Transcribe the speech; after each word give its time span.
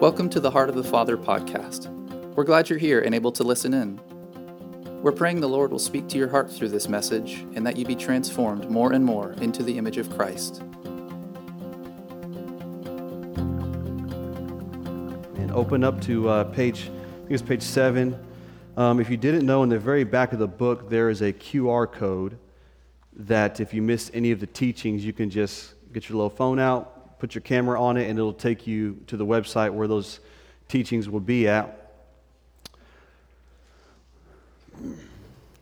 Welcome 0.00 0.30
to 0.30 0.40
the 0.40 0.50
Heart 0.50 0.70
of 0.70 0.76
the 0.76 0.82
Father 0.82 1.18
podcast. 1.18 1.86
We're 2.34 2.44
glad 2.44 2.70
you're 2.70 2.78
here 2.78 3.02
and 3.02 3.14
able 3.14 3.32
to 3.32 3.44
listen 3.44 3.74
in. 3.74 4.00
We're 5.02 5.12
praying 5.12 5.42
the 5.42 5.48
Lord 5.48 5.70
will 5.70 5.78
speak 5.78 6.08
to 6.08 6.16
your 6.16 6.28
heart 6.28 6.50
through 6.50 6.70
this 6.70 6.88
message 6.88 7.44
and 7.54 7.66
that 7.66 7.76
you 7.76 7.84
be 7.84 7.94
transformed 7.94 8.70
more 8.70 8.94
and 8.94 9.04
more 9.04 9.32
into 9.42 9.62
the 9.62 9.76
image 9.76 9.98
of 9.98 10.08
Christ. 10.08 10.62
And 15.36 15.50
open 15.52 15.84
up 15.84 16.00
to 16.00 16.30
uh, 16.30 16.44
page, 16.44 16.84
I 16.84 17.18
think 17.18 17.32
it's 17.32 17.42
page 17.42 17.60
seven. 17.62 18.18
Um, 18.78 19.00
if 19.00 19.10
you 19.10 19.18
didn't 19.18 19.44
know, 19.44 19.62
in 19.64 19.68
the 19.68 19.78
very 19.78 20.04
back 20.04 20.32
of 20.32 20.38
the 20.38 20.48
book, 20.48 20.88
there 20.88 21.10
is 21.10 21.20
a 21.20 21.30
QR 21.30 21.92
code 21.92 22.38
that 23.16 23.60
if 23.60 23.74
you 23.74 23.82
miss 23.82 24.10
any 24.14 24.30
of 24.30 24.40
the 24.40 24.46
teachings, 24.46 25.04
you 25.04 25.12
can 25.12 25.28
just 25.28 25.74
get 25.92 26.08
your 26.08 26.16
little 26.16 26.30
phone 26.30 26.58
out, 26.58 26.99
put 27.20 27.34
your 27.34 27.42
camera 27.42 27.80
on 27.80 27.98
it, 27.98 28.08
and 28.08 28.18
it'll 28.18 28.32
take 28.32 28.66
you 28.66 28.98
to 29.06 29.16
the 29.16 29.26
website 29.26 29.74
where 29.74 29.86
those 29.86 30.20
teachings 30.68 31.06
will 31.06 31.20
be 31.20 31.46
at. 31.46 31.92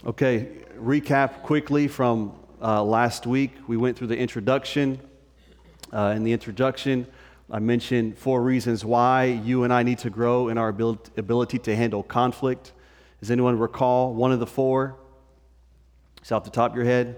Okay, 0.07 0.49
recap 0.79 1.43
quickly 1.43 1.89
from 1.89 2.33
uh, 2.63 2.83
last 2.85 3.27
week. 3.27 3.51
We 3.67 3.77
went 3.77 3.99
through 3.99 4.07
the 4.07 4.17
introduction. 4.17 5.01
Uh, 5.93 6.13
in 6.15 6.23
the 6.23 6.33
introduction, 6.33 7.09
I 7.51 7.59
mentioned 7.59 8.17
four 8.17 8.41
reasons 8.41 8.85
why 8.85 9.25
you 9.25 9.65
and 9.65 9.73
I 9.73 9.83
need 9.83 9.99
to 9.99 10.11
grow 10.11 10.49
in 10.49 10.59
our 10.59 10.69
ability 10.69 11.59
to 11.59 11.75
handle 11.75 12.05
conflict. 12.05 12.73
Does 13.19 13.33
anyone 13.33 13.59
recall 13.59 14.15
one 14.15 14.31
of 14.31 14.39
the 14.39 14.47
four? 14.47 14.95
It's 16.19 16.31
off 16.31 16.45
the 16.45 16.51
top 16.51 16.71
of 16.71 16.77
your 16.77 16.85
head. 16.85 17.17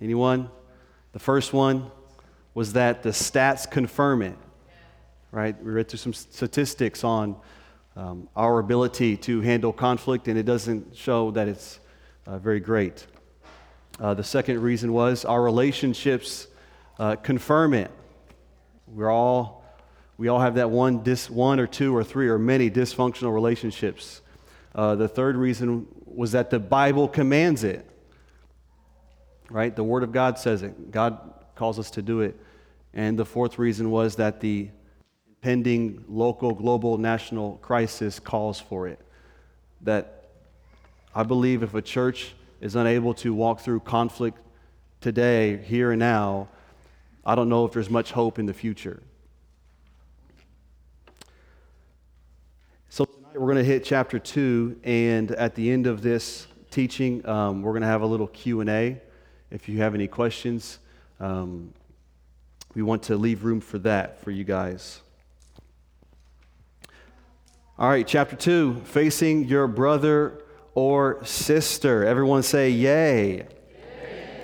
Anyone? 0.00 0.48
The 1.12 1.18
first 1.18 1.52
one 1.52 1.90
was 2.56 2.72
that 2.72 3.02
the 3.02 3.10
stats 3.10 3.70
confirm 3.70 4.22
it, 4.22 4.34
right? 5.30 5.62
We 5.62 5.72
read 5.72 5.90
through 5.90 5.98
some 5.98 6.14
statistics 6.14 7.04
on 7.04 7.36
um, 7.94 8.30
our 8.34 8.60
ability 8.60 9.18
to 9.18 9.42
handle 9.42 9.74
conflict, 9.74 10.26
and 10.26 10.38
it 10.38 10.44
doesn't 10.44 10.96
show 10.96 11.30
that 11.32 11.48
it's 11.48 11.80
uh, 12.26 12.38
very 12.38 12.60
great. 12.60 13.06
Uh, 14.00 14.14
the 14.14 14.24
second 14.24 14.62
reason 14.62 14.94
was 14.94 15.26
our 15.26 15.42
relationships 15.42 16.46
uh, 16.98 17.16
confirm 17.16 17.74
it. 17.74 17.90
We're 18.86 19.10
all, 19.10 19.62
we 20.16 20.28
all 20.28 20.40
have 20.40 20.54
that 20.54 20.70
one, 20.70 21.02
dis, 21.02 21.28
one 21.28 21.60
or 21.60 21.66
two 21.66 21.94
or 21.94 22.04
three 22.04 22.28
or 22.28 22.38
many 22.38 22.70
dysfunctional 22.70 23.34
relationships. 23.34 24.22
Uh, 24.74 24.94
the 24.94 25.08
third 25.08 25.36
reason 25.36 25.88
was 26.06 26.32
that 26.32 26.48
the 26.48 26.58
Bible 26.58 27.06
commands 27.06 27.64
it, 27.64 27.86
right? 29.50 29.76
The 29.76 29.84
Word 29.84 30.04
of 30.04 30.12
God 30.12 30.38
says 30.38 30.62
it. 30.62 30.90
God 30.90 31.34
calls 31.56 31.78
us 31.78 31.90
to 31.92 32.02
do 32.02 32.20
it. 32.20 32.38
And 32.94 33.18
the 33.18 33.24
fourth 33.24 33.58
reason 33.58 33.90
was 33.90 34.16
that 34.16 34.40
the 34.40 34.68
impending 35.28 36.04
local, 36.08 36.54
global, 36.54 36.98
national 36.98 37.56
crisis 37.56 38.18
calls 38.20 38.60
for 38.60 38.88
it. 38.88 39.00
That 39.82 40.24
I 41.14 41.22
believe 41.22 41.62
if 41.62 41.74
a 41.74 41.82
church 41.82 42.34
is 42.60 42.76
unable 42.76 43.14
to 43.14 43.34
walk 43.34 43.60
through 43.60 43.80
conflict 43.80 44.38
today, 45.00 45.58
here 45.58 45.90
and 45.90 45.98
now, 45.98 46.48
I 47.24 47.34
don't 47.34 47.48
know 47.48 47.64
if 47.64 47.72
there's 47.72 47.90
much 47.90 48.12
hope 48.12 48.38
in 48.38 48.46
the 48.46 48.54
future. 48.54 49.02
So 52.88 53.04
tonight 53.04 53.34
we're 53.34 53.52
going 53.52 53.56
to 53.56 53.64
hit 53.64 53.84
chapter 53.84 54.18
two, 54.18 54.78
and 54.84 55.30
at 55.32 55.54
the 55.54 55.70
end 55.70 55.86
of 55.86 56.02
this 56.02 56.46
teaching, 56.70 57.26
um, 57.26 57.62
we're 57.62 57.72
going 57.72 57.82
to 57.82 57.88
have 57.88 58.02
a 58.02 58.06
little 58.06 58.28
Q 58.28 58.60
and 58.60 58.70
A. 58.70 59.00
If 59.50 59.68
you 59.68 59.78
have 59.78 59.94
any 59.94 60.08
questions, 60.08 60.78
um, 61.20 61.72
we 62.74 62.82
want 62.82 63.04
to 63.04 63.16
leave 63.16 63.44
room 63.44 63.60
for 63.60 63.78
that 63.78 64.22
for 64.22 64.30
you 64.30 64.44
guys. 64.44 65.00
All 67.78 67.88
right, 67.88 68.06
chapter 68.06 68.36
2 68.36 68.82
facing 68.84 69.44
your 69.44 69.66
brother 69.66 70.42
or 70.74 71.24
sister. 71.24 72.04
Everyone 72.04 72.42
say, 72.42 72.70
Yay. 72.70 73.36
Yay. 73.36 73.46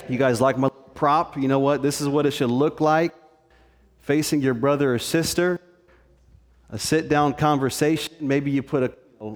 You 0.09 0.19
guys 0.19 0.41
like 0.41 0.59
my 0.59 0.71
prop? 0.95 1.37
You 1.37 1.49
know 1.49 1.59
what? 1.59 1.83
This 1.83 2.01
is 2.01 2.09
what 2.09 2.27
it 2.27 2.33
should 2.33 2.51
look 2.51 2.81
like. 2.81 3.15
Facing 4.01 4.41
your 4.41 4.55
brother 4.55 4.95
or 4.95 4.99
sister, 4.99 5.61
a 6.71 6.79
sit 6.79 7.09
down 7.09 7.35
conversation. 7.35 8.15
Maybe 8.21 8.51
you 8.51 8.63
put 8.63 8.83
a, 8.83 8.93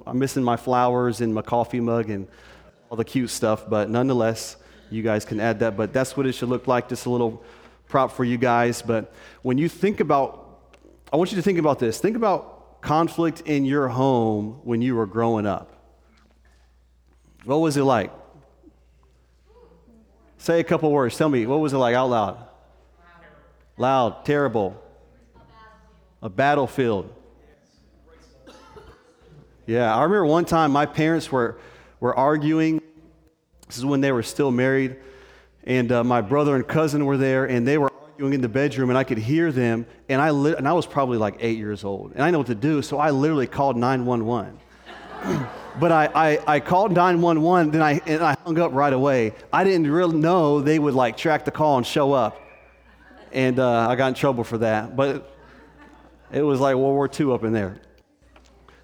I'm 0.06 0.18
missing 0.18 0.42
my 0.42 0.56
flowers 0.56 1.20
in 1.20 1.32
my 1.32 1.42
coffee 1.42 1.80
mug 1.80 2.10
and 2.10 2.26
all 2.90 2.96
the 2.96 3.04
cute 3.04 3.30
stuff, 3.30 3.68
but 3.68 3.90
nonetheless, 3.90 4.56
you 4.90 5.02
guys 5.02 5.24
can 5.24 5.40
add 5.40 5.60
that. 5.60 5.76
But 5.76 5.92
that's 5.92 6.16
what 6.16 6.26
it 6.26 6.32
should 6.32 6.48
look 6.48 6.66
like, 6.66 6.88
just 6.88 7.06
a 7.06 7.10
little 7.10 7.42
prop 7.88 8.12
for 8.12 8.24
you 8.24 8.36
guys, 8.36 8.82
but 8.82 9.12
when 9.42 9.58
you 9.58 9.68
think 9.68 10.00
about, 10.00 10.60
I 11.12 11.16
want 11.16 11.30
you 11.30 11.36
to 11.36 11.42
think 11.42 11.58
about 11.58 11.78
this. 11.78 12.00
Think 12.00 12.16
about 12.16 12.82
conflict 12.82 13.42
in 13.42 13.64
your 13.64 13.88
home 13.88 14.60
when 14.64 14.82
you 14.82 14.96
were 14.96 15.06
growing 15.06 15.46
up. 15.46 15.72
What 17.44 17.58
was 17.58 17.76
it 17.76 17.84
like? 17.84 18.12
Say 20.38 20.60
a 20.60 20.64
couple 20.64 20.90
words. 20.90 21.16
Tell 21.16 21.28
me, 21.28 21.46
what 21.46 21.60
was 21.60 21.72
it 21.72 21.78
like 21.78 21.94
out 21.94 22.10
loud? 22.10 22.48
Loud, 23.78 24.24
terrible. 24.24 24.82
A 26.22 26.28
battlefield. 26.28 27.12
Yeah, 29.66 29.94
I 29.94 30.02
remember 30.02 30.26
one 30.26 30.44
time 30.44 30.70
my 30.70 30.86
parents 30.86 31.30
were, 31.30 31.58
were 32.00 32.14
arguing. 32.16 32.80
This 33.66 33.78
is 33.78 33.84
when 33.84 34.00
they 34.00 34.12
were 34.12 34.22
still 34.22 34.50
married 34.50 34.96
and 35.66 35.90
uh, 35.90 36.04
my 36.04 36.20
brother 36.20 36.54
and 36.54 36.66
cousin 36.66 37.04
were 37.04 37.16
there, 37.16 37.44
and 37.44 37.66
they 37.66 37.76
were 37.76 37.92
arguing 37.92 38.34
in 38.34 38.40
the 38.40 38.48
bedroom, 38.48 38.88
and 38.88 38.96
I 38.96 39.02
could 39.02 39.18
hear 39.18 39.50
them. 39.50 39.84
And 40.08 40.22
I, 40.22 40.30
li- 40.30 40.54
and 40.56 40.66
I 40.66 40.72
was 40.72 40.86
probably 40.86 41.18
like 41.18 41.36
eight 41.40 41.58
years 41.58 41.84
old, 41.84 42.12
and 42.12 42.22
I 42.22 42.30
know 42.30 42.38
what 42.38 42.46
to 42.46 42.54
do, 42.54 42.80
so 42.82 42.98
I 42.98 43.10
literally 43.10 43.48
called 43.48 43.76
911. 43.76 44.58
but 45.80 45.90
I, 45.90 46.08
I, 46.14 46.54
I, 46.54 46.60
called 46.60 46.92
911, 46.92 47.72
then 47.72 47.82
I, 47.82 48.00
and 48.06 48.22
I 48.22 48.36
hung 48.44 48.58
up 48.60 48.72
right 48.72 48.92
away. 48.92 49.32
I 49.52 49.64
didn't 49.64 49.90
really 49.90 50.16
know 50.16 50.60
they 50.60 50.78
would 50.78 50.94
like 50.94 51.16
track 51.16 51.44
the 51.44 51.50
call 51.50 51.78
and 51.78 51.86
show 51.86 52.12
up. 52.12 52.40
And 53.32 53.58
uh, 53.58 53.88
I 53.88 53.96
got 53.96 54.08
in 54.08 54.14
trouble 54.14 54.44
for 54.44 54.58
that. 54.58 54.94
But 54.94 55.36
it 56.32 56.42
was 56.42 56.60
like 56.60 56.76
World 56.76 56.94
War 56.94 57.10
II 57.12 57.32
up 57.32 57.42
in 57.42 57.52
there, 57.52 57.80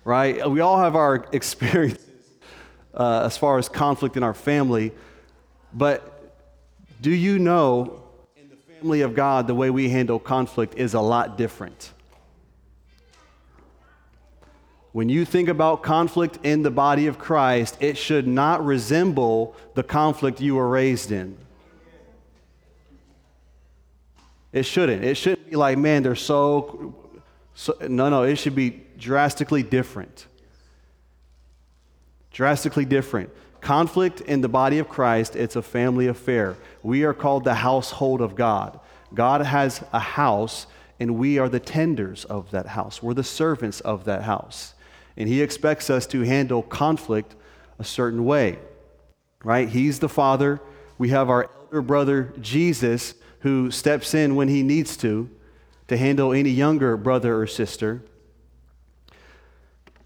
right? 0.04 0.50
We 0.50 0.60
all 0.60 0.78
have 0.78 0.96
our 0.96 1.26
experiences 1.32 2.11
uh, 2.94 3.22
as 3.24 3.36
far 3.36 3.58
as 3.58 3.68
conflict 3.68 4.16
in 4.16 4.22
our 4.22 4.34
family. 4.34 4.92
But 5.72 6.34
do 7.00 7.10
you 7.10 7.38
know 7.38 8.02
in 8.36 8.48
the 8.48 8.56
family 8.56 9.00
of 9.00 9.14
God, 9.14 9.46
the 9.46 9.54
way 9.54 9.70
we 9.70 9.88
handle 9.88 10.18
conflict 10.18 10.74
is 10.76 10.94
a 10.94 11.00
lot 11.00 11.38
different? 11.38 11.92
When 14.92 15.08
you 15.08 15.24
think 15.24 15.48
about 15.48 15.82
conflict 15.82 16.38
in 16.42 16.62
the 16.62 16.70
body 16.70 17.06
of 17.06 17.18
Christ, 17.18 17.78
it 17.80 17.96
should 17.96 18.26
not 18.26 18.62
resemble 18.64 19.56
the 19.74 19.82
conflict 19.82 20.40
you 20.40 20.56
were 20.56 20.68
raised 20.68 21.10
in. 21.10 21.38
It 24.52 24.64
shouldn't. 24.64 25.02
It 25.02 25.14
shouldn't 25.14 25.48
be 25.48 25.56
like, 25.56 25.78
man, 25.78 26.02
they're 26.02 26.14
so, 26.14 26.94
so. 27.54 27.74
No, 27.88 28.10
no, 28.10 28.24
it 28.24 28.36
should 28.36 28.54
be 28.54 28.82
drastically 28.98 29.62
different. 29.62 30.26
Drastically 32.32 32.84
different. 32.84 33.30
Conflict 33.60 34.20
in 34.22 34.40
the 34.40 34.48
body 34.48 34.78
of 34.78 34.88
Christ, 34.88 35.36
it's 35.36 35.56
a 35.56 35.62
family 35.62 36.08
affair. 36.08 36.56
We 36.82 37.04
are 37.04 37.14
called 37.14 37.44
the 37.44 37.54
household 37.54 38.20
of 38.20 38.34
God. 38.34 38.80
God 39.14 39.42
has 39.42 39.84
a 39.92 40.00
house, 40.00 40.66
and 40.98 41.16
we 41.16 41.38
are 41.38 41.48
the 41.48 41.60
tenders 41.60 42.24
of 42.24 42.50
that 42.50 42.66
house. 42.66 43.02
We're 43.02 43.14
the 43.14 43.22
servants 43.22 43.80
of 43.80 44.04
that 44.06 44.22
house. 44.22 44.74
And 45.16 45.28
He 45.28 45.42
expects 45.42 45.90
us 45.90 46.06
to 46.08 46.22
handle 46.22 46.62
conflict 46.62 47.36
a 47.78 47.84
certain 47.84 48.24
way, 48.24 48.58
right? 49.44 49.68
He's 49.68 49.98
the 49.98 50.08
Father. 50.08 50.60
We 50.98 51.10
have 51.10 51.28
our 51.28 51.48
elder 51.66 51.82
brother, 51.82 52.32
Jesus, 52.40 53.14
who 53.40 53.70
steps 53.70 54.14
in 54.14 54.34
when 54.34 54.48
He 54.48 54.62
needs 54.62 54.96
to 54.98 55.28
to 55.88 55.96
handle 55.96 56.32
any 56.32 56.50
younger 56.50 56.96
brother 56.96 57.40
or 57.40 57.46
sister. 57.46 58.02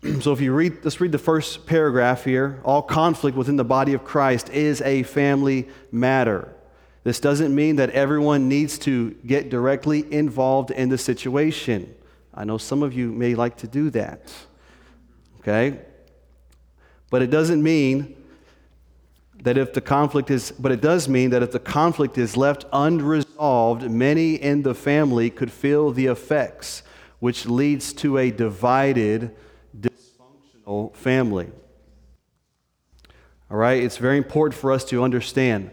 so 0.21 0.33
if 0.33 0.41
you 0.41 0.53
read, 0.53 0.85
let's 0.85 1.01
read 1.01 1.13
the 1.13 1.19
first 1.19 1.67
paragraph 1.67 2.25
here. 2.25 2.61
All 2.65 2.83
conflict 2.83 3.37
within 3.37 3.57
the 3.57 3.65
body 3.65 3.93
of 3.93 4.05
Christ 4.05 4.49
is 4.51 4.81
a 4.83 5.03
family 5.03 5.69
matter. 5.91 6.55
This 7.05 7.21
doesn't 7.21 7.55
mean 7.55 7.77
that 7.77 7.91
everyone 7.91 8.49
needs 8.49 8.79
to 8.81 9.13
get 9.27 9.49
directly 9.49 10.13
involved 10.13 10.71
in 10.71 10.89
the 10.89 10.99
situation. 10.99 11.95
I 12.35 12.45
know 12.45 12.59
some 12.59 12.83
of 12.83 12.93
you 12.93 13.13
may 13.13 13.35
like 13.35 13.57
to 13.59 13.69
do 13.69 13.91
that. 13.91 14.33
Okay? 15.41 15.81
But 17.11 17.23
it 17.23 17.31
doesn't 17.31 17.63
mean 17.63 18.17
that 19.43 19.57
if 19.57 19.73
the 19.73 19.81
conflict 19.81 20.31
is, 20.31 20.51
but 20.53 20.73
it 20.73 20.81
does 20.81 21.09
mean 21.09 21.31
that 21.31 21.43
if 21.43 21.53
the 21.53 21.61
conflict 21.61 22.19
is 22.19 22.37
left 22.37 22.65
unresolved, 22.73 23.89
many 23.91 24.35
in 24.35 24.63
the 24.63 24.75
family 24.75 25.31
could 25.31 25.53
feel 25.53 25.93
the 25.93 26.07
effects, 26.07 26.83
which 27.21 27.47
leads 27.47 27.93
to 27.95 28.19
a 28.19 28.31
divided 28.31 29.35
family. 30.95 31.51
All 33.51 33.57
right? 33.57 33.83
It's 33.83 33.99
very 33.99 34.17
important 34.17 34.59
for 34.59 34.73
us 34.73 34.85
to 34.87 35.03
understand 35.03 35.71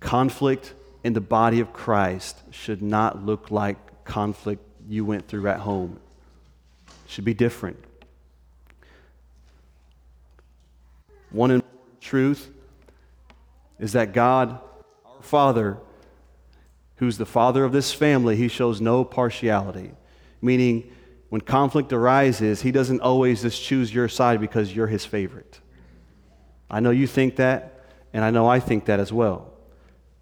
conflict 0.00 0.74
in 1.02 1.12
the 1.12 1.20
body 1.20 1.60
of 1.60 1.72
Christ 1.72 2.36
should 2.50 2.82
not 2.82 3.24
look 3.24 3.50
like 3.50 4.04
conflict 4.04 4.62
you 4.88 5.04
went 5.04 5.28
through 5.28 5.48
at 5.48 5.60
home. 5.60 5.98
should 7.06 7.24
be 7.24 7.34
different. 7.34 7.82
One 11.30 11.62
truth 12.00 12.50
is 13.78 13.92
that 13.92 14.12
God, 14.12 14.58
our 15.04 15.22
Father, 15.22 15.78
who's 16.96 17.18
the 17.18 17.26
father 17.26 17.64
of 17.64 17.72
this 17.72 17.92
family, 17.92 18.36
he 18.36 18.48
shows 18.48 18.80
no 18.80 19.04
partiality. 19.04 19.92
Meaning, 20.40 20.90
when 21.28 21.40
conflict 21.40 21.92
arises, 21.92 22.62
he 22.62 22.70
doesn't 22.70 23.00
always 23.00 23.42
just 23.42 23.62
choose 23.62 23.92
your 23.92 24.08
side 24.08 24.40
because 24.40 24.74
you're 24.74 24.86
his 24.86 25.04
favorite. 25.04 25.60
I 26.70 26.80
know 26.80 26.90
you 26.90 27.06
think 27.06 27.36
that, 27.36 27.84
and 28.12 28.24
I 28.24 28.30
know 28.30 28.46
I 28.46 28.60
think 28.60 28.86
that 28.86 29.00
as 29.00 29.12
well. 29.12 29.52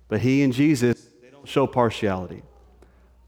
But 0.09 0.21
he 0.21 0.43
and 0.43 0.53
Jesus, 0.53 1.09
they 1.23 1.31
don't 1.31 1.49
show 1.49 1.67
partiality. 1.67 2.43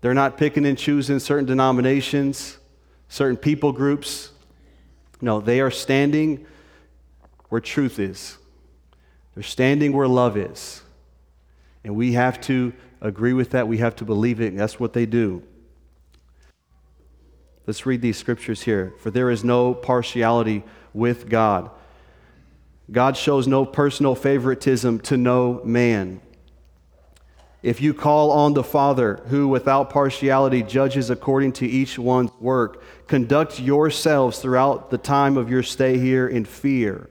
They're 0.00 0.14
not 0.14 0.36
picking 0.36 0.66
and 0.66 0.76
choosing 0.76 1.18
certain 1.18 1.46
denominations, 1.46 2.58
certain 3.08 3.36
people 3.36 3.72
groups. 3.72 4.30
No, 5.20 5.40
they 5.40 5.60
are 5.60 5.70
standing 5.70 6.46
where 7.48 7.60
truth 7.60 7.98
is. 7.98 8.38
They're 9.34 9.42
standing 9.42 9.92
where 9.92 10.08
love 10.08 10.36
is. 10.36 10.82
And 11.84 11.94
we 11.94 12.12
have 12.12 12.40
to 12.42 12.72
agree 13.00 13.32
with 13.32 13.50
that. 13.50 13.68
We 13.68 13.78
have 13.78 13.96
to 13.96 14.04
believe 14.04 14.40
it. 14.40 14.56
that's 14.56 14.80
what 14.80 14.92
they 14.92 15.06
do. 15.06 15.42
Let's 17.66 17.84
read 17.84 18.00
these 18.00 18.16
scriptures 18.16 18.62
here. 18.62 18.94
For 19.00 19.10
there 19.10 19.30
is 19.30 19.42
no 19.42 19.74
partiality 19.74 20.62
with 20.94 21.28
God. 21.28 21.70
God 22.90 23.16
shows 23.16 23.48
no 23.48 23.64
personal 23.66 24.14
favoritism 24.14 25.00
to 25.00 25.16
no 25.16 25.60
man. 25.64 26.20
If 27.62 27.80
you 27.80 27.92
call 27.92 28.30
on 28.30 28.54
the 28.54 28.62
Father, 28.62 29.16
who 29.26 29.48
without 29.48 29.90
partiality 29.90 30.62
judges 30.62 31.10
according 31.10 31.52
to 31.54 31.66
each 31.66 31.98
one's 31.98 32.30
work, 32.38 32.80
conduct 33.08 33.58
yourselves 33.58 34.38
throughout 34.38 34.90
the 34.90 34.98
time 34.98 35.36
of 35.36 35.50
your 35.50 35.64
stay 35.64 35.98
here 35.98 36.28
in 36.28 36.44
fear. 36.44 37.10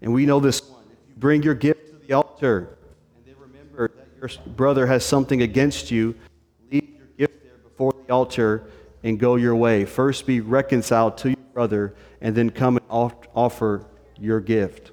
And 0.00 0.12
we 0.12 0.26
know 0.26 0.38
this 0.38 0.62
one. 0.62 0.84
If 0.92 1.08
you 1.08 1.14
bring 1.16 1.42
your 1.42 1.54
gift 1.54 1.88
to 1.88 2.06
the 2.06 2.12
altar, 2.12 2.78
and 3.16 3.26
then 3.26 3.34
remember 3.40 3.90
that 3.96 4.06
your 4.20 4.30
brother 4.54 4.86
has 4.86 5.04
something 5.04 5.42
against 5.42 5.90
you, 5.90 6.14
leave 6.70 6.88
your 6.96 7.08
gift 7.18 7.42
there 7.42 7.58
before 7.58 7.92
the 8.06 8.12
altar 8.12 8.70
and 9.02 9.18
go 9.18 9.36
your 9.36 9.56
way. 9.56 9.84
First 9.84 10.26
be 10.26 10.40
reconciled 10.40 11.16
to 11.18 11.30
your 11.30 11.38
brother, 11.54 11.94
and 12.20 12.34
then 12.34 12.50
come 12.50 12.76
and 12.76 12.86
offer 12.88 13.86
your 14.18 14.40
gift. 14.40 14.90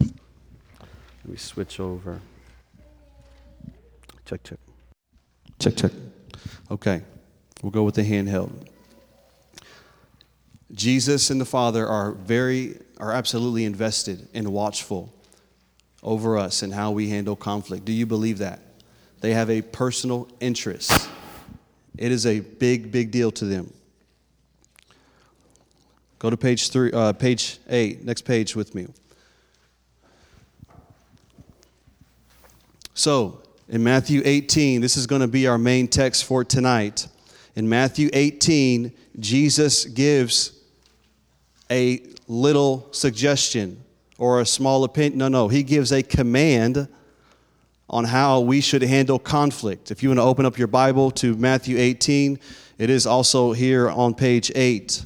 Let 0.00 0.10
me 1.26 1.36
switch 1.36 1.80
over. 1.80 2.20
Check, 4.24 4.42
check. 4.42 4.58
Check, 5.58 5.76
check. 5.76 5.92
Okay, 6.70 7.02
we'll 7.62 7.72
go 7.72 7.82
with 7.82 7.94
the 7.94 8.02
handheld. 8.02 8.50
Jesus 10.72 11.30
and 11.30 11.40
the 11.40 11.44
Father 11.44 11.86
are 11.86 12.12
very, 12.12 12.78
are 12.98 13.12
absolutely 13.12 13.64
invested 13.64 14.28
and 14.34 14.48
watchful 14.48 15.12
over 16.02 16.36
us 16.36 16.62
and 16.62 16.74
how 16.74 16.90
we 16.90 17.08
handle 17.08 17.36
conflict. 17.36 17.84
Do 17.84 17.92
you 17.92 18.06
believe 18.06 18.38
that? 18.38 18.60
They 19.20 19.32
have 19.32 19.48
a 19.48 19.62
personal 19.62 20.28
interest. 20.40 21.08
It 21.98 22.12
is 22.12 22.26
a 22.26 22.40
big, 22.40 22.92
big 22.92 23.10
deal 23.10 23.30
to 23.32 23.44
them. 23.44 23.72
Go 26.18 26.30
to 26.30 26.36
page 26.36 26.70
three, 26.70 26.90
uh, 26.92 27.12
page 27.12 27.58
eight, 27.68 28.04
next 28.04 28.22
page 28.22 28.56
with 28.56 28.74
me. 28.74 28.86
So, 32.94 33.42
in 33.68 33.82
Matthew 33.84 34.22
18, 34.24 34.80
this 34.80 34.96
is 34.96 35.06
going 35.06 35.20
to 35.20 35.28
be 35.28 35.46
our 35.46 35.58
main 35.58 35.88
text 35.88 36.24
for 36.24 36.44
tonight. 36.44 37.08
In 37.54 37.68
Matthew 37.68 38.08
18, 38.12 38.92
Jesus 39.18 39.84
gives 39.84 40.58
a 41.70 42.02
little 42.28 42.88
suggestion 42.92 43.82
or 44.18 44.40
a 44.40 44.46
small 44.46 44.84
opinion. 44.84 45.18
No, 45.18 45.28
no, 45.28 45.48
he 45.48 45.62
gives 45.62 45.92
a 45.92 46.02
command 46.02 46.88
on 47.88 48.04
how 48.04 48.40
we 48.40 48.60
should 48.60 48.82
handle 48.82 49.18
conflict. 49.18 49.90
If 49.90 50.02
you 50.02 50.10
want 50.10 50.18
to 50.18 50.24
open 50.24 50.44
up 50.44 50.58
your 50.58 50.68
Bible 50.68 51.10
to 51.12 51.36
Matthew 51.36 51.78
18, 51.78 52.38
it 52.78 52.90
is 52.90 53.06
also 53.06 53.52
here 53.52 53.88
on 53.88 54.14
page 54.14 54.52
8. 54.54 55.04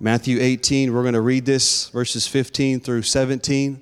Matthew 0.00 0.38
18, 0.40 0.92
we're 0.92 1.02
going 1.02 1.14
to 1.14 1.20
read 1.20 1.44
this, 1.44 1.88
verses 1.90 2.26
15 2.26 2.80
through 2.80 3.02
17. 3.02 3.81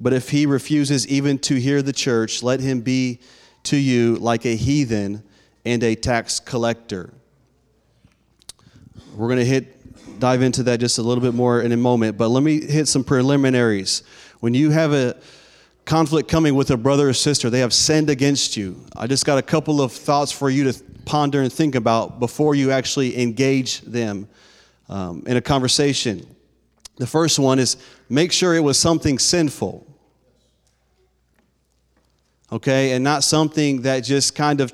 But 0.00 0.12
if 0.12 0.30
he 0.30 0.46
refuses 0.46 1.06
even 1.08 1.38
to 1.40 1.56
hear 1.56 1.82
the 1.82 1.92
church, 1.92 2.42
let 2.42 2.60
him 2.60 2.80
be 2.80 3.20
to 3.64 3.76
you 3.76 4.16
like 4.16 4.46
a 4.46 4.54
heathen 4.54 5.22
and 5.64 5.82
a 5.82 5.94
tax 5.94 6.40
collector. 6.40 7.12
We're 9.14 9.26
going 9.26 9.40
to 9.40 9.44
hit 9.44 9.74
dive 10.20 10.42
into 10.42 10.62
that 10.64 10.80
just 10.80 10.98
a 10.98 11.02
little 11.02 11.22
bit 11.22 11.34
more 11.34 11.60
in 11.62 11.72
a 11.72 11.76
moment, 11.76 12.16
but 12.16 12.28
let 12.28 12.42
me 12.42 12.60
hit 12.60 12.88
some 12.88 13.04
preliminaries. 13.04 14.02
When 14.40 14.54
you 14.54 14.70
have 14.70 14.92
a 14.92 15.16
conflict 15.84 16.28
coming 16.28 16.54
with 16.54 16.70
a 16.70 16.76
brother 16.76 17.08
or 17.08 17.12
sister, 17.12 17.50
they 17.50 17.60
have 17.60 17.72
sinned 17.72 18.10
against 18.10 18.56
you. 18.56 18.84
I 18.96 19.06
just 19.06 19.24
got 19.24 19.38
a 19.38 19.42
couple 19.42 19.80
of 19.80 19.92
thoughts 19.92 20.32
for 20.32 20.50
you 20.50 20.70
to 20.70 20.82
ponder 21.04 21.42
and 21.42 21.52
think 21.52 21.74
about 21.74 22.20
before 22.20 22.54
you 22.54 22.70
actually 22.70 23.20
engage 23.20 23.80
them 23.82 24.28
um, 24.88 25.22
in 25.26 25.36
a 25.36 25.40
conversation. 25.40 26.26
The 26.96 27.06
first 27.06 27.38
one 27.38 27.58
is 27.58 27.76
make 28.08 28.32
sure 28.32 28.54
it 28.54 28.60
was 28.60 28.78
something 28.78 29.18
sinful 29.18 29.87
okay, 32.52 32.92
and 32.92 33.04
not 33.04 33.24
something 33.24 33.82
that 33.82 34.00
just 34.00 34.34
kind 34.34 34.60
of 34.60 34.72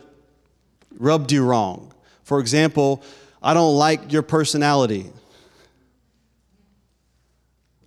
rubbed 0.98 1.32
you 1.32 1.44
wrong. 1.44 1.92
For 2.22 2.40
example, 2.40 3.02
I 3.42 3.54
don't 3.54 3.76
like 3.76 4.12
your 4.12 4.22
personality. 4.22 5.10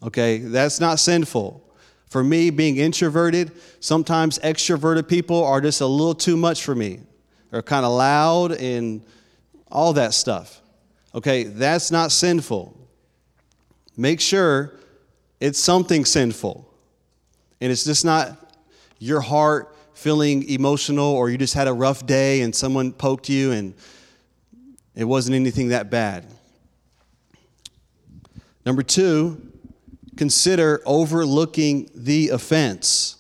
Okay, 0.04 0.38
that's 0.38 0.80
not 0.80 1.00
sinful. 1.00 1.64
For 2.10 2.24
me, 2.24 2.50
being 2.50 2.78
introverted, 2.78 3.52
sometimes 3.80 4.40
extroverted 4.40 5.08
people 5.08 5.44
are 5.44 5.60
just 5.60 5.82
a 5.82 5.86
little 5.86 6.16
too 6.16 6.38
much 6.38 6.64
for 6.64 6.76
me. 6.76 7.02
They're 7.52 7.62
kind 7.62 7.86
of 7.86 7.92
loud 7.92 8.54
and 8.54 9.04
all 9.70 9.94
that 9.94 10.14
stuff. 10.14 10.62
Okay, 11.16 11.44
that's 11.44 11.92
not 11.92 12.12
sinful. 12.12 12.78
Make 13.98 14.22
sure 14.22 14.76
it's 15.40 15.60
something 15.60 16.06
sinful. 16.06 16.72
And 17.60 17.72
it's 17.72 17.84
just 17.84 18.06
not 18.06 18.38
your 19.00 19.22
heart 19.22 19.76
feeling 19.98 20.48
emotional 20.48 21.08
or 21.08 21.30
you 21.30 21.40
just 21.40 21.56
had 21.56 21.68
a 21.68 21.74
rough 21.74 22.06
day 22.06 22.42
and 22.42 22.56
someone 22.56 22.94
poked 22.94 23.30
you 23.30 23.52
and 23.52 23.74
it 24.96 25.06
wasn't 25.06 25.36
anything 25.36 25.70
that 25.70 25.90
bad. 25.90 26.26
Number 28.64 28.84
two, 28.84 29.42
consider 30.16 30.82
overlooking 30.86 31.90
the 31.96 32.30
offense. 32.30 33.16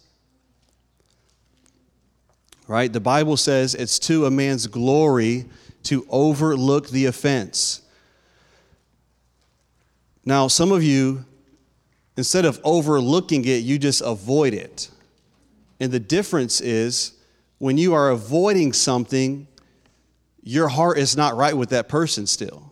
Right? 2.67 2.93
The 2.93 2.99
Bible 2.99 3.37
says 3.37 3.73
it's 3.73 3.97
to 3.99 4.27
a 4.27 4.31
man's 4.31 4.67
glory 4.67 5.45
to 5.83 6.05
overlook 6.09 6.89
the 6.89 7.07
offense. 7.07 7.81
Now, 10.25 10.47
some 10.47 10.71
of 10.71 10.83
you, 10.83 11.25
instead 12.17 12.45
of 12.45 12.59
overlooking 12.63 13.45
it, 13.45 13.63
you 13.63 13.79
just 13.79 14.01
avoid 14.01 14.53
it. 14.53 14.91
And 15.79 15.91
the 15.91 15.99
difference 15.99 16.61
is 16.61 17.13
when 17.59 17.77
you 17.77 17.93
are 17.93 18.09
avoiding 18.09 18.73
something, 18.73 19.47
your 20.43 20.67
heart 20.67 20.97
is 20.97 21.17
not 21.17 21.35
right 21.35 21.55
with 21.55 21.69
that 21.69 21.87
person 21.89 22.25
still. 22.25 22.71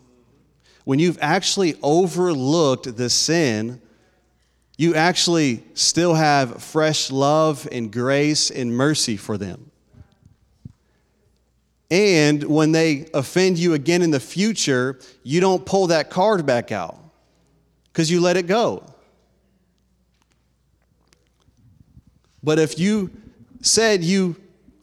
When 0.86 1.00
you've 1.00 1.18
actually 1.22 1.76
overlooked 1.82 2.96
the 2.96 3.10
sin, 3.10 3.82
you 4.78 4.96
actually 4.96 5.64
still 5.74 6.14
have 6.14 6.62
fresh 6.62 7.12
love 7.12 7.68
and 7.72 7.92
grace 7.92 8.52
and 8.52 8.76
mercy 8.76 9.18
for 9.18 9.38
them. 9.38 9.72
And 11.90 12.44
when 12.44 12.72
they 12.72 13.08
offend 13.14 13.58
you 13.58 13.74
again 13.74 14.02
in 14.02 14.12
the 14.12 14.20
future, 14.20 15.00
you 15.24 15.40
don't 15.40 15.66
pull 15.66 15.88
that 15.88 16.10
card 16.10 16.46
back 16.46 16.72
out 16.72 16.98
because 17.92 18.10
you 18.10 18.22
let 18.22 18.38
it 18.38 18.48
go. 18.48 18.84
But 22.46 22.60
if 22.60 22.78
you 22.78 23.10
said 23.62 24.04
you 24.04 24.36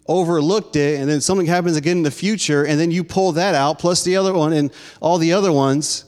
overlooked 0.09 0.75
it 0.75 1.01
and 1.01 1.09
then 1.09 1.21
something 1.21 1.47
happens 1.47 1.77
again 1.77 1.99
in 1.99 2.03
the 2.03 2.11
future 2.11 2.67
and 2.67 2.79
then 2.79 2.91
you 2.91 3.05
pull 3.05 3.33
that 3.33 3.55
out 3.55 3.79
plus 3.79 4.03
the 4.03 4.17
other 4.17 4.35
one 4.35 4.53
and 4.53 4.73
all 5.01 5.17
the 5.17 5.33
other 5.33 5.53
ones, 5.53 6.05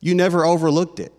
you 0.00 0.14
never 0.14 0.44
overlooked 0.44 1.00
it. 1.00 1.12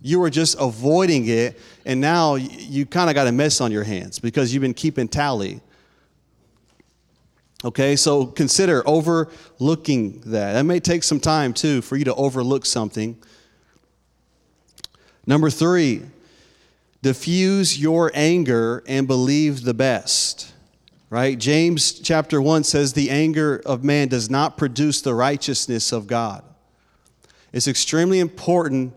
You 0.00 0.20
were 0.20 0.30
just 0.30 0.56
avoiding 0.60 1.26
it 1.26 1.58
and 1.84 2.00
now 2.00 2.36
you 2.36 2.86
kind 2.86 3.10
of 3.10 3.16
got 3.16 3.26
a 3.26 3.32
mess 3.32 3.60
on 3.60 3.72
your 3.72 3.82
hands 3.82 4.20
because 4.20 4.54
you've 4.54 4.62
been 4.62 4.74
keeping 4.74 5.08
tally. 5.08 5.60
Okay, 7.64 7.96
so 7.96 8.26
consider 8.26 8.84
overlooking 8.86 10.20
that. 10.20 10.52
That 10.52 10.62
may 10.62 10.78
take 10.78 11.02
some 11.02 11.18
time 11.18 11.52
too 11.52 11.82
for 11.82 11.96
you 11.96 12.04
to 12.04 12.14
overlook 12.14 12.64
something. 12.64 13.20
Number 15.26 15.50
three, 15.50 16.02
diffuse 17.02 17.78
your 17.78 18.10
anger 18.14 18.82
and 18.86 19.06
believe 19.06 19.62
the 19.62 19.74
best 19.74 20.52
right? 21.10 21.38
James 21.38 21.92
chapter 21.92 22.42
1 22.42 22.64
says 22.64 22.92
the 22.92 23.10
anger 23.10 23.62
of 23.64 23.84
man 23.84 24.08
does 24.08 24.28
not 24.28 24.56
produce 24.56 25.00
the 25.00 25.14
righteousness 25.14 25.92
of 25.92 26.06
God. 26.06 26.42
It's 27.52 27.68
extremely 27.68 28.18
important, 28.18 28.92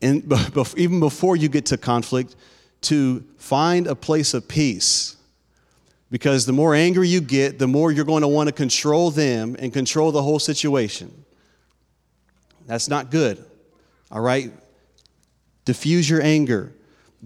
in, 0.00 0.30
even 0.76 1.00
before 1.00 1.36
you 1.36 1.48
get 1.48 1.66
to 1.66 1.78
conflict, 1.78 2.36
to 2.82 3.24
find 3.38 3.86
a 3.86 3.94
place 3.94 4.34
of 4.34 4.48
peace. 4.48 5.16
Because 6.10 6.46
the 6.46 6.52
more 6.52 6.74
angry 6.74 7.08
you 7.08 7.20
get, 7.20 7.58
the 7.58 7.66
more 7.66 7.92
you're 7.92 8.04
going 8.04 8.22
to 8.22 8.28
want 8.28 8.48
to 8.48 8.52
control 8.52 9.10
them 9.10 9.56
and 9.58 9.72
control 9.72 10.10
the 10.10 10.22
whole 10.22 10.38
situation. 10.38 11.24
That's 12.66 12.88
not 12.88 13.10
good. 13.10 13.44
All 14.10 14.20
right? 14.20 14.52
Diffuse 15.68 16.08
your 16.08 16.22
anger. 16.22 16.72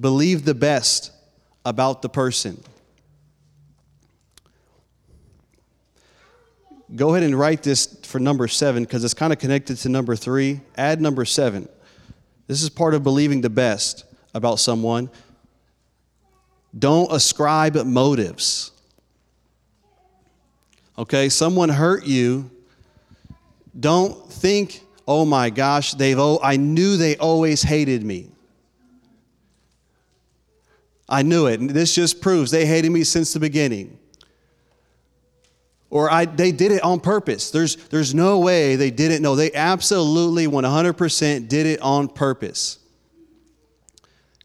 Believe 0.01 0.45
the 0.45 0.53
best 0.53 1.13
about 1.65 2.03
the 2.03 2.09
person. 2.09 2.61
Go 6.97 7.11
ahead 7.11 7.23
and 7.23 7.39
write 7.39 7.63
this 7.63 8.01
for 8.03 8.19
number 8.19 8.49
seven 8.49 8.83
because 8.83 9.05
it's 9.05 9.15
kind 9.15 9.33
of 9.33 9.39
connected 9.39 9.77
to 9.77 9.89
number 9.89 10.17
three. 10.17 10.61
Add 10.77 11.01
number 11.01 11.25
seven. 11.25 11.69
This 12.49 12.65
is 12.65 12.69
part 12.69 12.95
of 12.95 13.05
believing 13.05 13.43
the 13.43 13.49
best 13.49 14.07
about 14.35 14.59
someone. 14.59 15.09
Don't 16.77 17.13
ascribe 17.13 17.77
motives. 17.77 18.73
Okay, 20.99 21.29
someone 21.29 21.69
hurt 21.69 22.07
you. 22.07 22.51
Don't 23.79 24.29
think, 24.29 24.83
oh 25.07 25.25
my 25.25 25.49
gosh, 25.49 25.95
they've 25.95 26.19
oh, 26.19 26.41
I 26.43 26.57
knew 26.57 26.97
they 26.97 27.17
always 27.19 27.63
hated 27.63 28.03
me. 28.03 28.32
I 31.13 31.23
knew 31.23 31.47
it. 31.47 31.61
And 31.61 31.71
this 31.71 31.95
just 31.95 32.21
proves 32.21 32.51
they 32.51 32.67
hated 32.67 32.91
me 32.91 33.05
since 33.05 33.33
the 33.33 33.39
beginning 33.39 33.99
or 35.93 36.11
I, 36.11 36.25
they 36.25 36.53
did 36.53 36.73
it 36.73 36.83
on 36.83 37.01
purpose. 37.01 37.51
There's, 37.51 37.77
there's 37.77 38.15
no 38.15 38.39
way 38.39 38.77
they 38.77 38.91
didn't 38.91 39.21
know. 39.21 39.37
They 39.37 39.53
absolutely 39.53 40.47
100% 40.47 41.49
did 41.49 41.67
it 41.67 41.83
on 41.83 42.09
purpose. 42.09 42.79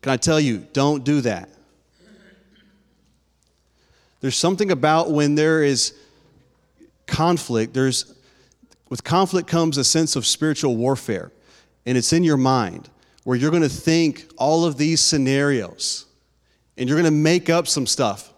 Can 0.02 0.12
I 0.12 0.18
tell 0.18 0.42
you, 0.42 0.68
don't 0.74 1.06
do 1.06 1.22
that. 1.22 1.48
There's 4.20 4.36
something 4.36 4.72
about 4.72 5.12
when 5.12 5.36
there 5.36 5.64
is 5.64 5.98
conflict, 7.06 7.74
there's 7.74 8.14
with 8.90 9.06
conflict 9.06 9.48
comes 9.48 9.78
a 9.78 9.86
sense 9.86 10.18
of 10.18 10.26
spiritual 10.26 10.76
warfare, 10.76 11.32
and 11.86 11.98
it's 11.98 12.12
in 12.12 12.26
your 12.26 12.36
mind 12.36 12.90
where 13.24 13.38
you're 13.38 13.52
going 13.52 13.64
to 13.64 13.70
think 13.70 14.30
all 14.36 14.66
of 14.66 14.78
these 14.78 15.00
scenarios 15.00 16.07
and 16.78 16.88
you're 16.88 16.98
going 16.98 17.12
to 17.12 17.20
make 17.20 17.50
up 17.50 17.68
some 17.68 17.88
stuff. 17.88 18.34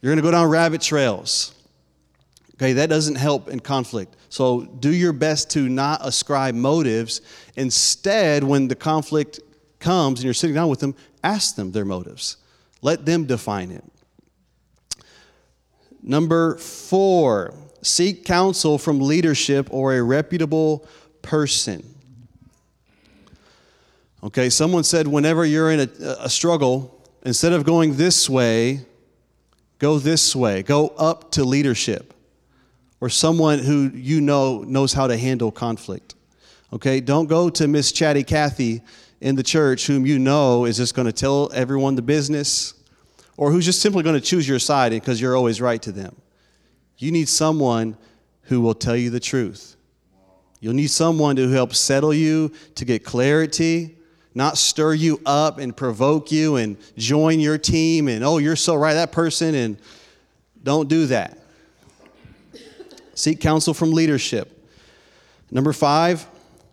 You're 0.00 0.10
going 0.10 0.18
to 0.18 0.22
go 0.22 0.30
down 0.30 0.48
rabbit 0.48 0.80
trails. 0.80 1.54
Okay, 2.54 2.74
that 2.74 2.88
doesn't 2.88 3.16
help 3.16 3.48
in 3.48 3.60
conflict. 3.60 4.16
So 4.30 4.62
do 4.62 4.92
your 4.92 5.12
best 5.12 5.50
to 5.50 5.68
not 5.68 6.00
ascribe 6.04 6.54
motives. 6.54 7.20
Instead, 7.56 8.44
when 8.44 8.68
the 8.68 8.74
conflict 8.74 9.40
comes 9.78 10.20
and 10.20 10.24
you're 10.24 10.34
sitting 10.34 10.54
down 10.54 10.68
with 10.68 10.80
them, 10.80 10.94
ask 11.22 11.56
them 11.56 11.72
their 11.72 11.84
motives. 11.84 12.36
Let 12.82 13.06
them 13.06 13.24
define 13.24 13.70
it. 13.70 13.84
Number 16.02 16.56
four, 16.58 17.54
seek 17.82 18.24
counsel 18.24 18.78
from 18.78 19.00
leadership 19.00 19.68
or 19.70 19.94
a 19.94 20.02
reputable 20.02 20.86
person. 21.22 21.84
Okay, 24.22 24.50
someone 24.50 24.84
said 24.84 25.06
whenever 25.06 25.44
you're 25.44 25.70
in 25.70 25.80
a, 25.80 25.88
a 26.20 26.28
struggle, 26.28 27.00
instead 27.24 27.52
of 27.52 27.64
going 27.64 27.96
this 27.96 28.28
way, 28.28 28.84
Go 29.78 29.98
this 29.98 30.34
way. 30.34 30.62
Go 30.62 30.88
up 30.98 31.30
to 31.32 31.44
leadership 31.44 32.12
or 33.00 33.08
someone 33.08 33.60
who 33.60 33.90
you 33.94 34.20
know 34.20 34.62
knows 34.62 34.92
how 34.92 35.06
to 35.06 35.16
handle 35.16 35.52
conflict. 35.52 36.14
Okay? 36.72 37.00
Don't 37.00 37.26
go 37.26 37.48
to 37.50 37.68
Miss 37.68 37.92
Chatty 37.92 38.24
Cathy 38.24 38.82
in 39.20 39.36
the 39.36 39.42
church 39.42 39.86
whom 39.86 40.04
you 40.04 40.18
know 40.18 40.64
is 40.64 40.76
just 40.76 40.94
going 40.94 41.06
to 41.06 41.12
tell 41.12 41.50
everyone 41.54 41.94
the 41.94 42.02
business 42.02 42.74
or 43.36 43.52
who's 43.52 43.64
just 43.64 43.80
simply 43.80 44.02
going 44.02 44.16
to 44.16 44.20
choose 44.20 44.48
your 44.48 44.58
side 44.58 44.90
because 44.90 45.20
you're 45.20 45.36
always 45.36 45.60
right 45.60 45.80
to 45.82 45.92
them. 45.92 46.16
You 46.98 47.12
need 47.12 47.28
someone 47.28 47.96
who 48.42 48.60
will 48.60 48.74
tell 48.74 48.96
you 48.96 49.10
the 49.10 49.20
truth. 49.20 49.76
You'll 50.60 50.74
need 50.74 50.90
someone 50.90 51.36
to 51.36 51.48
help 51.50 51.72
settle 51.72 52.12
you, 52.12 52.52
to 52.74 52.84
get 52.84 53.04
clarity, 53.04 53.96
not 54.38 54.56
stir 54.56 54.94
you 54.94 55.20
up 55.26 55.58
and 55.58 55.76
provoke 55.76 56.30
you 56.30 56.56
and 56.56 56.76
join 56.96 57.40
your 57.40 57.58
team 57.58 58.06
and, 58.06 58.22
oh, 58.24 58.38
you're 58.38 58.54
so 58.54 58.76
right, 58.76 58.94
that 58.94 59.10
person, 59.10 59.52
and 59.56 59.76
don't 60.62 60.88
do 60.88 61.06
that. 61.06 61.36
Seek 63.14 63.40
counsel 63.40 63.74
from 63.74 63.90
leadership. 63.92 64.64
Number 65.50 65.72
five, 65.72 66.24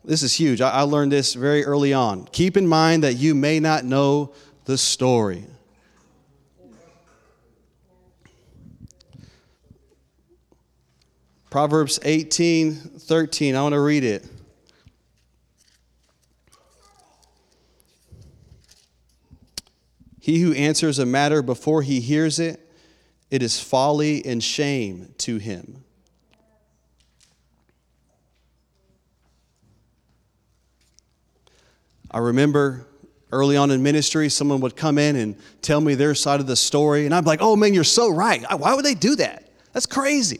this 0.03 0.22
is 0.22 0.31
huge. 0.31 0.62
I, 0.62 0.81
learned 0.81 1.12
this 1.12 1.34
very 1.34 1.65
early 1.65 1.91
on. 1.91 2.25
Keep 2.25 2.55
in 2.55 2.67
mind 2.67 3.03
that 3.03 3.15
you 3.15 3.34
may 3.34 3.60
not 3.60 3.84
know 3.84 4.31
the 4.65 4.77
story. 4.77 5.43
Proverbs 11.50 12.00
18 12.03 12.75
13, 12.75 13.55
I 13.55 13.63
want 13.63 13.74
to 13.74 13.79
read 13.79 14.03
it. 14.03 14.24
He 20.25 20.39
who 20.39 20.53
answers 20.53 20.98
a 20.98 21.05
matter 21.05 21.44
before 21.44 21.84
he 21.84 22.00
hears 22.00 22.39
it, 22.39 22.60
it 23.29 23.44
is 23.44 23.60
folly 23.60 24.25
and 24.25 24.44
shame 24.44 25.13
to 25.20 25.38
him. 25.38 25.84
I 32.10 32.17
remember 32.17 32.88
early 33.32 33.55
on 33.55 33.70
in 33.70 33.84
ministry, 33.84 34.29
someone 34.29 34.62
would 34.62 34.75
come 34.75 34.98
in 34.98 35.15
and 35.15 35.36
tell 35.62 35.79
me 35.79 35.94
their 35.94 36.15
side 36.15 36.39
of 36.39 36.48
the 36.48 36.55
story, 36.55 37.05
and 37.05 37.13
I'm 37.13 37.25
like, 37.25 37.44
oh 37.44 37.55
man, 37.55 37.75
you're 37.75 37.84
so 37.84 38.10
right. 38.10 38.44
Why 38.58 38.74
would 38.74 38.84
they 38.84 38.96
do 38.96 39.15
that? 39.17 39.48
That's 39.74 39.86
crazy. 39.86 40.39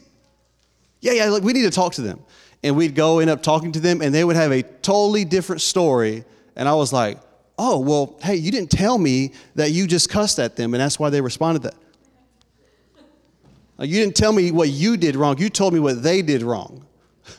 Yeah, 1.00 1.12
yeah, 1.12 1.26
like, 1.26 1.44
we 1.44 1.54
need 1.54 1.62
to 1.62 1.70
talk 1.70 1.94
to 1.94 2.02
them. 2.02 2.22
And 2.64 2.76
we'd 2.76 2.96
go 2.96 3.20
end 3.20 3.30
up 3.30 3.44
talking 3.44 3.72
to 3.74 3.80
them, 3.80 4.02
and 4.02 4.16
they 4.16 4.24
would 4.24 4.36
have 4.36 4.52
a 4.52 4.64
totally 4.64 5.26
different 5.26 5.62
story. 5.62 6.24
And 6.56 6.68
I 6.68 6.74
was 6.74 6.92
like, 6.92 7.20
oh, 7.58 7.80
well, 7.80 8.18
hey, 8.22 8.36
you 8.36 8.52
didn't 8.52 8.72
tell 8.72 8.98
me 8.98 9.32
that 9.56 9.72
you 9.72 9.88
just 9.88 10.10
cussed 10.10 10.40
at 10.40 10.56
them 10.56 10.74
and 10.74 10.82
that's 10.82 11.00
why 11.00 11.10
they 11.10 11.22
responded 11.22 11.64
that. 11.64 11.76
You 13.80 14.00
didn't 14.00 14.16
tell 14.16 14.32
me 14.32 14.52
what 14.52 14.70
you 14.70 14.96
did 14.96 15.16
wrong. 15.16 15.38
You 15.38 15.50
told 15.50 15.74
me 15.74 15.80
what 15.80 16.02
they 16.02 16.22
did 16.22 16.42
wrong. 16.42 16.86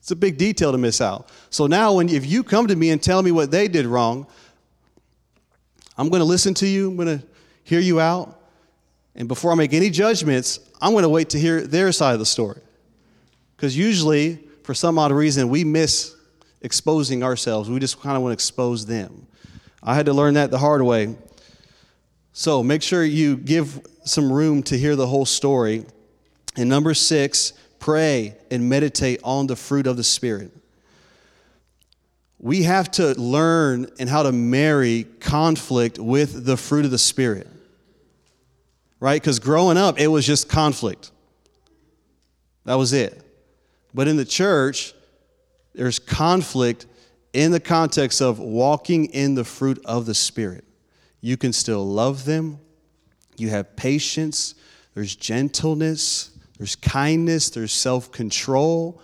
It's 0.00 0.12
a 0.12 0.16
big 0.16 0.38
detail 0.38 0.72
to 0.72 0.78
miss 0.78 1.02
out. 1.02 1.28
So 1.50 1.66
now, 1.66 1.92
when, 1.94 2.08
if 2.08 2.24
you 2.24 2.42
come 2.42 2.66
to 2.68 2.76
me 2.76 2.88
and 2.88 3.02
tell 3.02 3.22
me 3.22 3.30
what 3.30 3.50
they 3.50 3.68
did 3.68 3.84
wrong, 3.84 4.26
I'm 5.98 6.08
going 6.08 6.20
to 6.20 6.24
listen 6.24 6.54
to 6.54 6.66
you. 6.66 6.88
I'm 6.88 6.96
going 6.96 7.18
to 7.18 7.26
hear 7.62 7.80
you 7.80 8.00
out. 8.00 8.40
And 9.16 9.28
before 9.28 9.52
I 9.52 9.54
make 9.54 9.74
any 9.74 9.90
judgments, 9.90 10.60
I'm 10.80 10.92
going 10.92 11.02
to 11.02 11.10
wait 11.10 11.28
to 11.30 11.38
hear 11.38 11.60
their 11.60 11.92
side 11.92 12.14
of 12.14 12.20
the 12.20 12.26
story. 12.26 12.60
Because 13.54 13.76
usually, 13.76 14.36
for 14.62 14.72
some 14.72 14.98
odd 14.98 15.12
reason, 15.12 15.50
we 15.50 15.62
miss 15.62 16.14
exposing 16.62 17.22
ourselves. 17.22 17.68
We 17.68 17.78
just 17.78 18.00
kind 18.00 18.16
of 18.16 18.22
want 18.22 18.30
to 18.30 18.34
expose 18.34 18.86
them. 18.86 19.26
I 19.82 19.94
had 19.94 20.06
to 20.06 20.12
learn 20.12 20.34
that 20.34 20.50
the 20.50 20.58
hard 20.58 20.82
way. 20.82 21.16
So 22.32 22.62
make 22.62 22.82
sure 22.82 23.04
you 23.04 23.36
give 23.36 23.80
some 24.04 24.32
room 24.32 24.62
to 24.64 24.78
hear 24.78 24.96
the 24.96 25.06
whole 25.06 25.26
story. 25.26 25.84
And 26.56 26.68
number 26.68 26.94
six, 26.94 27.52
pray 27.78 28.36
and 28.50 28.68
meditate 28.68 29.20
on 29.22 29.46
the 29.46 29.56
fruit 29.56 29.86
of 29.86 29.96
the 29.96 30.04
Spirit. 30.04 30.50
We 32.40 32.62
have 32.62 32.90
to 32.92 33.20
learn 33.20 33.88
and 33.98 34.08
how 34.08 34.22
to 34.22 34.32
marry 34.32 35.04
conflict 35.20 35.98
with 35.98 36.44
the 36.44 36.56
fruit 36.56 36.84
of 36.84 36.90
the 36.90 36.98
Spirit. 36.98 37.48
right? 39.00 39.20
Because 39.20 39.38
growing 39.38 39.76
up, 39.76 39.98
it 39.98 40.08
was 40.08 40.26
just 40.26 40.48
conflict. 40.48 41.10
That 42.64 42.74
was 42.74 42.92
it. 42.92 43.22
But 43.94 44.08
in 44.08 44.16
the 44.16 44.24
church, 44.24 44.92
there's 45.74 45.98
conflict 45.98 46.86
in 47.32 47.52
the 47.52 47.60
context 47.60 48.20
of 48.20 48.38
walking 48.38 49.06
in 49.06 49.34
the 49.34 49.44
fruit 49.44 49.80
of 49.84 50.06
the 50.06 50.14
Spirit. 50.14 50.64
You 51.20 51.36
can 51.36 51.52
still 51.52 51.86
love 51.86 52.24
them, 52.24 52.58
you 53.36 53.48
have 53.50 53.76
patience, 53.76 54.54
there's 54.94 55.14
gentleness, 55.14 56.30
there's 56.58 56.76
kindness, 56.76 57.50
there's 57.50 57.72
self 57.72 58.10
control. 58.10 59.00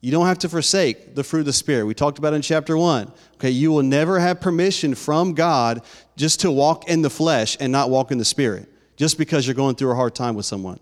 You 0.00 0.10
don't 0.10 0.26
have 0.26 0.40
to 0.40 0.48
forsake 0.50 1.14
the 1.14 1.24
fruit 1.24 1.40
of 1.40 1.46
the 1.46 1.52
Spirit. 1.52 1.86
We 1.86 1.94
talked 1.94 2.18
about 2.18 2.34
in 2.34 2.42
chapter 2.42 2.76
one. 2.76 3.10
Okay, 3.34 3.50
you 3.50 3.72
will 3.72 3.82
never 3.82 4.18
have 4.18 4.40
permission 4.40 4.94
from 4.94 5.32
God 5.32 5.82
just 6.16 6.40
to 6.40 6.50
walk 6.50 6.88
in 6.90 7.02
the 7.02 7.10
flesh 7.10 7.56
and 7.58 7.72
not 7.72 7.88
walk 7.88 8.10
in 8.10 8.18
the 8.18 8.24
Spirit, 8.24 8.68
just 8.96 9.16
because 9.16 9.46
you're 9.46 9.54
going 9.54 9.76
through 9.76 9.92
a 9.92 9.94
hard 9.94 10.14
time 10.14 10.34
with 10.34 10.44
someone. 10.44 10.78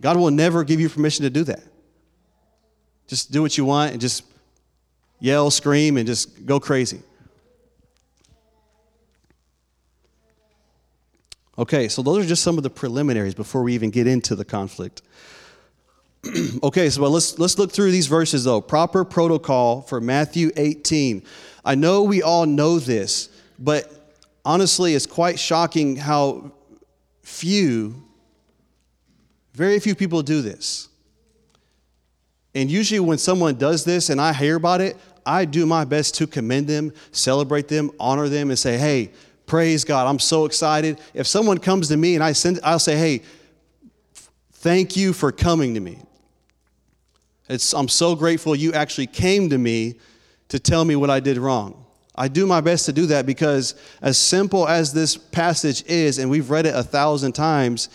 God 0.00 0.16
will 0.16 0.30
never 0.30 0.64
give 0.64 0.80
you 0.80 0.88
permission 0.88 1.24
to 1.24 1.30
do 1.30 1.44
that. 1.44 1.62
Just 3.06 3.32
do 3.32 3.42
what 3.42 3.58
you 3.58 3.64
want 3.64 3.92
and 3.92 4.00
just 4.00 4.22
yell, 5.24 5.50
scream, 5.50 5.96
and 5.96 6.06
just 6.06 6.44
go 6.44 6.60
crazy. 6.60 7.00
Okay, 11.56 11.88
so 11.88 12.02
those 12.02 12.24
are 12.24 12.28
just 12.28 12.42
some 12.42 12.58
of 12.58 12.62
the 12.62 12.70
preliminaries 12.70 13.34
before 13.34 13.62
we 13.62 13.74
even 13.74 13.90
get 13.90 14.06
into 14.06 14.34
the 14.34 14.44
conflict. 14.44 15.00
okay, 16.62 16.90
so 16.90 17.02
let's 17.02 17.38
let's 17.38 17.58
look 17.58 17.72
through 17.72 17.90
these 17.90 18.06
verses 18.06 18.44
though. 18.44 18.60
Proper 18.60 19.04
protocol 19.04 19.80
for 19.82 20.00
Matthew 20.00 20.50
18. 20.56 21.22
I 21.64 21.74
know 21.74 22.02
we 22.02 22.22
all 22.22 22.44
know 22.44 22.78
this, 22.78 23.30
but 23.58 23.90
honestly, 24.44 24.94
it's 24.94 25.06
quite 25.06 25.38
shocking 25.38 25.96
how 25.96 26.52
few, 27.22 28.02
very 29.54 29.80
few 29.80 29.94
people 29.94 30.22
do 30.22 30.42
this. 30.42 30.88
And 32.54 32.70
usually, 32.70 33.00
when 33.00 33.18
someone 33.18 33.56
does 33.56 33.84
this 33.84 34.10
and 34.10 34.20
I 34.20 34.32
hear 34.32 34.56
about 34.56 34.80
it, 34.80 34.96
I 35.26 35.44
do 35.44 35.66
my 35.66 35.84
best 35.84 36.14
to 36.16 36.26
commend 36.26 36.66
them, 36.66 36.92
celebrate 37.12 37.68
them, 37.68 37.90
honor 37.98 38.28
them, 38.28 38.50
and 38.50 38.58
say, 38.58 38.76
hey, 38.78 39.10
praise 39.46 39.84
God, 39.84 40.06
I'm 40.06 40.18
so 40.18 40.44
excited. 40.44 40.98
If 41.14 41.26
someone 41.26 41.58
comes 41.58 41.88
to 41.88 41.96
me 41.96 42.14
and 42.14 42.24
I 42.24 42.32
send, 42.32 42.60
I'll 42.62 42.78
say, 42.78 42.96
hey, 42.96 43.22
thank 44.52 44.96
you 44.96 45.12
for 45.12 45.32
coming 45.32 45.74
to 45.74 45.80
me. 45.80 45.98
It's, 47.48 47.74
I'm 47.74 47.88
so 47.88 48.16
grateful 48.16 48.54
you 48.54 48.72
actually 48.72 49.06
came 49.06 49.50
to 49.50 49.58
me 49.58 49.96
to 50.48 50.58
tell 50.58 50.84
me 50.84 50.96
what 50.96 51.10
I 51.10 51.20
did 51.20 51.36
wrong. 51.36 51.84
I 52.14 52.28
do 52.28 52.46
my 52.46 52.60
best 52.60 52.86
to 52.86 52.92
do 52.92 53.06
that 53.06 53.26
because, 53.26 53.74
as 54.00 54.16
simple 54.16 54.68
as 54.68 54.92
this 54.92 55.16
passage 55.16 55.84
is, 55.86 56.18
and 56.18 56.30
we've 56.30 56.48
read 56.48 56.64
it 56.64 56.74
a 56.74 56.82
thousand 56.82 57.32
times, 57.32 57.88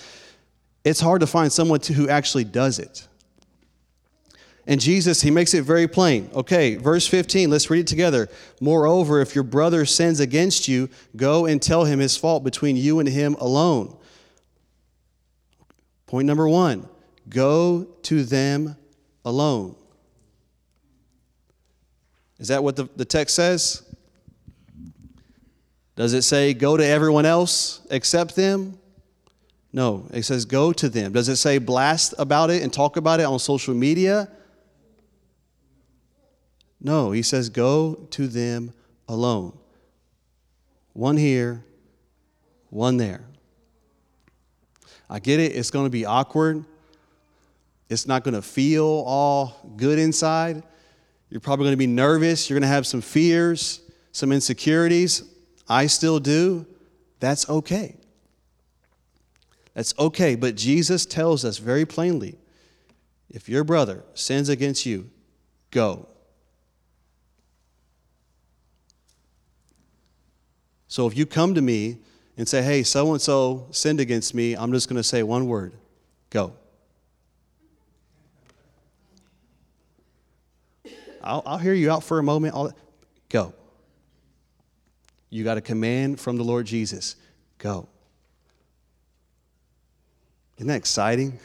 it's 0.84 1.00
hard 1.00 1.22
to 1.22 1.28
find 1.28 1.52
someone 1.52 1.80
to, 1.82 1.94
who 1.94 2.10
actually 2.10 2.44
does 2.44 2.80
it. 2.80 3.08
And 4.70 4.80
Jesus, 4.80 5.24
he 5.24 5.32
makes 5.32 5.56
it 5.56 5.64
very 5.64 5.88
plain. 5.88 6.30
Okay, 6.32 6.76
verse 6.76 7.08
15, 7.08 7.50
let's 7.50 7.72
read 7.72 7.80
it 7.80 7.88
together. 7.88 8.30
Moreover, 8.62 9.20
if 9.20 9.34
your 9.34 9.44
brother 9.44 9.84
sins 9.84 10.20
against 10.20 10.68
you, 10.68 10.90
go 11.16 11.48
and 11.48 11.60
tell 11.60 11.86
him 11.86 11.98
his 11.98 12.16
fault 12.16 12.44
between 12.44 12.78
you 12.78 13.00
and 13.00 13.10
him 13.10 13.34
alone. 13.40 13.98
Point 16.06 16.28
number 16.28 16.48
one 16.48 16.88
go 17.28 17.88
to 18.04 18.24
them 18.24 18.76
alone. 19.26 19.76
Is 22.38 22.50
that 22.50 22.64
what 22.64 22.76
the, 22.76 22.88
the 22.96 23.06
text 23.06 23.36
says? 23.36 23.82
Does 25.96 26.14
it 26.14 26.22
say 26.22 26.54
go 26.54 26.78
to 26.78 26.86
everyone 26.86 27.26
else 27.26 27.82
except 27.90 28.36
them? 28.36 28.78
No, 29.74 30.08
it 30.14 30.26
says 30.26 30.46
go 30.46 30.72
to 30.74 30.90
them. 30.90 31.12
Does 31.12 31.28
it 31.28 31.38
say 31.38 31.58
blast 31.58 32.13
about 32.20 32.52
it 32.52 32.62
and 32.62 32.72
talk 32.72 32.98
about 32.98 33.20
it 33.20 33.24
on 33.24 33.39
social 33.39 33.74
media? 33.74 34.30
No, 36.82 37.12
he 37.12 37.22
says, 37.22 37.50
Go 37.50 38.08
to 38.12 38.28
them 38.28 38.74
alone. 39.08 39.58
One 40.94 41.18
here, 41.18 41.63
one 42.70 42.98
there. 42.98 43.26
I 45.10 45.20
get 45.20 45.39
it, 45.39 45.56
it's 45.56 45.72
going 45.72 45.86
to 45.86 45.89
be 45.89 46.06
awkward. 46.06 46.65
It's 47.89 48.08
not 48.08 48.24
going 48.24 48.36
to 48.36 48.42
feel 48.42 48.86
all 48.86 49.74
good 49.76 49.98
inside. 49.98 50.62
You're 51.30 51.42
probably 51.42 51.65
going 51.65 51.74
to 51.74 51.78
be 51.78 51.88
nervous. 51.88 52.50
You're 52.50 52.56
going 52.60 52.70
to 52.70 52.74
have 52.74 52.86
some 52.86 53.02
fears, 53.02 53.82
some 54.12 54.32
insecurities. 54.32 55.24
I 55.68 55.88
still 55.88 56.20
do. 56.20 56.65
That's 57.20 57.50
okay. 57.50 57.96
That's 59.74 59.94
okay. 59.98 60.36
But 60.36 60.56
Jesus 60.56 61.06
tells 61.06 61.46
us 61.46 61.58
very 61.58 61.86
plainly 61.86 62.38
if 63.30 63.48
your 63.48 63.63
brother 63.63 64.04
sins 64.13 64.50
against 64.50 64.86
you, 64.86 65.10
go. 65.72 66.09
So 70.89 71.08
if 71.08 71.17
you 71.17 71.25
come 71.25 71.56
to 71.56 71.62
me 71.62 71.99
and 72.36 72.47
say, 72.47 72.62
hey, 72.62 72.84
so 72.84 73.13
and 73.13 73.21
so 73.21 73.67
sinned 73.71 74.02
against 74.02 74.36
me, 74.36 74.56
I'm 74.56 74.73
just 74.73 74.89
going 74.89 74.97
to 74.97 75.04
say 75.04 75.23
one 75.23 75.47
word 75.47 75.71
go. 76.30 76.54
I'll, 81.23 81.43
I'll 81.45 81.58
hear 81.58 81.73
you 81.73 81.91
out 81.91 82.04
for 82.04 82.19
a 82.19 82.23
moment. 82.23 82.56
I'll, 82.56 82.73
go. 83.30 83.54
You 85.30 85.43
got 85.43 85.58
a 85.58 85.62
command 85.62 86.19
from 86.19 86.38
the 86.38 86.43
Lord 86.43 86.65
Jesus 86.65 87.15
go. 87.60 87.88
Isn't 90.58 90.67
that 90.67 90.75
exciting? 90.75 91.39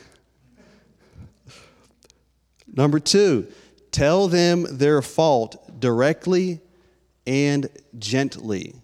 Number 2.67 2.99
two, 2.99 3.47
tell 3.93 4.27
them 4.27 4.67
their 4.71 5.03
fault 5.03 5.79
directly 5.79 6.61
and 7.27 7.69
gently. 7.99 8.75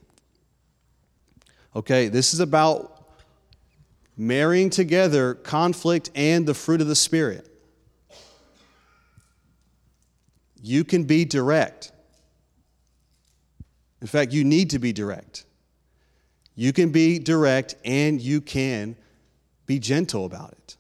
Okay, 1.75 2.09
this 2.09 2.35
is 2.35 2.41
about 2.41 3.01
marrying 4.17 4.71
together 4.71 5.35
conflict 5.35 6.11
and 6.15 6.47
the 6.47 6.55
fruit 6.55 6.81
of 6.81 6.89
the 6.89 6.97
Spirit. 6.97 7.47
You 10.63 10.85
can 10.85 11.05
be 11.05 11.25
direct. 11.25 11.93
In 14.01 14.07
fact, 14.07 14.33
you 14.33 14.45
need 14.45 14.71
to 14.71 14.79
be 14.79 14.93
direct. 14.93 15.45
You 16.55 16.73
can 16.73 16.91
be 16.91 17.19
direct 17.19 17.77
and 17.85 18.21
you 18.21 18.41
can 18.41 18.97
be 19.67 19.79
gentle 19.79 20.27
about 20.27 20.53
it. 20.53 20.77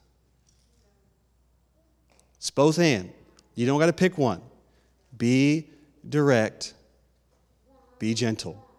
It's 2.36 2.50
both 2.50 2.78
and. 2.78 3.12
You 3.54 3.66
don't 3.66 3.78
got 3.78 3.86
to 3.86 3.92
pick 3.92 4.18
one. 4.18 4.42
Be 5.16 5.68
direct, 6.08 6.74
be 7.98 8.14
gentle. 8.14 8.69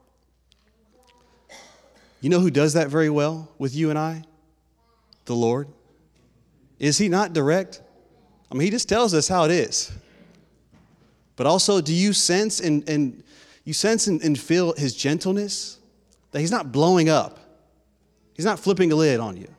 You 2.21 2.29
know 2.29 2.39
who 2.39 2.51
does 2.51 2.73
that 2.73 2.87
very 2.87 3.09
well 3.09 3.51
with 3.57 3.75
you 3.75 3.89
and 3.89 3.97
I? 3.97 4.23
The 5.25 5.35
Lord. 5.35 5.67
Is 6.79 6.97
He 6.97 7.09
not 7.09 7.33
direct? 7.33 7.81
I 8.51 8.53
mean, 8.53 8.61
He 8.61 8.69
just 8.69 8.87
tells 8.87 9.13
us 9.13 9.27
how 9.27 9.43
it 9.43 9.51
is. 9.51 9.91
But 11.35 11.47
also, 11.47 11.81
do 11.81 11.93
you 11.93 12.13
sense 12.13 12.59
and, 12.59 12.87
and 12.87 13.23
you 13.63 13.73
sense 13.73 14.07
and, 14.07 14.21
and 14.21 14.39
feel 14.39 14.73
His 14.73 14.95
gentleness? 14.95 15.79
That 16.31 16.39
He's 16.39 16.51
not 16.51 16.71
blowing 16.71 17.09
up. 17.09 17.39
He's 18.35 18.45
not 18.45 18.59
flipping 18.59 18.91
a 18.91 18.95
lid 18.95 19.19
on 19.19 19.35
you. 19.35 19.49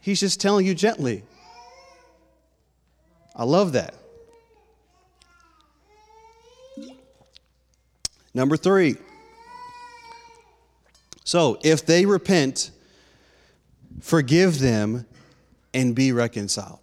He's 0.00 0.20
just 0.20 0.40
telling 0.40 0.64
you 0.64 0.74
gently. 0.74 1.24
I 3.34 3.44
love 3.44 3.72
that. 3.72 3.94
Number 8.32 8.56
three, 8.56 8.96
so 11.26 11.58
if 11.64 11.84
they 11.84 12.06
repent, 12.06 12.70
forgive 14.00 14.60
them 14.60 15.06
and 15.74 15.92
be 15.92 16.12
reconciled. 16.12 16.78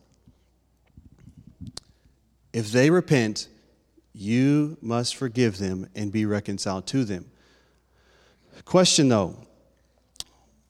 If 2.51 2.69
they 2.73 2.89
repent, 2.89 3.47
you 4.13 4.77
must 4.81 5.15
forgive 5.15 5.59
them 5.59 5.89
and 5.95 6.11
be 6.11 6.25
reconciled 6.25 6.85
to 6.87 7.05
them. 7.05 7.31
Question 8.65 9.07
though 9.07 9.37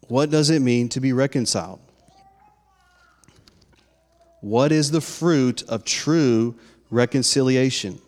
what 0.08 0.30
does 0.30 0.52
it 0.52 0.62
mean 0.62 0.88
to 0.90 1.00
be 1.00 1.12
reconciled? 1.12 1.80
What 4.42 4.72
is 4.72 4.92
the 4.92 5.02
fruit 5.02 5.64
of 5.64 5.84
true 5.84 6.54
reconciliation? 6.92 8.00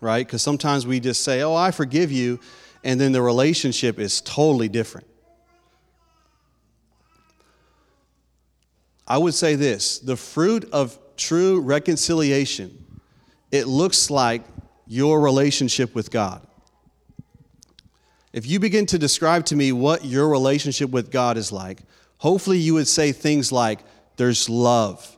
Right? 0.00 0.24
Because 0.24 0.42
sometimes 0.42 0.86
we 0.86 1.00
just 1.00 1.24
say, 1.24 1.42
Oh, 1.42 1.54
I 1.56 1.72
forgive 1.72 2.12
you 2.12 2.38
and 2.86 3.00
then 3.00 3.10
the 3.10 3.20
relationship 3.20 3.98
is 3.98 4.20
totally 4.20 4.68
different. 4.68 5.08
I 9.08 9.18
would 9.18 9.34
say 9.34 9.56
this 9.56 9.98
the 9.98 10.16
fruit 10.16 10.68
of 10.72 10.96
true 11.16 11.60
reconciliation, 11.60 12.86
it 13.50 13.66
looks 13.66 14.08
like 14.08 14.42
your 14.86 15.20
relationship 15.20 15.96
with 15.96 16.12
God. 16.12 16.46
if 18.32 18.46
you 18.46 18.60
begin 18.60 18.86
to 18.86 18.98
describe 18.98 19.46
to 19.46 19.56
me 19.56 19.72
what 19.72 20.04
your 20.04 20.28
relationship 20.28 20.90
with 20.90 21.10
God 21.10 21.36
is 21.36 21.50
like, 21.50 21.80
hopefully 22.18 22.58
you 22.58 22.74
would 22.74 22.86
say 22.86 23.10
things 23.10 23.50
like, 23.50 23.80
there's 24.16 24.48
love, 24.48 25.16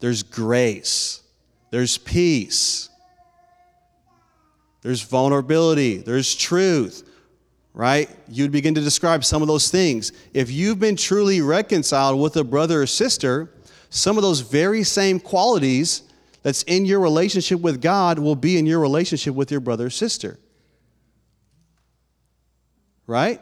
there's 0.00 0.24
grace, 0.24 1.22
there's 1.70 1.96
peace, 1.96 2.88
there's 4.84 5.00
vulnerability, 5.00 5.96
there's 5.96 6.34
truth, 6.34 7.08
right? 7.72 8.08
You'd 8.28 8.52
begin 8.52 8.74
to 8.74 8.82
describe 8.82 9.24
some 9.24 9.40
of 9.40 9.48
those 9.48 9.70
things. 9.70 10.12
If 10.34 10.50
you've 10.50 10.78
been 10.78 10.94
truly 10.94 11.40
reconciled 11.40 12.20
with 12.20 12.36
a 12.36 12.44
brother 12.44 12.82
or 12.82 12.86
sister, 12.86 13.50
some 13.88 14.18
of 14.18 14.22
those 14.22 14.40
very 14.40 14.84
same 14.84 15.20
qualities 15.20 16.02
that's 16.42 16.64
in 16.64 16.84
your 16.84 17.00
relationship 17.00 17.60
with 17.60 17.80
God 17.80 18.18
will 18.18 18.36
be 18.36 18.58
in 18.58 18.66
your 18.66 18.78
relationship 18.78 19.34
with 19.34 19.50
your 19.50 19.60
brother 19.60 19.86
or 19.86 19.90
sister. 19.90 20.38
Right? 23.06 23.40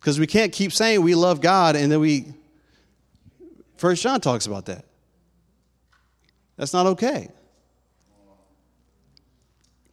Because 0.00 0.18
we 0.18 0.26
can't 0.26 0.50
keep 0.50 0.72
saying 0.72 1.02
we 1.02 1.14
love 1.14 1.42
God 1.42 1.76
and 1.76 1.92
then 1.92 2.00
we 2.00 2.32
First 3.76 4.02
John 4.02 4.22
talks 4.22 4.46
about 4.46 4.64
that. 4.66 4.86
That's 6.56 6.72
not 6.72 6.86
okay. 6.86 7.28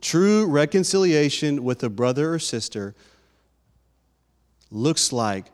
True 0.02 0.48
reconciliation 0.48 1.64
with 1.64 1.84
a 1.84 1.90
brother 1.90 2.34
or 2.34 2.40
sister 2.40 2.96
looks 4.72 5.14
like 5.14 5.46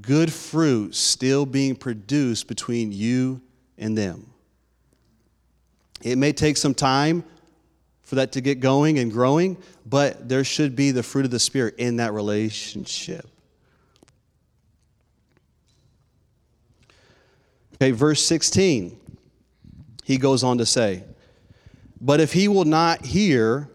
good 0.00 0.32
fruit 0.32 0.94
still 0.94 1.44
being 1.44 1.74
produced 1.74 2.46
between 2.46 2.92
you 2.92 3.40
and 3.76 3.98
them. 3.98 4.30
It 6.02 6.16
may 6.16 6.32
take 6.32 6.56
some 6.56 6.74
time 6.74 7.24
for 8.02 8.14
that 8.14 8.32
to 8.32 8.40
get 8.40 8.60
going 8.60 8.98
and 8.98 9.12
growing, 9.12 9.56
but 9.84 10.28
there 10.28 10.44
should 10.44 10.76
be 10.76 10.92
the 10.92 11.02
fruit 11.02 11.24
of 11.24 11.30
the 11.30 11.40
Spirit 11.40 11.74
in 11.78 11.96
that 11.96 12.12
relationship. 12.12 13.26
Okay, 17.74 17.90
verse 17.90 18.24
16, 18.24 18.98
he 20.04 20.18
goes 20.18 20.42
on 20.42 20.58
to 20.58 20.66
say, 20.66 21.04
But 22.00 22.20
if 22.20 22.32
he 22.32 22.48
will 22.48 22.64
not 22.64 23.04
hear, 23.04 23.68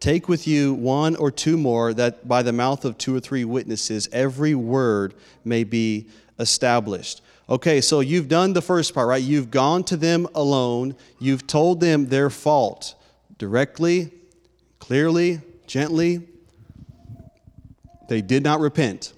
Take 0.00 0.30
with 0.30 0.48
you 0.48 0.72
one 0.72 1.14
or 1.14 1.30
two 1.30 1.58
more, 1.58 1.92
that 1.92 2.26
by 2.26 2.42
the 2.42 2.54
mouth 2.54 2.86
of 2.86 2.96
two 2.96 3.14
or 3.14 3.20
three 3.20 3.44
witnesses 3.44 4.08
every 4.12 4.54
word 4.54 5.12
may 5.44 5.62
be 5.62 6.08
established. 6.38 7.20
Okay, 7.50 7.82
so 7.82 8.00
you've 8.00 8.28
done 8.28 8.54
the 8.54 8.62
first 8.62 8.94
part, 8.94 9.08
right? 9.08 9.22
You've 9.22 9.50
gone 9.50 9.84
to 9.84 9.96
them 9.98 10.26
alone, 10.34 10.96
you've 11.18 11.46
told 11.46 11.80
them 11.80 12.06
their 12.06 12.30
fault 12.30 12.94
directly, 13.36 14.10
clearly, 14.78 15.40
gently. 15.66 16.26
They 18.08 18.22
did 18.22 18.42
not 18.42 18.60
repent 18.60 19.12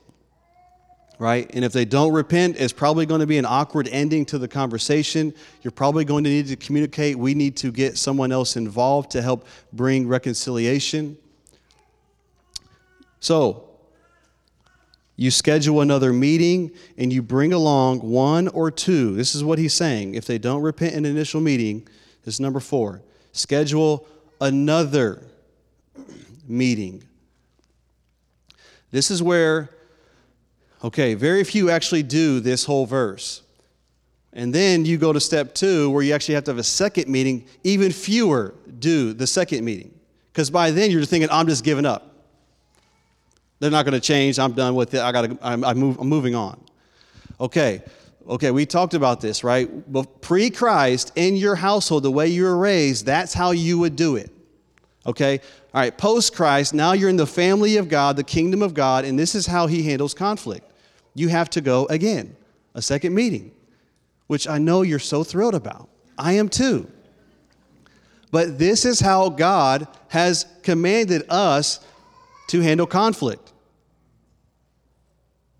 right? 1.23 1.49
And 1.55 1.65
if 1.65 1.73
they 1.73 1.85
don't 1.85 2.13
repent, 2.13 2.57
it's 2.59 2.73
probably 2.73 3.07
going 3.07 3.21
to 3.21 3.29
be 3.29 3.39
an 3.39 3.47
awkward 3.47 3.87
ending 3.93 4.25
to 4.27 4.39
the 4.39 4.49
conversation. 4.49 5.33
You're 5.63 5.71
probably 5.71 6.05
going 6.05 6.25
to 6.25 6.31
need 6.31 6.49
to 6.49 6.57
communicate. 6.57 7.17
We 7.17 7.33
need 7.33 7.57
to 7.59 7.71
get 7.71 7.97
someone 7.97 8.33
else 8.33 8.57
involved 8.57 9.13
to 9.13 9.23
help 9.23 9.47
bring 9.73 10.09
reconciliation. 10.09 11.17
So, 13.21 13.69
you 15.15 15.31
schedule 15.31 15.81
another 15.81 16.13
meeting 16.13 16.73
and 16.99 17.13
you 17.13 17.23
bring 17.23 17.53
along 17.53 18.01
one 18.01 18.49
or 18.49 18.73
two. 18.73 19.15
This 19.15 19.37
is 19.37 19.45
what 19.45 19.61
he's 19.61 19.75
saying. 19.75 20.17
If 20.17 20.25
they 20.25 20.39
don't 20.39 20.63
repent 20.63 20.97
in 20.97 21.05
initial 21.05 21.41
meeting, 21.41 21.87
this 22.25 22.35
is 22.35 22.41
number 22.41 22.59
four. 22.59 23.01
Schedule 23.31 24.09
another 24.41 25.23
meeting. 26.49 27.05
This 28.91 29.09
is 29.09 29.23
where 29.23 29.71
Okay, 30.85 31.15
very 31.15 31.45
few 31.45 31.71
actually 31.71 32.03
do 32.03 32.41
this 32.41 32.65
whole 32.65 32.87
verse. 32.87 33.43
And 34.33 34.53
then 34.53 34.85
you 34.85 34.99
go 34.99 35.13
to 35.13 35.21
step 35.21 35.55
two, 35.55 35.91
where 35.91 36.03
you 36.03 36.13
actually 36.15 36.35
have 36.35 36.45
to 36.45 36.51
have 36.51 36.59
a 36.59 36.65
second 36.65 37.09
meeting. 37.09 37.45
Even 37.63 37.93
fewer 37.93 38.55
do 38.79 39.13
the 39.13 39.27
second 39.27 39.65
meeting. 39.65 39.95
Because 40.33 40.51
by 40.51 40.71
then 40.71 40.91
you're 40.91 41.01
just 41.01 41.11
thinking, 41.11 41.29
I'm 41.31 41.47
just 41.47 41.65
giving 41.65 41.87
up. 41.87 42.09
They're 43.61 43.71
not 43.71 43.85
going 43.85 43.95
to 43.95 44.01
change. 44.01 44.39
I'm 44.39 44.53
done 44.53 44.75
with 44.75 44.95
it. 44.95 45.01
I 45.01 45.13
got 45.13 45.23
to, 45.23 45.39
I'm, 45.43 45.65
I 45.65 45.75
move, 45.75 45.99
I'm 46.01 46.09
moving 46.09 46.35
on. 46.35 46.59
Okay, 47.39 47.83
okay, 48.29 48.51
we 48.51 48.67
talked 48.67 48.95
about 48.95 49.21
this, 49.21 49.45
right? 49.45 49.69
Pre 50.21 50.51
Christ, 50.51 51.13
in 51.15 51.37
your 51.37 51.55
household, 51.55 52.03
the 52.03 52.11
way 52.11 52.29
you 52.29 52.45
were 52.45 52.57
raised, 52.57 53.07
that's 53.07 53.35
how 53.35 53.51
you 53.53 53.79
would 53.79 53.95
do 53.95 54.17
it. 54.17 54.31
Okay? 55.07 55.41
All 55.75 55.81
right, 55.81 55.97
post 55.97 56.35
Christ, 56.35 56.75
now 56.75 56.93
you're 56.93 57.09
in 57.09 57.17
the 57.17 57.27
family 57.27 57.77
of 57.77 57.89
God, 57.89 58.17
the 58.17 58.25
kingdom 58.25 58.63
of 58.63 58.75
God, 58.75 59.05
and 59.05 59.19
this 59.19 59.35
is 59.35 59.47
how 59.47 59.67
he 59.67 59.83
handles 59.83 60.15
conflict 60.15 60.72
you 61.15 61.29
have 61.29 61.51
to 61.51 61.61
go 61.61 61.87
again, 61.87 62.37
a 62.75 62.83
second 62.83 63.15
meeting, 63.15 63.53
which 64.27 64.49
I 64.49 64.59
know 64.59 64.83
you're 64.83 64.99
so 64.99 65.25
thrilled 65.25 65.55
about. 65.55 65.89
I 66.19 66.33
am 66.35 66.49
too. 66.49 66.91
But 68.31 68.59
this 68.59 68.85
is 68.85 68.99
how 69.01 69.29
God 69.29 69.87
has 70.09 70.47
commanded 70.63 71.25
us 71.29 71.81
to 72.49 72.61
handle 72.61 72.87
conflict. 72.87 73.53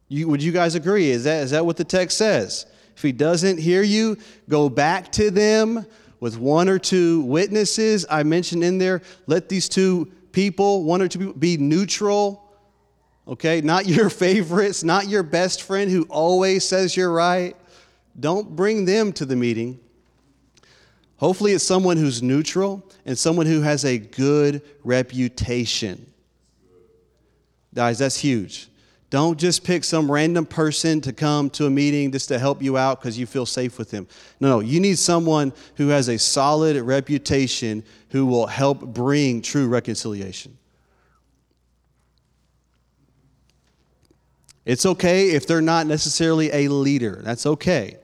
You, 0.09 0.29
would 0.29 0.43
you 0.43 0.53
guys 0.53 0.75
agree? 0.75 1.11
Is 1.11 1.25
that, 1.25 1.43
is 1.43 1.51
that 1.51 1.65
what 1.65 1.77
the 1.77 1.85
text 1.85 2.19
says? 2.19 2.67
If 2.97 3.03
he 3.03 3.13
doesn't 3.13 3.59
hear 3.59 3.83
you, 3.83 4.19
go 4.49 4.69
back 4.69 5.13
to 5.13 5.31
them 5.31 5.87
with 6.21 6.39
one 6.39 6.69
or 6.69 6.79
two 6.79 7.23
witnesses. 7.23 8.07
I 8.09 8.23
mentioned 8.23 8.63
in 8.63 8.79
there, 8.79 9.03
let 9.27 9.49
these 9.49 9.69
two 9.69 10.13
people, 10.33 10.85
one 10.85 11.03
or 11.03 11.09
two 11.09 11.19
people, 11.19 11.35
be 11.35 11.57
neutral 11.57 12.42
okay? 13.27 13.61
Not 13.61 13.87
your 13.87 14.11
favorites, 14.25 14.83
not 14.85 15.09
your 15.09 15.23
best 15.23 15.63
friend 15.63 15.91
who 15.91 16.05
always 16.05 16.65
says 16.65 16.97
you're 16.97 17.13
right. 17.13 17.57
Don't 18.19 18.55
bring 18.55 18.85
them 18.85 19.13
to 19.15 19.25
the 19.25 19.37
meeting. 19.37 19.81
Hopefully, 21.17 21.53
it's 21.53 21.65
someone 21.65 21.97
who's 21.97 22.23
neutral 22.23 22.83
and 23.07 23.17
someone 23.17 23.47
who 23.47 23.61
has 23.61 23.85
a 23.85 23.97
good 23.97 24.61
reputation. 24.83 26.05
Guys, 27.75 27.99
that's 27.99 28.19
huge. 28.19 28.69
Don't 29.09 29.39
just 29.39 29.63
pick 29.63 29.85
some 29.85 30.11
random 30.11 30.47
person 30.47 31.01
to 31.03 31.13
come 31.13 31.51
to 31.51 31.67
a 31.67 31.71
meeting 31.71 32.11
just 32.13 32.29
to 32.29 32.39
help 32.39 32.63
you 32.63 32.79
out 32.79 32.99
because 32.99 33.19
you 33.19 33.27
feel 33.27 33.45
safe 33.45 33.79
with 33.79 33.91
them. 33.91 34.09
No, 34.41 34.49
no, 34.49 34.61
you 34.61 34.81
need 34.81 34.99
someone 34.99 35.53
who 35.77 35.89
has 35.89 36.09
a 36.09 36.19
solid 36.19 36.81
reputation 36.81 37.85
who 38.09 38.25
will 38.25 38.47
help 38.47 38.81
bring 38.81 39.43
true 39.43 39.69
reconciliation. 39.69 40.57
It's 44.65 44.87
okay 44.87 45.31
if 45.31 45.47
they're 45.47 45.61
not 45.61 45.87
necessarily 45.87 46.51
a 46.53 46.69
leader. 46.69 47.21
That's 47.23 47.47
okay. 47.47 47.99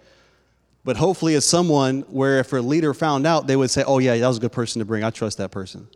But 0.85 0.97
hopefully, 0.97 1.35
it's 1.35 1.47
someone 1.47 2.01
where 2.03 2.39
if 2.39 2.53
a 2.53 2.57
leader 2.57 2.95
found 2.95 3.27
out, 3.27 3.47
they 3.47 3.57
would 3.57 3.71
say, 3.71 3.85
Oh, 3.87 3.99
yeah, 3.99 4.17
that 4.17 4.27
was 4.27 4.39
a 4.39 4.41
good 4.41 4.53
person 4.53 4.81
to 4.81 4.85
bring. 4.85 5.05
I 5.05 5.11
trust 5.11 5.39
that 5.39 5.51
person. 5.51 5.87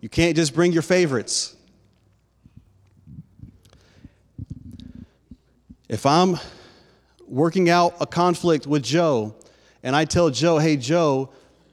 You 0.00 0.08
can't 0.08 0.34
just 0.34 0.54
bring 0.54 0.72
your 0.72 0.82
favorites. 0.82 1.54
If 5.88 6.06
I'm 6.06 6.38
working 7.26 7.68
out 7.68 7.94
a 8.00 8.06
conflict 8.06 8.66
with 8.66 8.82
Joe 8.82 9.34
and 9.82 9.94
I 9.94 10.04
tell 10.04 10.30
Joe, 10.30 10.58
Hey, 10.58 10.76
Joe, 10.76 11.30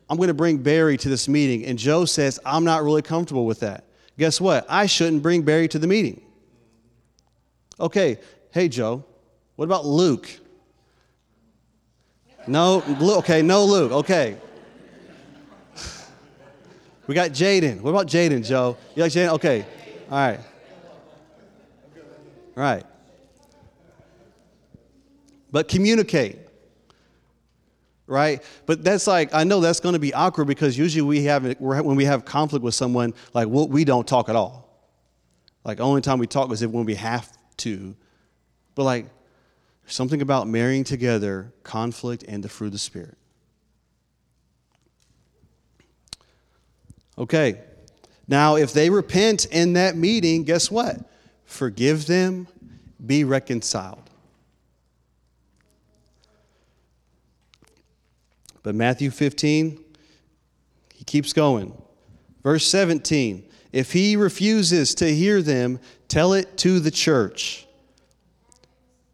I'm 0.10 0.18
going 0.18 0.28
to 0.28 0.34
bring 0.34 0.58
Barry 0.58 0.98
to 0.98 1.10
this 1.10 1.28
meeting, 1.28 1.66
and 1.66 1.78
Joe 1.78 2.06
says, 2.06 2.40
I'm 2.46 2.64
not 2.64 2.84
really 2.84 3.02
comfortable 3.02 3.46
with 3.46 3.60
that. 3.62 3.86
Guess 4.18 4.40
what? 4.40 4.66
I 4.70 4.86
shouldn't 4.86 5.22
bring 5.22 5.44
Barry 5.44 5.68
to 5.70 5.80
the 5.80 5.88
meeting. 5.88 6.27
Okay, 7.80 8.18
hey, 8.52 8.68
Joe, 8.68 9.04
what 9.56 9.66
about 9.66 9.86
Luke? 9.86 10.30
No, 12.48 12.82
okay, 13.20 13.42
no 13.42 13.66
Luke, 13.66 13.92
okay. 13.92 14.38
We 17.06 17.16
got 17.16 17.32
Jaden. 17.32 17.82
What 17.82 17.92
about 17.92 18.08
Jaden, 18.08 18.46
Joe? 18.46 18.78
You 18.96 19.04
like 19.04 19.12
Jaden? 19.12 19.30
Okay, 19.34 19.66
all 20.10 20.18
right. 20.18 20.40
All 22.56 22.64
right. 22.64 22.86
But 25.52 25.68
communicate 25.70 26.48
right? 28.08 28.42
But 28.66 28.84
that's 28.84 29.06
like 29.06 29.34
I 29.34 29.44
know 29.44 29.60
that's 29.60 29.80
going 29.80 29.94
to 29.94 30.00
be 30.00 30.14
awkward 30.14 30.46
because 30.46 30.78
usually 30.78 31.02
we 31.04 31.24
have 31.26 31.60
when 31.60 31.96
we 31.96 32.06
have 32.06 32.26
conflict 32.26 32.64
with 32.64 32.74
someone, 32.74 33.14
like 33.34 33.48
we 33.50 33.86
don't 33.86 34.08
talk 34.08 34.30
at 34.30 34.36
all. 34.36 34.66
Like 35.64 35.80
only 35.80 36.02
time 36.02 36.18
we 36.18 36.28
talk 36.28 36.52
is 36.52 36.62
if 36.62 36.72
when 36.72 36.86
we 36.86 36.96
have 36.96 37.37
to. 37.58 37.96
But 38.76 38.84
like, 38.84 39.08
something 39.88 40.22
about 40.22 40.48
marrying 40.48 40.84
together 40.84 41.52
conflict 41.64 42.24
and 42.28 42.44
the 42.44 42.50
fruit 42.50 42.68
of 42.68 42.74
the 42.74 42.80
Spirit. 42.80 43.18
Okay. 47.18 47.60
Now, 48.28 48.58
if 48.58 48.74
they 48.74 48.90
repent 48.90 49.46
in 49.46 49.74
that 49.74 49.96
meeting, 49.96 50.44
guess 50.44 50.70
what? 50.70 51.00
Forgive 51.46 52.06
them, 52.06 52.48
be 53.04 53.24
reconciled. 53.24 54.10
But 58.64 58.76
Matthew 58.76 59.12
15, 59.12 59.80
he 60.94 61.04
keeps 61.06 61.32
going. 61.32 61.74
Verse 62.44 62.66
17 62.68 63.47
If 63.72 63.94
he 63.94 64.16
refuses 64.16 64.96
to 64.96 65.14
hear 65.14 65.42
them, 65.42 65.80
tell 66.08 66.34
it 66.34 66.58
to 66.60 66.80
the 66.80 66.92
church. 66.92 67.68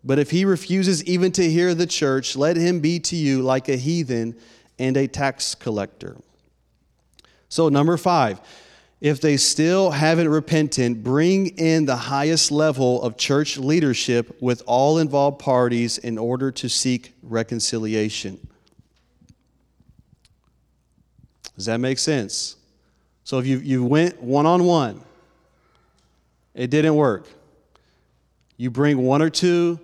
But 0.04 0.20
if 0.20 0.32
he 0.32 0.46
refuses 0.46 1.04
even 1.06 1.32
to 1.34 1.50
hear 1.50 1.74
the 1.74 1.88
church, 1.88 2.36
let 2.36 2.58
him 2.58 2.80
be 2.80 3.00
to 3.02 3.16
you 3.16 3.42
like 3.42 3.70
a 3.70 3.78
heathen 3.78 4.36
and 4.78 4.98
a 4.98 5.08
tax 5.08 5.56
collector. 5.56 6.18
So, 7.48 7.70
number 7.70 7.98
five, 7.98 8.42
if 9.00 9.22
they 9.22 9.38
still 9.38 9.92
haven't 9.92 10.30
repented, 10.30 11.04
bring 11.04 11.48
in 11.58 11.86
the 11.86 11.96
highest 11.96 12.52
level 12.52 13.02
of 13.02 13.18
church 13.18 13.58
leadership 13.58 14.42
with 14.42 14.64
all 14.66 14.98
involved 14.98 15.40
parties 15.40 15.98
in 15.98 16.18
order 16.18 16.52
to 16.52 16.70
seek 16.70 17.14
reconciliation. 17.22 18.40
Does 21.56 21.66
that 21.66 21.78
make 21.78 22.00
sense? 22.00 22.56
So 23.34 23.40
if 23.40 23.48
you, 23.48 23.58
you 23.58 23.84
went 23.84 24.22
one 24.22 24.46
on 24.46 24.64
one, 24.64 25.02
it 26.54 26.70
didn't 26.70 26.94
work. 26.94 27.26
You 28.58 28.70
bring 28.70 29.00
one 29.00 29.24
or 29.24 29.32
two 29.32 29.80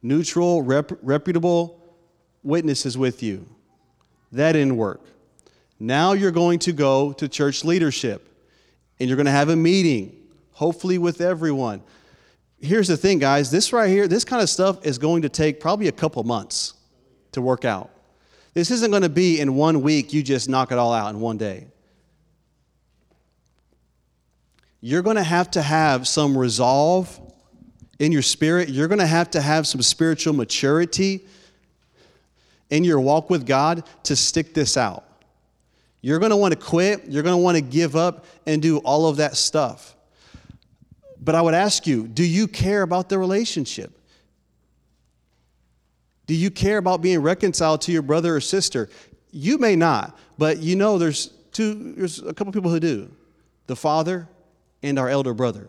neutral, 0.00 0.62
rep, 0.62 0.92
reputable 1.02 1.78
witnesses 2.42 2.96
with 2.96 3.22
you. 3.22 3.46
That 4.32 4.52
didn't 4.52 4.78
work. 4.78 5.02
Now 5.78 6.14
you're 6.14 6.30
going 6.30 6.58
to 6.60 6.72
go 6.72 7.12
to 7.12 7.28
church 7.28 7.64
leadership 7.64 8.26
and 8.98 9.10
you're 9.10 9.16
going 9.16 9.26
to 9.26 9.30
have 9.30 9.50
a 9.50 9.56
meeting, 9.56 10.16
hopefully 10.52 10.96
with 10.96 11.20
everyone. 11.20 11.82
Here's 12.62 12.88
the 12.88 12.96
thing, 12.96 13.18
guys 13.18 13.50
this 13.50 13.74
right 13.74 13.90
here, 13.90 14.08
this 14.08 14.24
kind 14.24 14.42
of 14.42 14.48
stuff 14.48 14.86
is 14.86 14.96
going 14.96 15.20
to 15.20 15.28
take 15.28 15.60
probably 15.60 15.88
a 15.88 15.92
couple 15.92 16.24
months 16.24 16.72
to 17.32 17.42
work 17.42 17.66
out. 17.66 17.90
This 18.54 18.70
isn't 18.70 18.90
going 18.90 19.02
to 19.02 19.10
be 19.10 19.38
in 19.38 19.54
one 19.54 19.82
week, 19.82 20.14
you 20.14 20.22
just 20.22 20.48
knock 20.48 20.72
it 20.72 20.78
all 20.78 20.94
out 20.94 21.14
in 21.14 21.20
one 21.20 21.36
day. 21.36 21.66
You're 24.86 25.02
going 25.02 25.16
to 25.16 25.24
have 25.24 25.50
to 25.50 25.62
have 25.62 26.06
some 26.06 26.38
resolve 26.38 27.20
in 27.98 28.12
your 28.12 28.22
spirit. 28.22 28.68
You're 28.68 28.86
going 28.86 29.00
to 29.00 29.06
have 29.06 29.32
to 29.32 29.40
have 29.40 29.66
some 29.66 29.82
spiritual 29.82 30.32
maturity 30.32 31.26
in 32.70 32.84
your 32.84 33.00
walk 33.00 33.28
with 33.28 33.44
God 33.44 33.82
to 34.04 34.14
stick 34.14 34.54
this 34.54 34.76
out. 34.76 35.02
You're 36.02 36.20
going 36.20 36.30
to 36.30 36.36
want 36.36 36.54
to 36.54 36.60
quit. 36.60 37.08
You're 37.08 37.24
going 37.24 37.32
to 37.34 37.42
want 37.42 37.56
to 37.56 37.62
give 37.62 37.96
up 37.96 38.26
and 38.46 38.62
do 38.62 38.78
all 38.78 39.08
of 39.08 39.16
that 39.16 39.36
stuff. 39.36 39.96
But 41.20 41.34
I 41.34 41.42
would 41.42 41.54
ask 41.54 41.88
you 41.88 42.06
do 42.06 42.22
you 42.22 42.46
care 42.46 42.82
about 42.82 43.08
the 43.08 43.18
relationship? 43.18 43.90
Do 46.28 46.34
you 46.36 46.48
care 46.48 46.78
about 46.78 47.02
being 47.02 47.22
reconciled 47.22 47.80
to 47.82 47.92
your 47.92 48.02
brother 48.02 48.36
or 48.36 48.40
sister? 48.40 48.88
You 49.32 49.58
may 49.58 49.74
not, 49.74 50.16
but 50.38 50.58
you 50.58 50.76
know 50.76 50.96
there's 50.96 51.32
two 51.50 51.94
there's 51.94 52.22
a 52.22 52.32
couple 52.32 52.52
people 52.52 52.70
who 52.70 52.78
do. 52.78 53.10
The 53.66 53.74
father 53.74 54.28
and 54.82 54.98
our 54.98 55.08
elder 55.08 55.34
brother. 55.34 55.68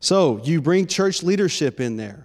So, 0.00 0.40
you 0.44 0.60
bring 0.60 0.86
church 0.86 1.22
leadership 1.22 1.80
in 1.80 1.96
there. 1.96 2.22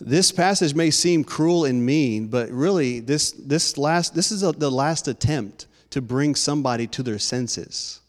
This 0.00 0.32
passage 0.32 0.74
may 0.74 0.90
seem 0.90 1.24
cruel 1.24 1.66
and 1.66 1.84
mean, 1.84 2.28
but 2.28 2.50
really 2.50 3.00
this 3.00 3.32
this 3.32 3.76
last 3.76 4.14
this 4.14 4.32
is 4.32 4.42
a, 4.42 4.52
the 4.52 4.70
last 4.70 5.08
attempt 5.08 5.66
to 5.90 6.00
bring 6.00 6.34
somebody 6.34 6.86
to 6.86 7.02
their 7.02 7.18
senses. 7.18 8.00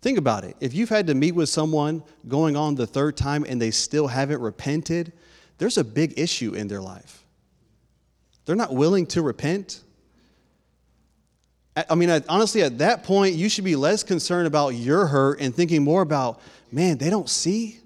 Think 0.00 0.18
about 0.18 0.44
it. 0.44 0.56
If 0.60 0.74
you've 0.74 0.88
had 0.88 1.06
to 1.08 1.14
meet 1.14 1.32
with 1.32 1.48
someone 1.48 2.02
going 2.28 2.56
on 2.56 2.74
the 2.74 2.86
third 2.86 3.16
time 3.16 3.44
and 3.48 3.60
they 3.60 3.70
still 3.70 4.06
haven't 4.06 4.40
repented, 4.40 5.12
there's 5.58 5.78
a 5.78 5.84
big 5.84 6.18
issue 6.18 6.54
in 6.54 6.68
their 6.68 6.82
life. 6.82 7.23
They're 8.44 8.56
not 8.56 8.74
willing 8.74 9.06
to 9.08 9.22
repent. 9.22 9.80
I 11.76 11.94
mean, 11.96 12.10
honestly, 12.28 12.62
at 12.62 12.78
that 12.78 13.02
point, 13.02 13.34
you 13.34 13.48
should 13.48 13.64
be 13.64 13.74
less 13.74 14.04
concerned 14.04 14.46
about 14.46 14.70
your 14.70 15.06
hurt 15.06 15.40
and 15.40 15.54
thinking 15.54 15.82
more 15.82 16.02
about, 16.02 16.40
man, 16.70 16.98
they 16.98 17.10
don't 17.10 17.28
see. 17.28 17.80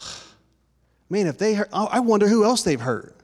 Man, 1.10 1.26
if 1.26 1.36
they 1.38 1.54
hurt, 1.54 1.68
I 1.72 2.00
wonder 2.00 2.28
who 2.28 2.44
else 2.44 2.62
they've 2.62 2.80
hurt. 2.80 3.14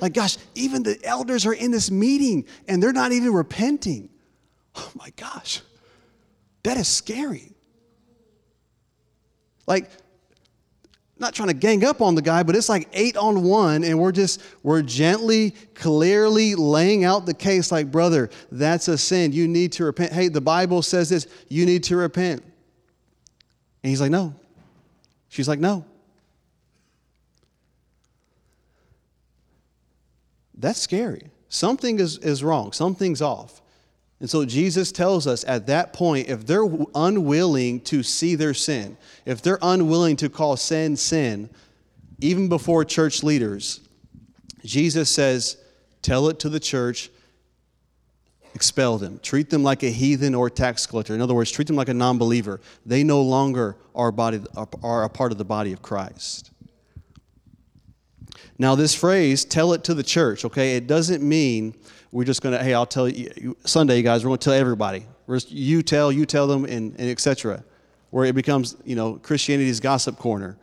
Like, 0.00 0.14
gosh, 0.14 0.36
even 0.54 0.82
the 0.82 0.98
elders 1.04 1.46
are 1.46 1.52
in 1.52 1.70
this 1.70 1.90
meeting 1.90 2.46
and 2.66 2.82
they're 2.82 2.92
not 2.92 3.12
even 3.12 3.32
repenting. 3.32 4.08
Oh 4.74 4.90
my 4.94 5.10
gosh, 5.16 5.60
that 6.62 6.76
is 6.76 6.86
scary. 6.86 7.52
Like, 9.66 9.90
not 11.18 11.34
trying 11.34 11.48
to 11.48 11.54
gang 11.54 11.84
up 11.84 12.00
on 12.00 12.14
the 12.14 12.22
guy, 12.22 12.42
but 12.42 12.54
it's 12.54 12.68
like 12.68 12.88
eight 12.92 13.16
on 13.16 13.42
one, 13.42 13.84
and 13.84 13.98
we're 13.98 14.12
just, 14.12 14.40
we're 14.62 14.82
gently, 14.82 15.50
clearly 15.74 16.54
laying 16.54 17.04
out 17.04 17.26
the 17.26 17.34
case 17.34 17.72
like, 17.72 17.90
brother, 17.90 18.30
that's 18.52 18.88
a 18.88 18.96
sin. 18.96 19.32
You 19.32 19.48
need 19.48 19.72
to 19.72 19.84
repent. 19.84 20.12
Hey, 20.12 20.28
the 20.28 20.40
Bible 20.40 20.82
says 20.82 21.08
this, 21.08 21.26
you 21.48 21.66
need 21.66 21.84
to 21.84 21.96
repent. 21.96 22.42
And 23.82 23.90
he's 23.90 24.00
like, 24.00 24.10
no. 24.10 24.34
She's 25.28 25.48
like, 25.48 25.58
no. 25.58 25.84
That's 30.54 30.80
scary. 30.80 31.30
Something 31.48 31.98
is, 32.00 32.18
is 32.18 32.44
wrong, 32.44 32.72
something's 32.72 33.22
off. 33.22 33.62
And 34.20 34.28
so 34.28 34.44
Jesus 34.44 34.90
tells 34.90 35.26
us 35.26 35.44
at 35.46 35.66
that 35.68 35.92
point 35.92 36.28
if 36.28 36.44
they're 36.44 36.68
unwilling 36.94 37.80
to 37.82 38.02
see 38.02 38.34
their 38.34 38.54
sin, 38.54 38.96
if 39.24 39.42
they're 39.42 39.60
unwilling 39.62 40.16
to 40.16 40.28
call 40.28 40.56
sin 40.56 40.96
sin, 40.96 41.50
even 42.20 42.48
before 42.48 42.84
church 42.84 43.22
leaders, 43.22 43.80
Jesus 44.64 45.08
says, 45.08 45.56
tell 46.02 46.28
it 46.28 46.40
to 46.40 46.48
the 46.48 46.58
church, 46.58 47.10
expel 48.54 48.98
them, 48.98 49.20
treat 49.22 49.50
them 49.50 49.62
like 49.62 49.84
a 49.84 49.90
heathen 49.90 50.34
or 50.34 50.50
tax 50.50 50.84
collector. 50.84 51.14
In 51.14 51.22
other 51.22 51.34
words, 51.34 51.52
treat 51.52 51.68
them 51.68 51.76
like 51.76 51.88
a 51.88 51.94
non 51.94 52.18
believer. 52.18 52.60
They 52.84 53.04
no 53.04 53.22
longer 53.22 53.76
are, 53.94 54.10
body, 54.10 54.40
are 54.82 55.04
a 55.04 55.08
part 55.08 55.30
of 55.30 55.38
the 55.38 55.44
body 55.44 55.72
of 55.72 55.80
Christ. 55.80 56.50
Now, 58.58 58.74
this 58.74 58.94
phrase, 58.94 59.44
tell 59.44 59.72
it 59.72 59.84
to 59.84 59.94
the 59.94 60.02
church, 60.02 60.44
okay, 60.44 60.76
it 60.76 60.88
doesn't 60.88 61.22
mean 61.22 61.76
we're 62.10 62.24
just 62.24 62.42
going 62.42 62.56
to, 62.56 62.62
hey, 62.62 62.74
I'll 62.74 62.86
tell 62.86 63.08
you, 63.08 63.56
Sunday, 63.64 63.98
you 63.98 64.02
guys, 64.02 64.24
we're 64.24 64.30
going 64.30 64.38
to 64.38 64.44
tell 64.44 64.54
everybody. 64.54 65.06
Just, 65.28 65.50
you 65.50 65.82
tell, 65.82 66.10
you 66.10 66.24
tell 66.24 66.46
them, 66.46 66.64
and, 66.64 66.98
and 66.98 67.10
etc. 67.10 67.62
Where 68.10 68.24
it 68.24 68.34
becomes, 68.34 68.76
you 68.84 68.96
know, 68.96 69.14
Christianity's 69.14 69.80
gossip 69.80 70.16
corner. 70.16 70.56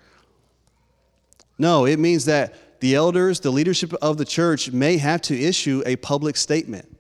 No, 1.58 1.86
it 1.86 2.00
means 2.00 2.26
that 2.26 2.80
the 2.80 2.96
elders, 2.96 3.40
the 3.40 3.52
leadership 3.52 3.94
of 4.02 4.18
the 4.18 4.26
church 4.26 4.72
may 4.72 4.98
have 4.98 5.22
to 5.24 5.40
issue 5.40 5.84
a 5.86 5.96
public 5.98 6.36
statement. 6.36 6.92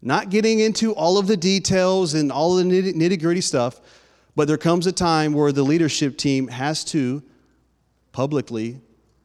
Not 0.00 0.28
getting 0.30 0.60
into 0.60 0.92
all 0.92 1.16
of 1.16 1.26
the 1.26 1.36
details 1.36 2.14
and 2.14 2.30
all 2.30 2.56
the 2.56 2.64
nitty 2.64 3.20
gritty 3.20 3.40
stuff, 3.40 3.80
but 4.36 4.48
there 4.48 4.58
comes 4.58 4.86
a 4.86 4.92
time 4.92 5.32
where 5.32 5.52
the 5.52 5.62
leadership 5.62 6.18
team 6.18 6.48
has 6.48 6.84
to 6.86 7.22
publicly 8.12 8.80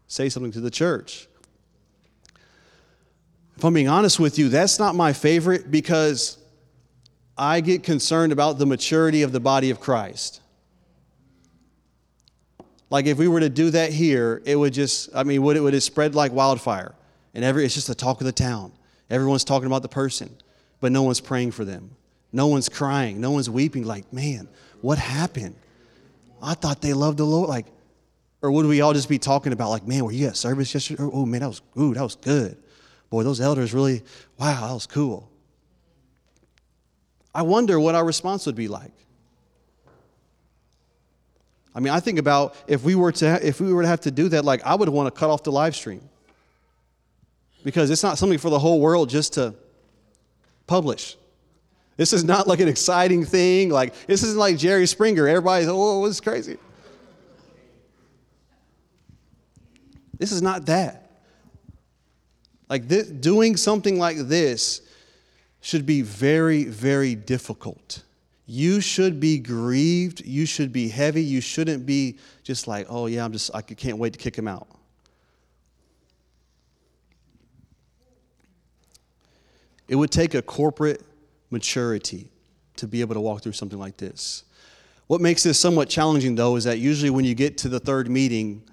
say 0.07 0.29
something 0.29 0.51
to 0.51 0.61
the 0.61 0.71
church. 0.71 1.27
If 3.59 3.65
I'm 3.65 3.73
being 3.73 3.89
honest 3.89 4.21
with 4.21 4.39
you, 4.39 4.47
that's 4.47 4.79
not 4.79 4.95
my 4.95 5.11
favorite 5.11 5.69
because 5.69 6.37
I 7.37 7.59
get 7.59 7.83
concerned 7.83 8.31
about 8.31 8.57
the 8.57 8.65
maturity 8.65 9.21
of 9.21 9.33
the 9.33 9.41
body 9.41 9.69
of 9.69 9.81
Christ. 9.81 10.39
Like 12.89 13.05
if 13.05 13.17
we 13.17 13.27
were 13.27 13.41
to 13.41 13.49
do 13.49 13.69
that 13.71 13.91
here, 13.91 14.41
it 14.45 14.55
would 14.55 14.71
just, 14.71 15.09
I 15.13 15.23
mean, 15.23 15.41
would 15.41 15.57
it 15.57 15.59
would 15.59 15.73
it 15.73 15.81
spread 15.81 16.15
like 16.15 16.31
wildfire? 16.31 16.95
And 17.33 17.43
every 17.43 17.65
it's 17.65 17.73
just 17.73 17.87
the 17.87 17.95
talk 17.95 18.21
of 18.21 18.25
the 18.25 18.31
town. 18.31 18.71
Everyone's 19.09 19.43
talking 19.43 19.67
about 19.67 19.81
the 19.81 19.89
person, 19.89 20.33
but 20.79 20.93
no 20.93 21.03
one's 21.03 21.19
praying 21.19 21.51
for 21.51 21.65
them. 21.65 21.97
No 22.31 22.47
one's 22.47 22.69
crying. 22.69 23.19
No 23.19 23.31
one's 23.31 23.49
weeping, 23.49 23.83
like, 23.83 24.13
man, 24.13 24.47
what 24.79 24.99
happened? 24.99 25.55
I 26.41 26.53
thought 26.53 26.79
they 26.79 26.93
loved 26.93 27.17
the 27.17 27.25
Lord. 27.25 27.49
Like, 27.49 27.65
or 28.41 28.51
would 28.51 28.67
we 28.67 28.79
all 28.79 28.93
just 28.93 29.09
be 29.09 29.19
talking 29.19 29.51
about, 29.51 29.69
like, 29.69 29.85
man, 29.85 30.05
were 30.05 30.13
you 30.13 30.27
at 30.27 30.37
service 30.37 30.73
yesterday? 30.73 31.03
Oh 31.03 31.25
man, 31.25 31.41
that 31.41 31.49
was 31.49 31.61
ooh, 31.77 31.93
that 31.93 32.03
was 32.03 32.15
good. 32.15 32.55
Boy, 33.09 33.23
those 33.23 33.41
elders 33.41 33.73
really, 33.73 34.03
wow, 34.37 34.67
that 34.67 34.73
was 34.73 34.85
cool. 34.85 35.29
I 37.33 37.41
wonder 37.41 37.79
what 37.79 37.95
our 37.95 38.05
response 38.05 38.45
would 38.45 38.55
be 38.55 38.67
like. 38.67 38.91
I 41.73 41.79
mean, 41.79 41.93
I 41.93 41.99
think 41.99 42.19
about 42.19 42.55
if 42.67 42.83
we 42.83 42.95
were 42.95 43.11
to 43.13 43.47
if 43.47 43.61
we 43.61 43.71
were 43.71 43.83
to 43.83 43.87
have 43.87 44.01
to 44.01 44.11
do 44.11 44.29
that, 44.29 44.43
like 44.43 44.65
I 44.65 44.75
would 44.75 44.89
want 44.89 45.13
to 45.13 45.17
cut 45.17 45.29
off 45.29 45.43
the 45.43 45.51
live 45.51 45.75
stream 45.75 46.01
because 47.63 47.89
it's 47.89 48.03
not 48.03 48.17
something 48.17 48.39
for 48.39 48.49
the 48.49 48.59
whole 48.59 48.79
world 48.79 49.09
just 49.09 49.33
to 49.33 49.53
publish. 50.67 51.15
This 51.95 52.13
is 52.13 52.23
not 52.23 52.47
like 52.47 52.59
an 52.59 52.67
exciting 52.67 53.23
thing. 53.25 53.69
Like 53.69 53.93
this 54.07 54.23
isn't 54.23 54.39
like 54.39 54.57
Jerry 54.57 54.87
Springer. 54.87 55.27
Everybody's 55.27 55.67
oh, 55.69 56.05
it's 56.05 56.19
crazy. 56.19 56.57
This 60.17 60.31
is 60.31 60.41
not 60.41 60.65
that. 60.65 61.08
Like 62.69 62.87
this, 62.87 63.07
doing 63.07 63.57
something 63.57 63.97
like 63.97 64.17
this 64.17 64.81
should 65.61 65.85
be 65.85 66.01
very, 66.01 66.65
very 66.65 67.15
difficult. 67.15 68.03
you 68.51 68.81
should 68.81 69.19
be 69.19 69.37
grieved. 69.37 70.25
You 70.25 70.47
should 70.47 70.73
be 70.73 70.87
heavy. 70.89 71.21
You 71.21 71.39
shouldn't 71.39 71.85
be 71.85 72.17
just 72.41 72.67
like, 72.67 72.87
oh, 72.89 73.05
yeah, 73.05 73.23
I'm 73.23 73.31
just, 73.31 73.51
I 73.53 73.61
can't 73.61 73.99
wait 73.99 74.13
to 74.13 74.19
kick 74.19 74.35
him 74.35 74.47
out. 74.47 74.67
It 79.87 79.95
would 79.95 80.09
take 80.09 80.33
a 80.33 80.41
corporate 80.41 81.03
maturity 81.51 82.31
to 82.77 82.87
be 82.87 83.01
able 83.01 83.13
to 83.13 83.21
walk 83.21 83.43
through 83.43 83.51
something 83.51 83.77
like 83.77 83.97
this. 83.97 84.45
What 85.05 85.21
makes 85.21 85.43
this 85.43 85.59
somewhat 85.59 85.87
challenging, 85.87 86.33
though, 86.33 86.55
is 86.55 86.63
that 86.63 86.79
usually 86.79 87.11
when 87.11 87.25
you 87.25 87.35
get 87.35 87.55
to 87.59 87.69
the 87.69 87.79
third 87.79 88.09
meeting 88.09 88.63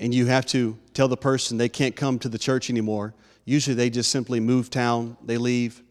and 0.00 0.14
you 0.14 0.26
have 0.26 0.46
to 0.46 0.78
tell 0.92 1.08
the 1.08 1.16
person 1.16 1.56
they 1.56 1.68
can't 1.68 1.94
come 1.94 2.18
to 2.18 2.28
the 2.28 2.38
church 2.38 2.70
anymore, 2.70 3.14
usually 3.44 3.74
they 3.74 3.90
just 3.90 4.10
simply 4.10 4.40
move 4.40 4.70
town, 4.70 5.16
they 5.24 5.38
leave. 5.38 5.82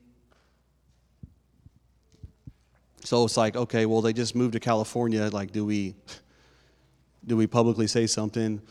So 3.03 3.25
it's 3.25 3.37
like, 3.37 3.55
okay, 3.55 3.85
well, 3.85 4.01
they 4.01 4.13
just 4.13 4.33
moved 4.35 4.53
to 4.53 4.59
California. 4.59 5.29
Like, 5.29 5.51
do 5.51 5.65
we, 5.65 5.95
do 7.25 7.35
we 7.35 7.47
publicly 7.47 7.87
say 7.87 8.07
something? 8.07 8.61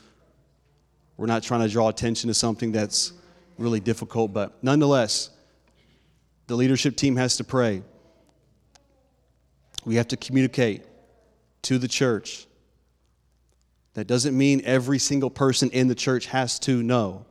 We're 1.18 1.27
not 1.27 1.42
trying 1.42 1.61
to 1.61 1.68
draw 1.68 1.88
attention 1.88 2.29
to 2.29 2.35
something 2.35 2.73
that's 2.73 3.12
really 3.59 3.81
difficult, 3.81 4.33
but 4.33 4.62
nonetheless, 4.62 5.31
the 6.47 6.57
leadership 6.57 6.97
team 6.97 7.16
has 7.16 7.37
to 7.37 7.45
pray. 7.45 7.83
We 9.85 9.97
have 9.97 10.09
to 10.09 10.16
communicate 10.16 10.85
to 11.62 11.79
the 11.79 11.88
church. 11.88 12.47
That 13.94 14.07
doesn't 14.07 14.37
mean 14.37 14.62
every 14.64 14.98
single 14.98 15.31
person 15.31 15.70
in 15.70 15.88
the 15.88 15.94
church 15.94 16.26
has 16.26 16.59
to 16.61 16.83
know. 16.83 17.26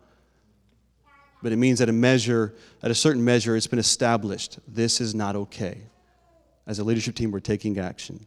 But 1.41 1.51
it 1.51 1.55
means 1.55 1.79
that 1.79 1.89
a 1.89 1.93
measure, 1.93 2.53
at 2.83 2.91
a 2.91 2.95
certain 2.95 3.23
measure, 3.23 3.55
it's 3.55 3.67
been 3.67 3.79
established. 3.79 4.59
This 4.67 5.01
is 5.01 5.15
not 5.15 5.35
okay. 5.35 5.81
As 6.67 6.77
a 6.77 6.83
leadership 6.83 7.15
team, 7.15 7.31
we're 7.31 7.39
taking 7.39 7.79
action. 7.79 8.25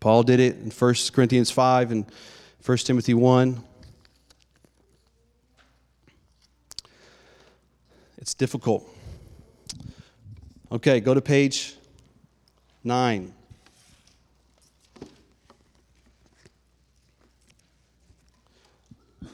Paul 0.00 0.24
did 0.24 0.40
it 0.40 0.56
in 0.56 0.70
1 0.70 0.94
Corinthians 1.12 1.50
5 1.50 1.92
and 1.92 2.06
1 2.64 2.78
Timothy 2.78 3.14
1. 3.14 3.62
It's 8.18 8.34
difficult. 8.34 8.86
Okay, 10.70 11.00
go 11.00 11.14
to 11.14 11.20
page 11.20 11.76
9. 12.84 13.32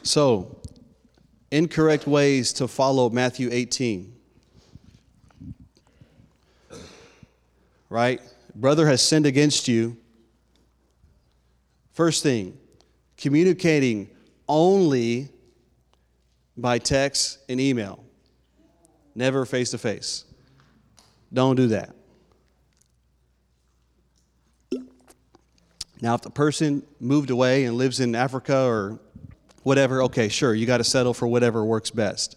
So, 0.05 0.61
incorrect 1.51 2.07
ways 2.07 2.53
to 2.55 2.69
follow 2.69 3.09
Matthew 3.09 3.49
18. 3.51 4.14
Right? 7.88 8.21
Brother 8.55 8.87
has 8.87 9.01
sinned 9.01 9.25
against 9.25 9.67
you. 9.67 9.97
First 11.93 12.23
thing, 12.23 12.59
communicating 13.17 14.11
only 14.47 15.31
by 16.55 16.79
text 16.79 17.38
and 17.49 17.59
email, 17.59 18.05
never 19.14 19.47
face 19.47 19.71
to 19.71 19.79
face. 19.79 20.27
Don't 21.33 21.57
do 21.57 21.69
that. 21.69 21.95
Now, 26.03 26.14
if 26.14 26.21
the 26.21 26.31
person 26.31 26.83
moved 27.01 27.31
away 27.31 27.64
and 27.64 27.79
lives 27.79 28.01
in 28.01 28.14
Africa 28.14 28.67
or 28.67 29.01
whatever, 29.64 30.05
okay, 30.05 30.29
sure, 30.29 30.55
you 30.55 30.66
got 30.66 30.79
to 30.79 30.85
settle 30.85 31.12
for 31.12 31.27
whatever 31.27 31.64
works 31.64 31.90
best. 31.90 32.37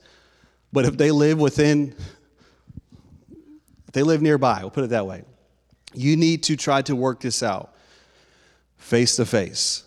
But 0.74 0.86
if 0.86 0.98
they 0.98 1.12
live 1.12 1.40
within, 1.40 1.96
if 3.88 3.94
they 3.94 4.04
live 4.04 4.22
nearby, 4.22 4.60
we'll 4.62 4.72
put 4.72 4.86
it 4.86 4.90
that 4.90 5.06
way, 5.06 5.24
you 5.94 6.18
need 6.18 6.44
to 6.44 6.56
try 6.56 6.82
to 6.84 6.96
work 6.96 7.22
this 7.22 7.44
out 7.44 7.76
face 8.78 9.18
to 9.18 9.26
face. 9.26 9.84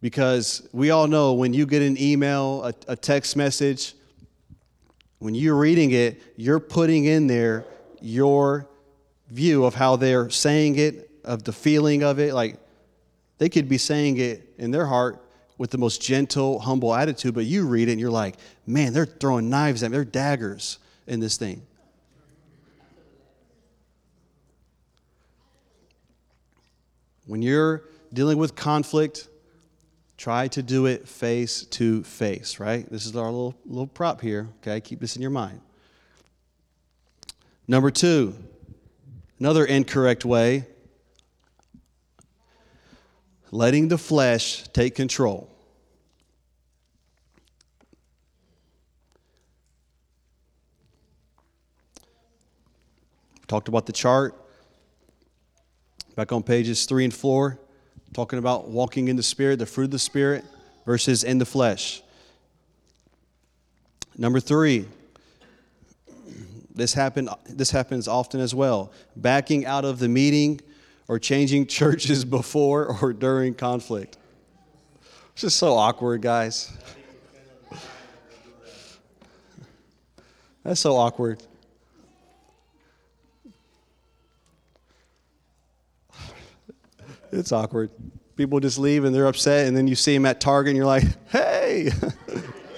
Because 0.00 0.66
we 0.72 0.90
all 0.90 1.06
know 1.06 1.34
when 1.34 1.52
you 1.52 1.66
get 1.66 1.82
an 1.82 2.00
email, 2.00 2.64
a, 2.64 2.74
a 2.88 2.96
text 2.96 3.36
message, 3.36 3.94
when 5.18 5.34
you're 5.34 5.56
reading 5.56 5.90
it, 5.90 6.22
you're 6.36 6.60
putting 6.60 7.04
in 7.04 7.26
there 7.26 7.66
your 8.00 8.66
view 9.28 9.64
of 9.64 9.74
how 9.74 9.96
they're 9.96 10.30
saying 10.30 10.78
it, 10.78 11.10
of 11.24 11.44
the 11.44 11.52
feeling 11.52 12.02
of 12.02 12.18
it. 12.18 12.32
Like 12.32 12.56
they 13.36 13.50
could 13.50 13.68
be 13.68 13.76
saying 13.76 14.16
it 14.18 14.54
in 14.56 14.70
their 14.70 14.86
heart 14.86 15.22
with 15.60 15.70
the 15.70 15.76
most 15.76 16.00
gentle, 16.00 16.58
humble 16.58 16.94
attitude, 16.94 17.34
but 17.34 17.44
you 17.44 17.66
read 17.66 17.86
it 17.86 17.92
and 17.92 18.00
you're 18.00 18.10
like, 18.10 18.36
man, 18.66 18.94
they're 18.94 19.04
throwing 19.04 19.50
knives 19.50 19.82
at 19.82 19.90
me, 19.90 19.96
they're 19.98 20.06
daggers 20.06 20.78
in 21.06 21.20
this 21.20 21.36
thing. 21.36 21.60
When 27.26 27.42
you're 27.42 27.82
dealing 28.10 28.38
with 28.38 28.56
conflict, 28.56 29.28
try 30.16 30.48
to 30.48 30.62
do 30.62 30.86
it 30.86 31.06
face 31.06 31.64
to 31.64 32.04
face, 32.04 32.58
right? 32.58 32.88
This 32.90 33.04
is 33.04 33.14
our 33.14 33.26
little, 33.26 33.54
little 33.66 33.86
prop 33.86 34.22
here, 34.22 34.48
okay? 34.62 34.80
Keep 34.80 35.00
this 35.00 35.14
in 35.14 35.20
your 35.20 35.30
mind. 35.30 35.60
Number 37.68 37.90
two, 37.90 38.34
another 39.38 39.66
incorrect 39.66 40.24
way 40.24 40.64
letting 43.50 43.88
the 43.88 43.98
flesh 43.98 44.64
take 44.72 44.94
control. 44.94 45.49
Talked 53.50 53.66
about 53.66 53.84
the 53.84 53.92
chart. 53.92 54.36
Back 56.14 56.30
on 56.30 56.44
pages 56.44 56.84
three 56.86 57.02
and 57.02 57.12
four, 57.12 57.58
talking 58.12 58.38
about 58.38 58.68
walking 58.68 59.08
in 59.08 59.16
the 59.16 59.24
Spirit, 59.24 59.58
the 59.58 59.66
fruit 59.66 59.86
of 59.86 59.90
the 59.90 59.98
Spirit 59.98 60.44
versus 60.86 61.24
in 61.24 61.38
the 61.38 61.44
flesh. 61.44 62.00
Number 64.16 64.38
three, 64.38 64.86
this, 66.72 66.94
happen, 66.94 67.28
this 67.44 67.72
happens 67.72 68.06
often 68.06 68.38
as 68.38 68.54
well. 68.54 68.92
Backing 69.16 69.66
out 69.66 69.84
of 69.84 69.98
the 69.98 70.08
meeting 70.08 70.60
or 71.08 71.18
changing 71.18 71.66
churches 71.80 72.24
before 72.24 72.96
or 73.02 73.12
during 73.12 73.54
conflict. 73.54 74.16
It's 75.32 75.42
just 75.42 75.56
so 75.56 75.74
awkward, 75.74 76.22
guys. 76.22 76.72
That's 80.62 80.78
so 80.78 80.96
awkward. 80.96 81.42
It's 87.32 87.52
awkward. 87.52 87.90
People 88.36 88.60
just 88.60 88.78
leave 88.78 89.04
and 89.04 89.14
they're 89.14 89.26
upset, 89.26 89.68
and 89.68 89.76
then 89.76 89.86
you 89.86 89.94
see 89.94 90.14
them 90.14 90.26
at 90.26 90.40
Target 90.40 90.70
and 90.70 90.76
you're 90.76 90.86
like, 90.86 91.04
hey, 91.28 91.90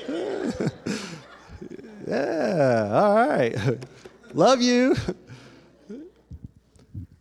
yeah, 2.07 2.91
all 2.93 3.29
right. 3.29 3.57
Love 4.35 4.61
you. 4.61 4.97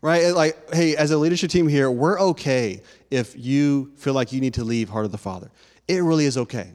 Right? 0.01 0.33
Like, 0.33 0.73
hey, 0.73 0.95
as 0.95 1.11
a 1.11 1.17
leadership 1.17 1.51
team 1.51 1.67
here, 1.67 1.91
we're 1.91 2.19
okay 2.19 2.81
if 3.11 3.37
you 3.37 3.91
feel 3.97 4.13
like 4.13 4.31
you 4.31 4.41
need 4.41 4.55
to 4.55 4.63
leave 4.63 4.89
Heart 4.89 5.05
of 5.05 5.11
the 5.11 5.17
Father. 5.17 5.51
It 5.87 5.99
really 5.99 6.25
is 6.25 6.37
okay. 6.37 6.71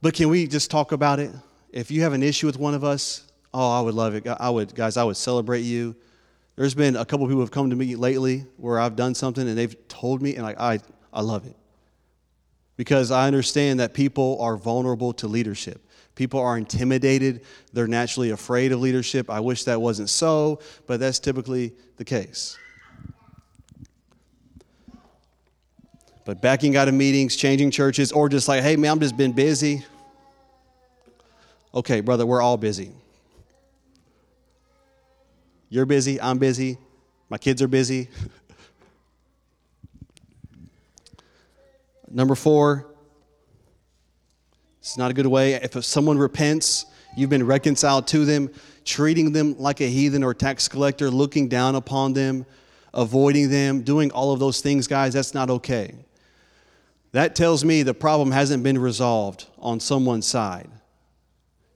But 0.00 0.14
can 0.14 0.28
we 0.28 0.46
just 0.46 0.70
talk 0.70 0.92
about 0.92 1.18
it? 1.18 1.30
If 1.72 1.90
you 1.90 2.02
have 2.02 2.14
an 2.14 2.22
issue 2.22 2.46
with 2.46 2.58
one 2.58 2.74
of 2.74 2.84
us, 2.84 3.24
oh, 3.52 3.78
I 3.78 3.80
would 3.82 3.94
love 3.94 4.14
it. 4.14 4.26
I 4.26 4.48
would, 4.48 4.74
guys, 4.74 4.96
I 4.96 5.04
would 5.04 5.16
celebrate 5.16 5.60
you. 5.62 5.96
There's 6.56 6.74
been 6.74 6.96
a 6.96 7.04
couple 7.04 7.26
people 7.26 7.42
have 7.42 7.50
come 7.50 7.70
to 7.70 7.76
me 7.76 7.94
lately 7.96 8.46
where 8.56 8.80
I've 8.80 8.96
done 8.96 9.14
something 9.14 9.46
and 9.46 9.56
they've 9.56 9.76
told 9.88 10.22
me, 10.22 10.34
and 10.34 10.42
like, 10.42 10.58
I, 10.58 10.80
I 11.12 11.20
love 11.20 11.46
it. 11.46 11.56
Because 12.76 13.10
I 13.10 13.26
understand 13.26 13.80
that 13.80 13.94
people 13.94 14.38
are 14.40 14.56
vulnerable 14.56 15.12
to 15.14 15.28
leadership. 15.28 15.86
People 16.14 16.40
are 16.40 16.56
intimidated. 16.56 17.42
They're 17.72 17.86
naturally 17.86 18.30
afraid 18.30 18.72
of 18.72 18.80
leadership. 18.80 19.30
I 19.30 19.40
wish 19.40 19.64
that 19.64 19.80
wasn't 19.80 20.10
so, 20.10 20.60
but 20.86 20.98
that's 20.98 21.18
typically 21.18 21.74
the 21.96 22.04
case. 22.04 22.58
But 26.24 26.42
backing 26.42 26.76
out 26.76 26.88
of 26.88 26.94
meetings, 26.94 27.36
changing 27.36 27.70
churches, 27.70 28.12
or 28.12 28.28
just 28.28 28.48
like, 28.48 28.62
hey, 28.62 28.76
man, 28.76 28.92
I'm 28.92 29.00
just 29.00 29.16
been 29.16 29.32
busy. 29.32 29.84
Okay, 31.74 32.00
brother, 32.00 32.26
we're 32.26 32.42
all 32.42 32.56
busy. 32.56 32.92
You're 35.68 35.86
busy, 35.86 36.20
I'm 36.20 36.38
busy, 36.38 36.78
my 37.28 37.38
kids 37.38 37.60
are 37.60 37.68
busy. 37.68 38.08
Number 42.08 42.36
four, 42.36 42.86
it's 44.78 44.96
not 44.96 45.10
a 45.10 45.14
good 45.14 45.26
way. 45.26 45.54
If 45.54 45.84
someone 45.84 46.18
repents, 46.18 46.86
you've 47.16 47.30
been 47.30 47.44
reconciled 47.44 48.06
to 48.08 48.24
them, 48.24 48.50
treating 48.84 49.32
them 49.32 49.58
like 49.58 49.80
a 49.80 49.88
heathen 49.88 50.22
or 50.22 50.32
tax 50.32 50.68
collector, 50.68 51.10
looking 51.10 51.48
down 51.48 51.74
upon 51.74 52.12
them, 52.12 52.46
avoiding 52.94 53.50
them, 53.50 53.82
doing 53.82 54.12
all 54.12 54.32
of 54.32 54.38
those 54.38 54.60
things, 54.60 54.86
guys, 54.86 55.14
that's 55.14 55.34
not 55.34 55.50
okay. 55.50 55.94
That 57.10 57.34
tells 57.34 57.64
me 57.64 57.82
the 57.82 57.94
problem 57.94 58.30
hasn't 58.30 58.62
been 58.62 58.78
resolved 58.78 59.46
on 59.58 59.80
someone's 59.80 60.26
side. 60.26 60.70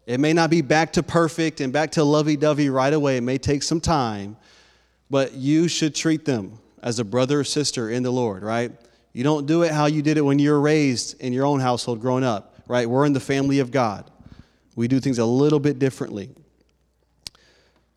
It 0.06 0.18
may 0.18 0.32
not 0.32 0.50
be 0.50 0.62
back 0.62 0.92
to 0.94 1.02
perfect 1.02 1.60
and 1.60 1.72
back 1.72 1.92
to 1.92 2.04
lovey 2.04 2.36
dovey 2.36 2.70
right 2.70 2.92
away. 2.92 3.16
It 3.18 3.22
may 3.22 3.38
take 3.38 3.62
some 3.62 3.80
time, 3.80 4.36
but 5.08 5.34
you 5.34 5.68
should 5.68 5.94
treat 5.94 6.24
them 6.24 6.58
as 6.82 6.98
a 6.98 7.04
brother 7.04 7.40
or 7.40 7.44
sister 7.44 7.90
in 7.90 8.02
the 8.02 8.10
Lord, 8.10 8.42
right? 8.42 8.72
You 9.12 9.24
don't 9.24 9.46
do 9.46 9.62
it 9.62 9.72
how 9.72 9.86
you 9.86 10.02
did 10.02 10.16
it 10.16 10.22
when 10.22 10.38
you 10.38 10.50
were 10.50 10.60
raised 10.60 11.20
in 11.20 11.32
your 11.32 11.44
own 11.44 11.60
household 11.60 12.00
growing 12.00 12.24
up, 12.24 12.56
right? 12.68 12.88
We're 12.88 13.04
in 13.06 13.12
the 13.12 13.20
family 13.20 13.58
of 13.58 13.70
God. 13.70 14.10
We 14.76 14.88
do 14.88 15.00
things 15.00 15.18
a 15.18 15.26
little 15.26 15.60
bit 15.60 15.78
differently. 15.78 16.30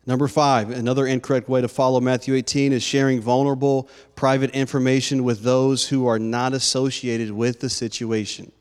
Number 0.06 0.28
five, 0.28 0.70
another 0.70 1.06
incorrect 1.06 1.48
way 1.48 1.62
to 1.62 1.68
follow 1.68 1.98
Matthew 1.98 2.34
18 2.34 2.74
is 2.74 2.82
sharing 2.82 3.20
vulnerable, 3.22 3.88
private 4.16 4.50
information 4.50 5.24
with 5.24 5.42
those 5.42 5.88
who 5.88 6.06
are 6.06 6.18
not 6.18 6.52
associated 6.52 7.30
with 7.30 7.60
the 7.60 7.70
situation. 7.70 8.52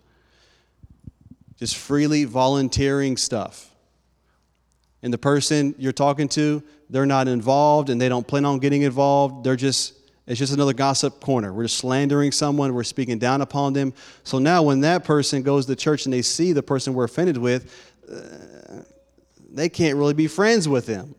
Just 1.58 1.78
freely 1.78 2.26
volunteering 2.26 3.18
stuff. 3.18 3.70
And 5.02 5.14
the 5.14 5.18
person 5.18 5.76
you're 5.78 5.92
talking 5.92 6.28
to, 6.30 6.64
they're 6.90 7.06
not 7.06 7.28
involved 7.28 7.90
and 7.90 8.00
they 8.00 8.10
don't 8.10 8.28
plan 8.28 8.46
on 8.46 8.60
getting 8.60 8.84
involved. 8.84 9.44
They're 9.44 9.56
just, 9.56 9.94
it's 10.26 10.40
just 10.40 10.54
another 10.54 10.74
gossip 10.74 11.20
corner. 11.20 11.52
We're 11.54 11.64
just 11.64 11.78
slandering 11.78 12.32
someone, 12.32 12.74
we're 12.74 12.84
speaking 12.84 13.20
down 13.20 13.42
upon 13.42 13.74
them. 13.74 13.94
So 14.24 14.40
now 14.40 14.64
when 14.64 14.82
that 14.82 15.04
person 15.04 15.44
goes 15.44 15.66
to 15.66 15.76
church 15.76 16.06
and 16.06 16.14
they 16.14 16.22
see 16.22 16.54
the 16.54 16.64
person 16.64 16.94
we're 16.94 17.04
offended 17.04 17.38
with, 17.38 17.94
uh, 18.12 18.84
they 19.52 19.70
can't 19.70 19.98
really 19.98 20.14
be 20.14 20.28
friends 20.28 20.68
with 20.68 20.86
them 20.86 21.16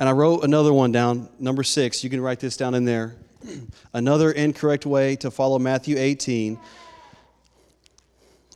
And 0.00 0.08
I 0.08 0.12
wrote 0.12 0.44
another 0.44 0.72
one 0.72 0.92
down, 0.92 1.28
number 1.38 1.62
six. 1.62 2.02
You 2.02 2.10
can 2.10 2.20
write 2.20 2.40
this 2.40 2.56
down 2.56 2.74
in 2.74 2.84
there. 2.84 3.16
another 3.94 4.32
incorrect 4.32 4.86
way 4.86 5.16
to 5.16 5.30
follow 5.30 5.58
Matthew 5.58 5.96
18. 5.98 6.58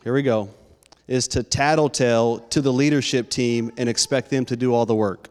Here 0.04 0.12
we 0.12 0.22
go. 0.22 0.50
Is 1.06 1.28
to 1.28 1.42
tattletale 1.42 2.40
to 2.50 2.60
the 2.60 2.72
leadership 2.72 3.30
team 3.30 3.72
and 3.76 3.88
expect 3.88 4.30
them 4.30 4.44
to 4.46 4.56
do 4.56 4.74
all 4.74 4.86
the 4.86 4.94
work. 4.94 5.28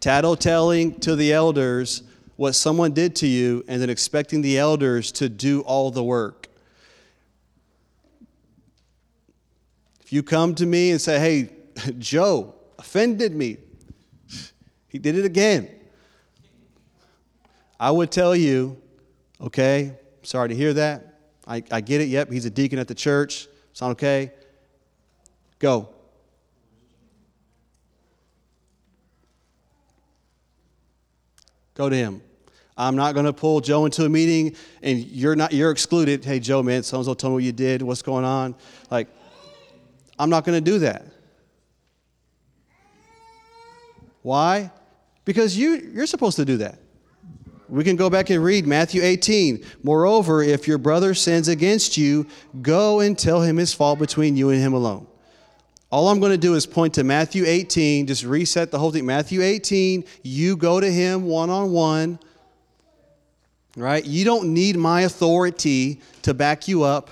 Tattletelling 0.00 1.00
to 1.00 1.16
the 1.16 1.32
elders 1.32 2.02
what 2.36 2.54
someone 2.54 2.92
did 2.92 3.16
to 3.16 3.26
you 3.26 3.64
and 3.66 3.82
then 3.82 3.90
expecting 3.90 4.42
the 4.42 4.58
elders 4.58 5.10
to 5.12 5.28
do 5.28 5.62
all 5.62 5.90
the 5.90 6.04
work. 6.04 6.48
If 10.00 10.12
you 10.12 10.22
come 10.22 10.54
to 10.54 10.66
me 10.66 10.90
and 10.92 11.00
say, 11.00 11.18
hey, 11.18 11.50
Joe 11.98 12.54
offended 12.78 13.34
me, 13.34 13.56
he 14.88 14.98
did 14.98 15.16
it 15.16 15.24
again. 15.24 15.68
I 17.80 17.90
would 17.90 18.10
tell 18.10 18.34
you, 18.34 18.80
okay, 19.40 19.96
sorry 20.22 20.48
to 20.48 20.54
hear 20.54 20.72
that. 20.74 21.20
I, 21.46 21.62
I 21.70 21.80
get 21.80 22.00
it. 22.00 22.08
Yep, 22.08 22.32
he's 22.32 22.44
a 22.44 22.50
deacon 22.50 22.78
at 22.78 22.88
the 22.88 22.94
church. 22.94 23.48
Sound 23.72 23.92
okay? 23.92 24.32
Go. 25.58 25.88
Go 31.74 31.88
to 31.88 31.96
him. 31.96 32.20
I'm 32.76 32.96
not 32.96 33.14
going 33.14 33.26
to 33.26 33.32
pull 33.32 33.60
Joe 33.60 33.84
into 33.84 34.04
a 34.04 34.08
meeting 34.08 34.54
and 34.82 34.98
you're 34.98 35.34
not 35.34 35.52
you're 35.52 35.70
excluded. 35.72 36.24
Hey 36.24 36.38
Joe, 36.38 36.62
man, 36.62 36.82
so 36.84 36.98
and 36.98 37.06
so 37.06 37.14
told 37.14 37.32
me 37.32 37.34
what 37.34 37.42
you 37.44 37.52
did. 37.52 37.82
What's 37.82 38.02
going 38.02 38.24
on? 38.24 38.54
Like, 38.90 39.08
I'm 40.18 40.30
not 40.30 40.44
going 40.44 40.62
to 40.62 40.70
do 40.70 40.80
that. 40.80 41.06
Why? 44.22 44.70
Because 45.24 45.56
you, 45.56 45.90
you're 45.92 46.06
supposed 46.06 46.36
to 46.36 46.44
do 46.44 46.58
that. 46.58 46.78
We 47.68 47.84
can 47.84 47.96
go 47.96 48.08
back 48.08 48.30
and 48.30 48.42
read 48.42 48.66
Matthew 48.66 49.02
18. 49.02 49.64
Moreover, 49.82 50.42
if 50.42 50.66
your 50.66 50.78
brother 50.78 51.12
sins 51.12 51.48
against 51.48 51.96
you, 51.98 52.26
go 52.62 53.00
and 53.00 53.18
tell 53.18 53.42
him 53.42 53.58
his 53.58 53.74
fault 53.74 53.98
between 53.98 54.36
you 54.36 54.50
and 54.50 54.60
him 54.60 54.72
alone. 54.72 55.06
All 55.90 56.08
I'm 56.08 56.20
going 56.20 56.32
to 56.32 56.38
do 56.38 56.54
is 56.54 56.66
point 56.66 56.94
to 56.94 57.04
Matthew 57.04 57.44
18, 57.46 58.06
just 58.06 58.24
reset 58.24 58.70
the 58.70 58.78
whole 58.78 58.90
thing. 58.90 59.06
Matthew 59.06 59.42
18, 59.42 60.04
you 60.22 60.56
go 60.56 60.80
to 60.80 60.90
him 60.90 61.24
one 61.24 61.48
on 61.50 61.70
one, 61.70 62.18
right? 63.76 64.04
You 64.04 64.24
don't 64.24 64.52
need 64.52 64.76
my 64.76 65.02
authority 65.02 66.00
to 66.22 66.34
back 66.34 66.68
you 66.68 66.82
up. 66.82 67.10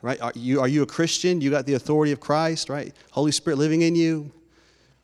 Right? 0.00 0.20
Are 0.20 0.32
you, 0.36 0.60
are 0.60 0.68
you 0.68 0.82
a 0.82 0.86
Christian? 0.86 1.40
You 1.40 1.50
got 1.50 1.66
the 1.66 1.74
authority 1.74 2.12
of 2.12 2.20
Christ, 2.20 2.68
right? 2.68 2.94
Holy 3.10 3.32
Spirit 3.32 3.56
living 3.56 3.82
in 3.82 3.96
you 3.96 4.32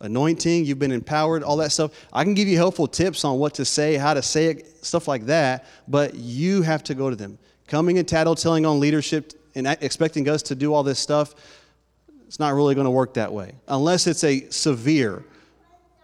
anointing, 0.00 0.64
you've 0.64 0.78
been 0.78 0.92
empowered, 0.92 1.42
all 1.42 1.56
that 1.58 1.72
stuff. 1.72 1.92
I 2.12 2.24
can 2.24 2.34
give 2.34 2.48
you 2.48 2.56
helpful 2.56 2.86
tips 2.86 3.24
on 3.24 3.38
what 3.38 3.54
to 3.54 3.64
say, 3.64 3.96
how 3.96 4.14
to 4.14 4.22
say 4.22 4.46
it, 4.46 4.84
stuff 4.84 5.08
like 5.08 5.26
that, 5.26 5.66
but 5.88 6.14
you 6.14 6.62
have 6.62 6.84
to 6.84 6.94
go 6.94 7.10
to 7.10 7.16
them. 7.16 7.38
Coming 7.66 7.98
and 7.98 8.06
tattletelling 8.06 8.68
on 8.68 8.80
leadership 8.80 9.32
and 9.54 9.66
expecting 9.80 10.28
us 10.28 10.42
to 10.42 10.54
do 10.54 10.74
all 10.74 10.82
this 10.82 10.98
stuff, 10.98 11.34
it's 12.26 12.38
not 12.38 12.54
really 12.54 12.74
going 12.74 12.86
to 12.86 12.90
work 12.90 13.14
that 13.14 13.32
way 13.32 13.54
unless 13.68 14.06
it's 14.06 14.24
a 14.24 14.48
severe 14.50 15.24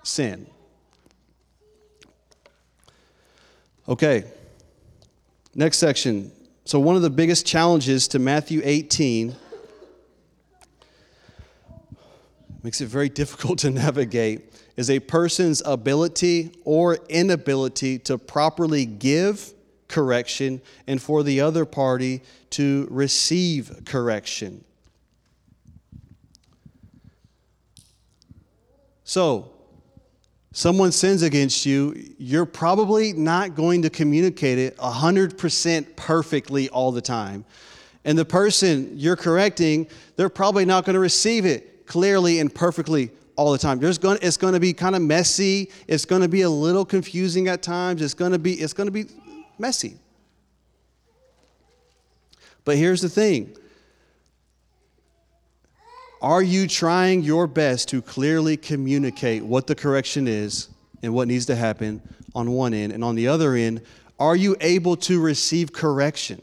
sin. 0.03 0.47
Okay, 3.89 4.25
next 5.55 5.79
section. 5.79 6.31
So, 6.65 6.79
one 6.79 6.95
of 6.95 7.03
the 7.03 7.11
biggest 7.11 7.45
challenges 7.45 8.07
to 8.09 8.21
Matthew 8.21 8.61
18 8.63 9.35
makes 12.63 12.81
it 12.81 12.87
very 12.87 13.09
difficult 13.21 13.59
to 13.61 13.71
navigate 13.71 14.53
is 14.77 14.91
a 14.91 15.01
person's 15.01 15.63
ability 15.65 16.53
or 16.65 16.99
inability 17.09 17.99
to 17.99 18.17
properly 18.17 18.87
give 18.87 19.53
correction 19.89 20.63
and 20.87 21.03
for 21.03 21.23
the 21.23 21.41
other 21.41 21.65
party 21.65 22.23
to 22.51 22.87
receive 22.91 23.83
correction. 23.85 24.65
So, 29.05 29.51
someone 30.53 30.93
sins 30.93 31.23
against 31.23 31.67
you, 31.67 32.15
you're 32.17 32.47
probably 32.47 33.13
not 33.13 33.57
going 33.57 33.83
to 33.83 33.91
communicate 33.91 34.59
it 34.59 34.77
100% 34.77 35.97
perfectly 35.97 36.69
all 36.69 36.93
the 36.93 37.01
time. 37.01 37.45
And 38.05 38.17
the 38.17 38.25
person 38.25 38.93
you're 38.97 39.17
correcting, 39.17 39.89
they're 40.17 40.29
probably 40.29 40.65
not 40.65 40.85
going 40.85 40.95
to 40.95 41.01
receive 41.01 41.45
it 41.45 41.70
clearly 41.91 42.39
and 42.39 42.55
perfectly 42.55 43.11
all 43.35 43.51
the 43.51 43.59
time. 43.59 43.81
There's 43.81 43.99
going, 43.99 44.19
it's 44.23 44.37
going 44.37 44.55
to 44.55 44.61
be 44.61 44.73
kind 44.73 44.95
of 44.95 45.03
messy. 45.03 45.73
It's 45.89 46.05
going 46.05 46.23
to 46.23 46.29
be 46.29 46.43
a 46.43 46.49
little 46.49 46.85
confusing 46.85 47.49
at 47.49 47.63
times. 47.63 48.01
It's 48.01 48.15
going 48.15 48.31
to 48.31 48.39
be, 48.39 48.55
it's 48.55 48.73
going 48.73 48.87
to 48.87 48.93
be 48.93 49.07
messy. 49.59 49.97
But 52.65 52.77
here's 52.77 53.03
the 53.03 53.09
thing 53.09 53.57
Are 56.23 56.41
you 56.41 56.69
trying 56.69 57.23
your 57.23 57.49
best 57.49 57.89
to 57.89 58.01
clearly 58.01 58.57
communicate 58.57 59.45
what 59.45 59.67
the 59.67 59.75
correction 59.75 60.29
is 60.29 60.69
and 61.03 61.13
what 61.13 61.27
needs 61.27 61.47
to 61.47 61.57
happen 61.57 62.03
on 62.37 62.53
one 62.53 62.73
end? 62.73 62.93
And 62.93 63.03
on 63.03 63.17
the 63.17 63.27
other 63.27 63.55
end, 63.55 63.83
are 64.21 64.37
you 64.37 64.55
able 64.61 64.95
to 64.99 65.21
receive 65.21 65.73
correction? 65.73 66.41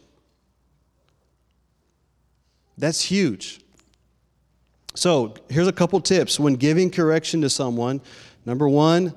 That's 2.78 3.02
huge. 3.02 3.62
So 4.98 5.36
here's 5.48 5.68
a 5.68 5.72
couple 5.72 6.02
tips 6.02 6.40
when 6.40 6.56
giving 6.56 6.90
correction 6.90 7.42
to 7.42 7.52
someone. 7.52 8.02
Number 8.48 8.68
one, 8.68 9.14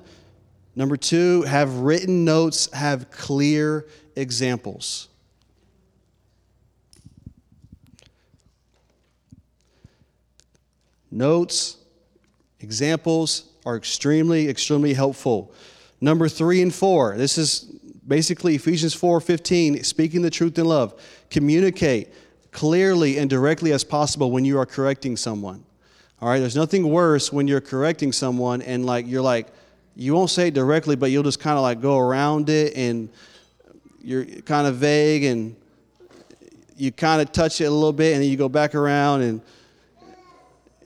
number 0.75 0.95
two, 0.95 1.41
have 1.41 1.73
written 1.77 2.23
notes, 2.23 2.71
have 2.71 3.09
clear 3.09 3.87
examples. 4.15 5.07
Notes, 11.09 11.77
examples 12.59 13.45
are 13.65 13.75
extremely, 13.75 14.49
extremely 14.49 14.93
helpful. 14.93 15.51
Number 15.99 16.29
three 16.29 16.61
and 16.61 16.71
four, 16.71 17.17
this 17.17 17.39
is 17.39 17.61
basically 18.07 18.53
Ephesians 18.53 18.93
4 18.93 19.19
15, 19.19 19.83
speaking 19.83 20.21
the 20.21 20.29
truth 20.29 20.59
in 20.59 20.65
love. 20.65 20.93
Communicate 21.31 22.13
clearly 22.51 23.17
and 23.17 23.27
directly 23.31 23.71
as 23.71 23.83
possible 23.83 24.29
when 24.29 24.45
you 24.45 24.59
are 24.59 24.65
correcting 24.67 25.17
someone. 25.17 25.65
All 26.21 26.29
right, 26.29 26.39
there's 26.39 26.55
nothing 26.55 26.87
worse 26.87 27.33
when 27.33 27.47
you're 27.47 27.61
correcting 27.61 28.11
someone 28.11 28.61
and 28.61 28.85
like 28.85 29.07
you're 29.07 29.23
like, 29.23 29.47
you 29.95 30.13
won't 30.13 30.29
say 30.29 30.49
it 30.49 30.53
directly, 30.53 30.95
but 30.95 31.09
you'll 31.09 31.23
just 31.23 31.39
kind 31.39 31.57
of 31.57 31.63
like 31.63 31.81
go 31.81 31.97
around 31.97 32.47
it 32.47 32.75
and 32.75 33.09
you're 34.03 34.25
kind 34.25 34.67
of 34.67 34.75
vague 34.75 35.23
and 35.23 35.55
you 36.77 36.91
kind 36.91 37.23
of 37.23 37.31
touch 37.31 37.59
it 37.59 37.65
a 37.65 37.71
little 37.71 37.91
bit 37.91 38.13
and 38.13 38.21
then 38.21 38.29
you 38.29 38.37
go 38.37 38.49
back 38.49 38.75
around 38.75 39.21
and 39.21 39.41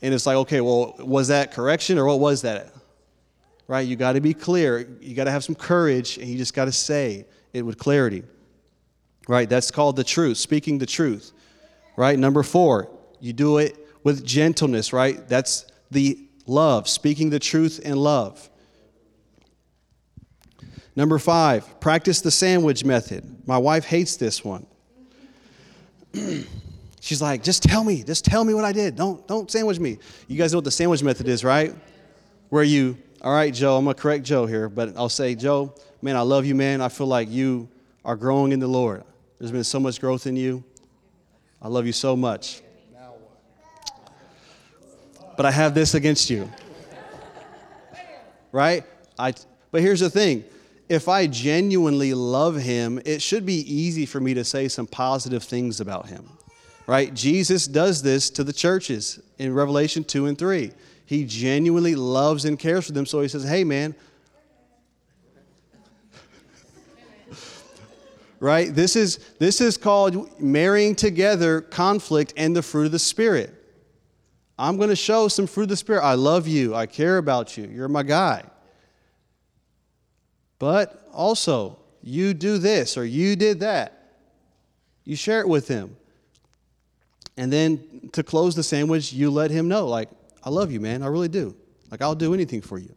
and 0.01 0.13
it's 0.13 0.25
like, 0.25 0.35
okay, 0.37 0.61
well, 0.61 0.95
was 0.99 1.29
that 1.29 1.51
correction 1.51 1.97
or 1.97 2.05
what 2.05 2.19
was 2.19 2.43
that? 2.43 2.71
Right? 3.67 3.87
You 3.87 3.95
got 3.95 4.13
to 4.13 4.21
be 4.21 4.33
clear. 4.33 4.87
You 5.01 5.15
got 5.15 5.23
to 5.25 5.31
have 5.31 5.43
some 5.43 5.55
courage 5.55 6.17
and 6.17 6.27
you 6.27 6.37
just 6.37 6.53
got 6.53 6.65
to 6.65 6.71
say 6.71 7.25
it 7.53 7.63
with 7.63 7.77
clarity. 7.77 8.23
Right? 9.27 9.49
That's 9.49 9.71
called 9.71 9.95
the 9.95 10.03
truth, 10.03 10.37
speaking 10.37 10.77
the 10.77 10.85
truth. 10.85 11.31
Right? 11.97 12.19
Number 12.19 12.43
four, 12.43 12.89
you 13.19 13.33
do 13.33 13.57
it 13.57 13.84
with 14.05 14.23
gentleness, 14.23 14.93
right? 14.93 15.27
That's 15.27 15.65
the 15.89 16.17
love, 16.45 16.87
speaking 16.87 17.31
the 17.31 17.39
truth 17.39 17.79
in 17.79 17.97
love. 17.97 18.49
Number 20.95 21.17
five, 21.17 21.81
practice 21.81 22.21
the 22.21 22.29
sandwich 22.29 22.85
method. 22.85 23.47
My 23.47 23.57
wife 23.57 23.83
hates 23.83 24.15
this 24.15 24.45
one. 24.45 24.67
she's 27.01 27.19
like, 27.19 27.43
just 27.43 27.63
tell 27.63 27.83
me, 27.83 28.03
just 28.03 28.23
tell 28.23 28.43
me 28.45 28.53
what 28.53 28.63
I 28.63 28.71
did. 28.71 28.95
Don't, 28.95 29.27
don't 29.27 29.49
sandwich 29.49 29.79
me. 29.79 29.97
You 30.27 30.37
guys 30.37 30.53
know 30.53 30.59
what 30.59 30.65
the 30.65 30.71
sandwich 30.71 31.01
method 31.01 31.27
is, 31.27 31.43
right? 31.43 31.73
Where 32.49 32.63
you, 32.63 32.99
all 33.21 33.33
right, 33.33 33.51
Joe, 33.51 33.75
I'm 33.75 33.85
gonna 33.85 33.95
correct 33.95 34.23
Joe 34.23 34.45
here, 34.45 34.69
but 34.69 34.95
I'll 34.95 35.09
say, 35.09 35.33
Joe, 35.33 35.73
man, 36.03 36.15
I 36.15 36.21
love 36.21 36.45
you, 36.45 36.53
man. 36.53 36.79
I 36.79 36.89
feel 36.89 37.07
like 37.07 37.29
you 37.31 37.67
are 38.05 38.15
growing 38.15 38.51
in 38.51 38.59
the 38.59 38.67
Lord. 38.67 39.03
There's 39.39 39.51
been 39.51 39.63
so 39.63 39.79
much 39.79 39.99
growth 39.99 40.27
in 40.27 40.35
you. 40.35 40.63
I 41.59 41.69
love 41.69 41.87
you 41.87 41.91
so 41.91 42.15
much. 42.15 42.61
But 45.37 45.45
I 45.45 45.51
have 45.51 45.73
this 45.73 45.93
against 45.93 46.29
you. 46.29 46.49
Right? 48.51 48.83
I, 49.19 49.33
but 49.71 49.81
here's 49.81 49.99
the 49.99 50.09
thing 50.09 50.45
if 50.87 51.09
I 51.09 51.27
genuinely 51.27 52.13
love 52.13 52.55
him, 52.55 53.01
it 53.05 53.21
should 53.21 53.45
be 53.45 53.61
easy 53.71 54.05
for 54.05 54.19
me 54.19 54.33
to 54.35 54.43
say 54.43 54.67
some 54.67 54.87
positive 54.87 55.43
things 55.43 55.79
about 55.79 56.07
him. 56.07 56.29
Right? 56.87 57.13
Jesus 57.13 57.67
does 57.67 58.03
this 58.03 58.29
to 58.31 58.43
the 58.43 58.53
churches 58.53 59.19
in 59.39 59.53
Revelation 59.53 60.03
2 60.03 60.27
and 60.27 60.37
3. 60.37 60.71
He 61.07 61.25
genuinely 61.25 61.95
loves 61.95 62.45
and 62.45 62.59
cares 62.59 62.85
for 62.85 62.91
them, 62.91 63.05
so 63.05 63.21
he 63.21 63.27
says, 63.27 63.43
Hey, 63.43 63.63
man, 63.63 63.95
right? 68.39 68.73
This 68.73 68.95
is, 68.95 69.17
this 69.39 69.61
is 69.61 69.77
called 69.77 70.39
marrying 70.39 70.95
together 70.95 71.61
conflict 71.61 72.33
and 72.37 72.55
the 72.55 72.61
fruit 72.61 72.85
of 72.85 72.91
the 72.91 72.99
Spirit. 72.99 73.53
I'm 74.57 74.77
going 74.77 74.89
to 74.89 74.95
show 74.95 75.27
some 75.27 75.47
fruit 75.47 75.63
of 75.63 75.69
the 75.69 75.77
Spirit. 75.77 76.03
I 76.03 76.13
love 76.13 76.47
you. 76.47 76.73
I 76.75 76.85
care 76.85 77.17
about 77.17 77.57
you. 77.57 77.65
You're 77.65 77.89
my 77.89 78.03
guy. 78.03 78.43
But 80.59 81.07
also, 81.11 81.79
you 82.01 82.33
do 82.33 82.57
this 82.57 82.97
or 82.97 83.05
you 83.05 83.35
did 83.35 83.59
that. 83.59 84.13
You 85.03 85.15
share 85.15 85.41
it 85.41 85.47
with 85.47 85.67
him. 85.67 85.97
And 87.37 87.51
then 87.51 88.09
to 88.13 88.23
close 88.23 88.55
the 88.55 88.63
sandwich, 88.63 89.11
you 89.11 89.29
let 89.29 89.51
him 89.51 89.67
know, 89.67 89.87
like, 89.87 90.09
I 90.43 90.49
love 90.49 90.71
you, 90.71 90.79
man. 90.79 91.03
I 91.03 91.07
really 91.07 91.27
do. 91.27 91.55
Like, 91.91 92.01
I'll 92.01 92.15
do 92.15 92.33
anything 92.33 92.61
for 92.61 92.77
you. 92.77 92.95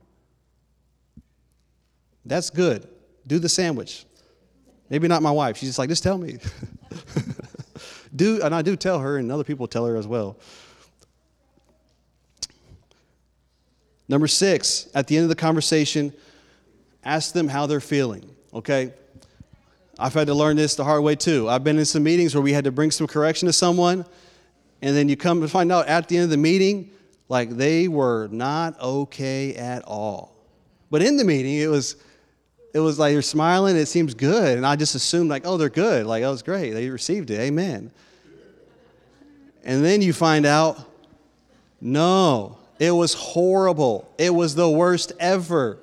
That's 2.25 2.51
good. 2.51 2.87
Do 3.27 3.39
the 3.39 3.49
sandwich. 3.49 4.07
Maybe 4.91 5.09
not 5.09 5.23
my 5.23 5.31
wife. 5.31 5.57
She's 5.57 5.71
just 5.71 5.79
like, 5.79 5.89
just 5.89 6.03
tell 6.03 6.19
me. 6.19 6.39
do, 8.17 8.41
and 8.43 8.55
I 8.55 8.63
do 8.63 8.77
tell 8.77 9.01
her, 9.01 9.17
and 9.17 9.31
other 9.33 9.45
people 9.45 9.67
tell 9.67 9.87
her 9.87 9.97
as 9.97 10.07
well. 10.07 10.39
Number 14.09 14.27
six, 14.27 14.89
at 14.95 15.07
the 15.07 15.17
end 15.17 15.25
of 15.25 15.29
the 15.29 15.37
conversation, 15.37 16.13
ask 17.05 17.33
them 17.33 17.49
how 17.49 17.67
they're 17.67 17.81
feeling, 17.81 18.29
okay? 18.55 18.93
I've 19.99 20.15
had 20.15 20.29
to 20.29 20.35
learn 20.35 20.57
this 20.57 20.77
the 20.77 20.85
hard 20.85 21.03
way 21.03 21.15
too. 21.15 21.49
I've 21.49 21.65
been 21.65 21.79
in 21.79 21.85
some 21.85 22.03
meetings 22.03 22.35
where 22.35 22.43
we 22.43 22.53
had 22.53 22.65
to 22.65 22.73
bring 22.73 22.91
some 22.91 23.07
correction 23.07 23.47
to 23.47 23.53
someone, 23.53 24.05
and 24.81 24.97
then 24.97 25.09
you 25.09 25.17
come 25.17 25.41
to 25.41 25.49
find 25.49 25.71
out 25.73 25.89
at 25.89 26.09
the 26.09 26.17
end 26.17 26.25
of 26.25 26.31
the 26.31 26.37
meeting, 26.37 26.91
like 27.29 27.51
they 27.51 27.89
were 27.89 28.29
not 28.31 28.81
okay 28.81 29.55
at 29.57 29.83
all. 29.85 30.35
But 30.91 31.03
in 31.03 31.17
the 31.17 31.25
meeting, 31.25 31.57
it 31.57 31.67
was 31.67 31.97
it 32.75 32.81
was 32.81 32.99
like 32.99 33.13
you're 33.13 33.23
smiling, 33.23 33.77
it 33.77 33.87
seems 33.87 34.15
good. 34.15 34.57
And 34.57 34.67
I 34.67 34.77
just 34.77 34.95
assumed, 34.95 35.31
like, 35.31 35.47
oh, 35.47 35.57
they're 35.57 35.69
good. 35.69 36.07
Like, 36.07 36.23
that 36.23 36.29
was 36.29 36.43
great. 36.43 36.73
They 36.73 36.91
received 36.91 37.31
it. 37.31 37.41
Amen. 37.41 37.91
And 39.65 39.85
then 39.85 40.03
you 40.03 40.13
find 40.13 40.45
out, 40.47 40.79
no, 41.81 42.58
it 42.79 42.91
was 42.91 43.15
horrible. 43.15 44.13
It 44.19 44.35
was 44.35 44.55
the 44.55 44.69
worst 44.69 45.13
ever. 45.19 45.79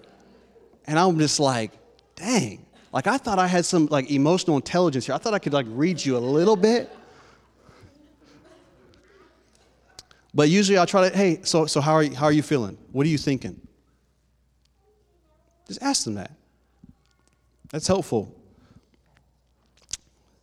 And 0.85 0.97
I'm 0.97 1.17
just 1.19 1.39
like, 1.39 1.71
dang. 2.15 2.65
Like, 2.93 3.07
I 3.07 3.17
thought 3.17 3.39
I 3.39 3.47
had 3.47 3.65
some, 3.65 3.87
like, 3.87 4.09
emotional 4.09 4.55
intelligence 4.55 5.05
here. 5.05 5.15
I 5.15 5.17
thought 5.17 5.33
I 5.33 5.39
could, 5.39 5.51
like, 5.51 5.65
read 5.69 6.03
you 6.03 6.15
a 6.15 6.19
little 6.19 6.55
bit. 6.55 6.89
But 10.33 10.49
usually 10.49 10.77
I'll 10.77 10.85
try 10.85 11.09
to, 11.09 11.15
hey, 11.15 11.39
so, 11.43 11.65
so 11.65 11.81
how, 11.81 11.93
are 11.93 12.03
you, 12.03 12.15
how 12.15 12.25
are 12.25 12.31
you 12.31 12.43
feeling? 12.43 12.77
What 12.91 13.05
are 13.05 13.09
you 13.09 13.17
thinking? 13.17 13.59
Just 15.67 15.81
ask 15.81 16.05
them 16.05 16.15
that. 16.15 16.31
That's 17.71 17.87
helpful. 17.87 18.33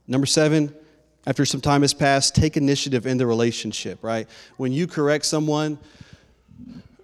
Number 0.07 0.27
seven, 0.27 0.75
after 1.27 1.45
some 1.45 1.61
time 1.61 1.83
has 1.83 1.95
passed, 1.95 2.35
take 2.35 2.57
initiative 2.57 3.07
in 3.07 3.17
the 3.17 3.27
relationship, 3.27 4.03
right? 4.03 4.29
When 4.57 4.73
you 4.73 4.87
correct 4.87 5.25
someone, 5.25 5.79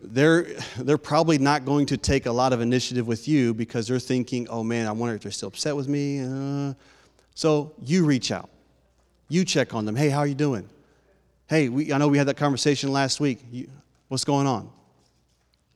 they're, 0.02 0.44
they're 0.78 0.98
probably 0.98 1.38
not 1.38 1.64
going 1.64 1.86
to 1.86 1.96
take 1.96 2.26
a 2.26 2.32
lot 2.32 2.52
of 2.52 2.61
initiative 2.61 3.06
with 3.06 3.28
you 3.28 3.52
because 3.52 3.86
they're 3.86 3.98
thinking, 3.98 4.48
oh 4.48 4.62
man, 4.62 4.86
I 4.86 4.92
wonder 4.92 5.14
if 5.14 5.22
they're 5.22 5.32
still 5.32 5.48
upset 5.48 5.76
with 5.76 5.88
me. 5.88 6.20
Uh, 6.20 6.74
so 7.34 7.72
you 7.84 8.04
reach 8.04 8.32
out. 8.32 8.48
You 9.28 9.44
check 9.44 9.74
on 9.74 9.84
them. 9.84 9.94
Hey, 9.94 10.09
how 10.09 10.20
are 10.20 10.26
you 10.26 10.34
doing? 10.34 10.68
Hey, 11.48 11.68
we, 11.68 11.92
I 11.92 11.98
know 11.98 12.09
we 12.09 12.18
had 12.18 12.28
that 12.28 12.36
conversation 12.36 12.92
last 12.92 13.20
week. 13.20 13.40
You, 13.50 13.68
what's 14.09 14.24
going 14.24 14.46
on? 14.46 14.70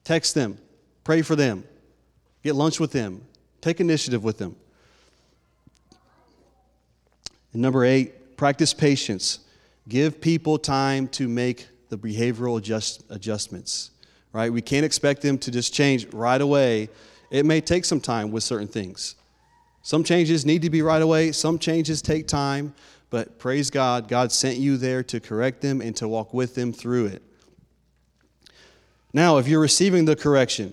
Text 0.05 0.35
them. 0.35 0.59
Pray 1.05 1.22
for 1.22 1.37
them. 1.37 1.64
Get 2.43 2.55
lunch 2.55 2.80
with 2.80 2.93
them. 2.93 3.22
Take 3.61 3.80
initiative 3.80 4.24
with 4.24 4.39
them. 4.39 4.57
And 7.53 7.62
number 7.62 7.85
eight, 7.85 8.37
practice 8.37 8.72
patience. 8.74 9.41
Give 9.89 10.20
people 10.20 10.59
time 10.59 11.09
to 11.09 11.28
make 11.28 11.68
the 11.93 11.99
behavioral 11.99 12.57
adjust, 12.57 13.05
adjustments, 13.11 13.90
right? 14.32 14.51
We 14.51 14.62
can't 14.62 14.84
expect 14.84 15.20
them 15.20 15.36
to 15.38 15.51
just 15.51 15.74
change 15.74 16.07
right 16.12 16.40
away. 16.40 16.88
It 17.30 17.45
may 17.45 17.61
take 17.61 17.84
some 17.84 18.01
time 18.01 18.32
with 18.32 18.43
certain 18.43 18.66
things. 18.66 19.14
Some 19.82 20.03
changes 20.03 20.47
need 20.47 20.62
to 20.62 20.70
be 20.70 20.80
right 20.80 21.03
away, 21.03 21.32
some 21.32 21.59
changes 21.59 22.01
take 22.01 22.26
time, 22.26 22.74
but 23.11 23.38
praise 23.38 23.68
God, 23.68 24.09
God 24.09 24.32
sent 24.32 24.57
you 24.57 24.78
there 24.78 25.03
to 25.03 25.20
correct 25.20 25.61
them 25.61 25.82
and 25.82 25.95
to 25.97 26.09
walk 26.09 26.32
with 26.32 26.55
them 26.55 26.72
through 26.72 27.07
it. 27.07 27.22
Now, 29.12 29.36
if 29.36 29.47
you're 29.47 29.61
receiving 29.61 30.07
the 30.07 30.16
correction, 30.16 30.72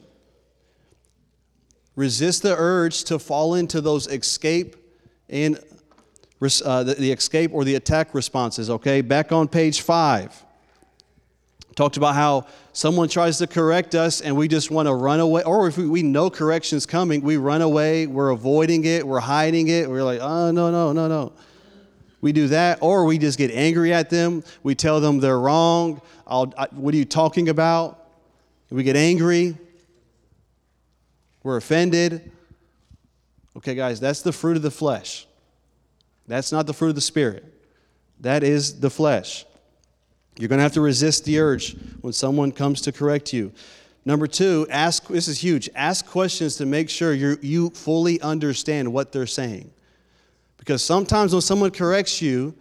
Resist 2.00 2.44
the 2.44 2.56
urge 2.58 3.04
to 3.04 3.20
fall 3.20 3.56
into 3.56 3.82
those 3.82 4.08
escape 4.08 4.78
and 5.28 5.58
uh, 6.64 6.84
the, 6.84 6.94
the 6.94 7.12
escape 7.12 7.52
or 7.54 7.66
the 7.66 7.76
attack 7.76 8.14
responses. 8.14 8.70
Okay, 8.70 9.02
back 9.02 9.34
on 9.34 9.50
page 9.50 9.82
five. 9.82 10.46
Talked 11.80 11.96
about 11.96 12.14
how 12.14 12.46
someone 12.74 13.08
tries 13.08 13.38
to 13.38 13.48
correct 13.48 13.96
us 13.96 14.20
and 14.20 14.36
we 14.36 14.50
just 14.50 14.70
want 14.70 14.90
to 14.90 14.94
run 14.94 15.22
away, 15.22 15.44
or 15.44 15.66
if 15.66 15.78
we, 15.78 15.88
we 15.88 16.04
know 16.04 16.30
correction's 16.30 16.86
coming, 16.86 17.22
we 17.22 17.38
run 17.38 17.62
away, 17.62 18.06
we're 18.06 18.32
avoiding 18.32 18.84
it, 18.84 19.08
we're 19.08 19.22
hiding 19.22 19.70
it, 19.70 19.90
we're 19.90 20.04
like, 20.04 20.20
oh, 20.20 20.52
no, 20.52 20.72
no, 20.72 20.92
no, 20.92 21.08
no. 21.08 21.32
We 22.20 22.34
do 22.34 22.50
that, 22.50 22.80
or 22.82 23.06
we 23.06 23.18
just 23.18 23.38
get 23.38 23.50
angry 23.52 23.94
at 23.94 24.10
them. 24.10 24.44
We 24.62 24.76
tell 24.76 25.00
them 25.00 25.22
they're 25.22 25.40
wrong. 25.40 26.02
I, 26.28 26.68
what 26.72 26.94
are 26.94 26.98
you 26.98 27.06
talking 27.06 27.48
about? 27.48 28.10
We 28.70 28.84
get 28.84 28.98
angry. 28.98 29.58
We're 31.44 31.56
offended. 31.56 32.30
Okay, 33.56 33.76
guys, 33.76 34.02
that's 34.02 34.22
the 34.22 34.34
fruit 34.34 34.58
of 34.58 34.64
the 34.64 34.70
flesh. 34.70 35.28
That's 36.28 36.52
not 36.52 36.68
the 36.68 36.74
fruit 36.74 36.90
of 36.90 36.96
the 36.96 37.00
Spirit. 37.00 37.46
That 38.20 38.44
is 38.44 38.82
the 38.82 38.90
flesh. 38.90 39.46
You're 40.40 40.48
going 40.48 40.60
to 40.60 40.64
have 40.64 40.74
to 40.74 40.82
resist 40.82 41.26
the 41.26 41.38
urge 41.38 41.76
when 42.00 42.14
someone 42.14 42.54
comes 42.54 42.80
to 42.84 42.94
correct 42.94 43.34
you. 43.34 43.52
Number 44.06 44.26
two, 44.26 44.66
ask, 44.70 45.06
this 45.08 45.28
is 45.28 45.44
huge, 45.44 45.70
ask 45.76 46.08
questions 46.08 46.56
to 46.56 46.66
make 46.66 46.90
sure 46.90 47.14
you 47.14 47.38
you 47.42 47.72
fully 47.72 48.22
understand 48.22 48.92
what 48.92 49.12
they're 49.12 49.28
saying. 49.28 49.70
Because 50.56 50.82
sometimes 50.82 51.34
when 51.34 51.42
someone 51.42 51.72
corrects 51.72 52.22
you, 52.22 52.56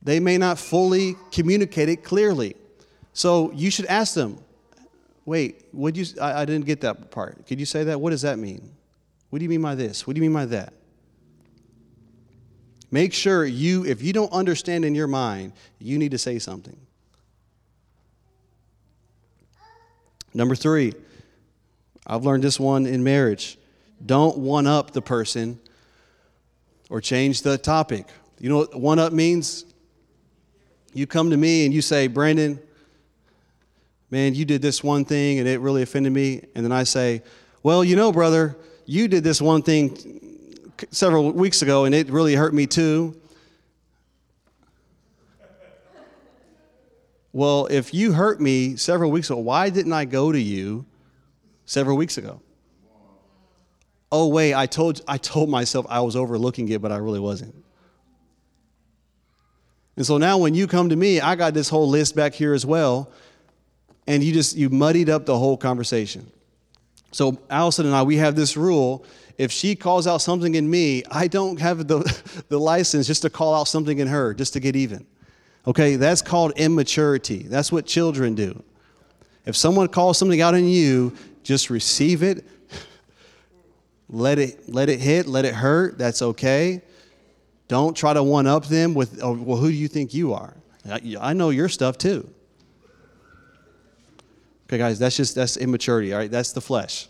they 0.00 0.20
may 0.20 0.38
not 0.38 0.60
fully 0.60 1.16
communicate 1.32 1.88
it 1.88 2.04
clearly. 2.04 2.54
So 3.14 3.50
you 3.50 3.72
should 3.72 3.86
ask 3.86 4.14
them, 4.14 4.38
wait, 5.24 5.64
would 5.72 5.96
you, 5.96 6.06
I, 6.20 6.42
I 6.42 6.44
didn't 6.44 6.66
get 6.66 6.82
that 6.82 7.10
part. 7.10 7.48
Could 7.48 7.58
you 7.58 7.66
say 7.66 7.82
that? 7.82 8.00
What 8.00 8.10
does 8.10 8.22
that 8.22 8.38
mean? 8.38 8.70
What 9.30 9.40
do 9.40 9.42
you 9.42 9.48
mean 9.48 9.62
by 9.62 9.74
this? 9.74 10.06
What 10.06 10.14
do 10.14 10.22
you 10.22 10.30
mean 10.30 10.34
by 10.34 10.46
that? 10.46 10.72
Make 12.92 13.12
sure 13.12 13.44
you, 13.44 13.84
if 13.84 14.02
you 14.02 14.12
don't 14.12 14.32
understand 14.32 14.84
in 14.84 14.94
your 14.94 15.08
mind, 15.08 15.52
you 15.80 15.98
need 15.98 16.12
to 16.12 16.18
say 16.18 16.38
something. 16.38 16.78
Number 20.38 20.54
three, 20.54 20.94
I've 22.06 22.24
learned 22.24 22.44
this 22.44 22.60
one 22.60 22.86
in 22.86 23.02
marriage. 23.02 23.58
Don't 24.06 24.38
one 24.38 24.68
up 24.68 24.92
the 24.92 25.02
person 25.02 25.58
or 26.88 27.00
change 27.00 27.42
the 27.42 27.58
topic. 27.58 28.06
You 28.38 28.48
know 28.48 28.58
what 28.58 28.80
one 28.80 29.00
up 29.00 29.12
means? 29.12 29.64
You 30.94 31.08
come 31.08 31.30
to 31.30 31.36
me 31.36 31.64
and 31.64 31.74
you 31.74 31.82
say, 31.82 32.06
Brandon, 32.06 32.60
man, 34.12 34.36
you 34.36 34.44
did 34.44 34.62
this 34.62 34.80
one 34.80 35.04
thing 35.04 35.40
and 35.40 35.48
it 35.48 35.58
really 35.58 35.82
offended 35.82 36.12
me. 36.12 36.44
And 36.54 36.64
then 36.64 36.70
I 36.70 36.84
say, 36.84 37.24
well, 37.64 37.82
you 37.82 37.96
know, 37.96 38.12
brother, 38.12 38.56
you 38.86 39.08
did 39.08 39.24
this 39.24 39.42
one 39.42 39.62
thing 39.62 40.76
several 40.92 41.32
weeks 41.32 41.62
ago 41.62 41.84
and 41.84 41.92
it 41.92 42.10
really 42.10 42.36
hurt 42.36 42.54
me 42.54 42.68
too. 42.68 43.20
Well, 47.32 47.66
if 47.66 47.92
you 47.92 48.12
hurt 48.12 48.40
me 48.40 48.76
several 48.76 49.10
weeks 49.10 49.30
ago, 49.30 49.38
why 49.38 49.70
didn't 49.70 49.92
I 49.92 50.04
go 50.04 50.32
to 50.32 50.40
you 50.40 50.86
several 51.66 51.96
weeks 51.96 52.16
ago? 52.18 52.40
Oh 54.10 54.28
wait, 54.28 54.54
I 54.54 54.66
told 54.66 55.02
I 55.06 55.18
told 55.18 55.50
myself 55.50 55.86
I 55.88 56.00
was 56.00 56.16
overlooking 56.16 56.68
it, 56.70 56.80
but 56.80 56.90
I 56.90 56.96
really 56.96 57.20
wasn't. 57.20 57.54
And 59.96 60.06
so 60.06 60.16
now 60.16 60.38
when 60.38 60.54
you 60.54 60.66
come 60.66 60.88
to 60.88 60.96
me, 60.96 61.20
I 61.20 61.34
got 61.34 61.54
this 61.54 61.68
whole 61.68 61.88
list 61.88 62.16
back 62.16 62.32
here 62.32 62.54
as 62.54 62.64
well, 62.64 63.10
and 64.06 64.22
you 64.22 64.32
just 64.32 64.56
you 64.56 64.70
muddied 64.70 65.10
up 65.10 65.26
the 65.26 65.36
whole 65.36 65.58
conversation. 65.58 66.30
So 67.12 67.38
Allison 67.50 67.86
and 67.86 67.94
I, 67.94 68.02
we 68.02 68.16
have 68.16 68.36
this 68.36 68.56
rule. 68.56 69.04
If 69.36 69.52
she 69.52 69.76
calls 69.76 70.06
out 70.06 70.18
something 70.18 70.54
in 70.54 70.68
me, 70.68 71.04
I 71.10 71.28
don't 71.28 71.60
have 71.60 71.86
the, 71.86 71.98
the 72.48 72.58
license 72.58 73.06
just 73.06 73.22
to 73.22 73.30
call 73.30 73.54
out 73.54 73.68
something 73.68 73.98
in 73.98 74.08
her, 74.08 74.34
just 74.34 74.52
to 74.54 74.60
get 74.60 74.74
even. 74.76 75.06
Okay, 75.68 75.96
that's 75.96 76.22
called 76.22 76.52
immaturity. 76.56 77.42
That's 77.42 77.70
what 77.70 77.84
children 77.84 78.34
do. 78.34 78.64
If 79.44 79.54
someone 79.54 79.88
calls 79.88 80.16
something 80.16 80.40
out 80.40 80.54
in 80.54 80.66
you, 80.66 81.14
just 81.42 81.68
receive 81.68 82.22
it. 82.22 82.46
Let 84.08 84.38
it 84.38 84.66
let 84.66 84.88
it 84.88 85.00
hit, 85.00 85.26
let 85.26 85.44
it 85.44 85.54
hurt. 85.54 85.98
That's 85.98 86.22
okay. 86.22 86.80
Don't 87.68 87.94
try 87.94 88.14
to 88.14 88.22
one 88.22 88.46
up 88.46 88.64
them 88.64 88.94
with, 88.94 89.22
oh, 89.22 89.34
well, 89.34 89.58
who 89.58 89.68
do 89.68 89.74
you 89.74 89.88
think 89.88 90.14
you 90.14 90.32
are? 90.32 90.56
I, 90.90 91.16
I 91.20 91.32
know 91.34 91.50
your 91.50 91.68
stuff 91.68 91.98
too. 91.98 92.26
Okay, 94.64 94.78
guys, 94.78 94.98
that's 94.98 95.14
just 95.14 95.34
that's 95.34 95.58
immaturity, 95.58 96.14
all 96.14 96.20
right? 96.20 96.30
That's 96.30 96.52
the 96.52 96.62
flesh. 96.62 97.08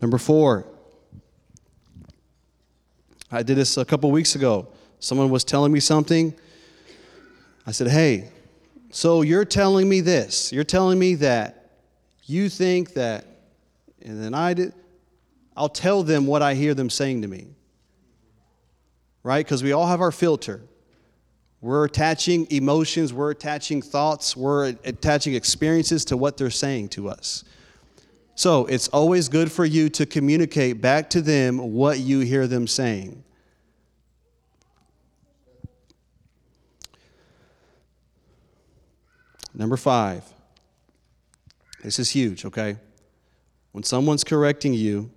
Number 0.00 0.18
four. 0.18 0.73
I 3.34 3.42
did 3.42 3.56
this 3.56 3.76
a 3.76 3.84
couple 3.84 4.12
weeks 4.12 4.36
ago. 4.36 4.68
Someone 5.00 5.28
was 5.28 5.42
telling 5.42 5.72
me 5.72 5.80
something. 5.80 6.34
I 7.66 7.72
said, 7.72 7.88
Hey, 7.88 8.30
so 8.90 9.22
you're 9.22 9.44
telling 9.44 9.88
me 9.88 10.00
this. 10.00 10.52
You're 10.52 10.62
telling 10.62 11.00
me 11.00 11.16
that 11.16 11.80
you 12.22 12.48
think 12.48 12.94
that, 12.94 13.26
and 14.00 14.22
then 14.22 14.34
I 14.34 14.54
did. 14.54 14.72
I'll 15.56 15.68
tell 15.68 16.04
them 16.04 16.26
what 16.26 16.42
I 16.42 16.54
hear 16.54 16.74
them 16.74 16.88
saying 16.88 17.22
to 17.22 17.28
me. 17.28 17.48
Right? 19.24 19.44
Because 19.44 19.64
we 19.64 19.72
all 19.72 19.86
have 19.86 20.00
our 20.00 20.12
filter. 20.12 20.62
We're 21.60 21.86
attaching 21.86 22.46
emotions, 22.50 23.12
we're 23.12 23.30
attaching 23.30 23.82
thoughts, 23.82 24.36
we're 24.36 24.74
attaching 24.84 25.34
experiences 25.34 26.04
to 26.06 26.16
what 26.16 26.36
they're 26.36 26.50
saying 26.50 26.90
to 26.90 27.08
us. 27.08 27.42
So 28.34 28.66
it's 28.66 28.88
always 28.88 29.28
good 29.28 29.50
for 29.52 29.64
you 29.64 29.88
to 29.90 30.06
communicate 30.06 30.80
back 30.80 31.08
to 31.10 31.20
them 31.20 31.58
what 31.72 31.98
you 31.98 32.20
hear 32.20 32.46
them 32.46 32.66
saying. 32.66 33.22
Number 39.54 39.76
five. 39.76 40.24
This 41.84 41.98
is 41.98 42.10
huge, 42.10 42.44
okay? 42.44 42.76
When 43.72 43.84
someone's 43.84 44.24
correcting 44.24 44.72
you, 44.72 45.10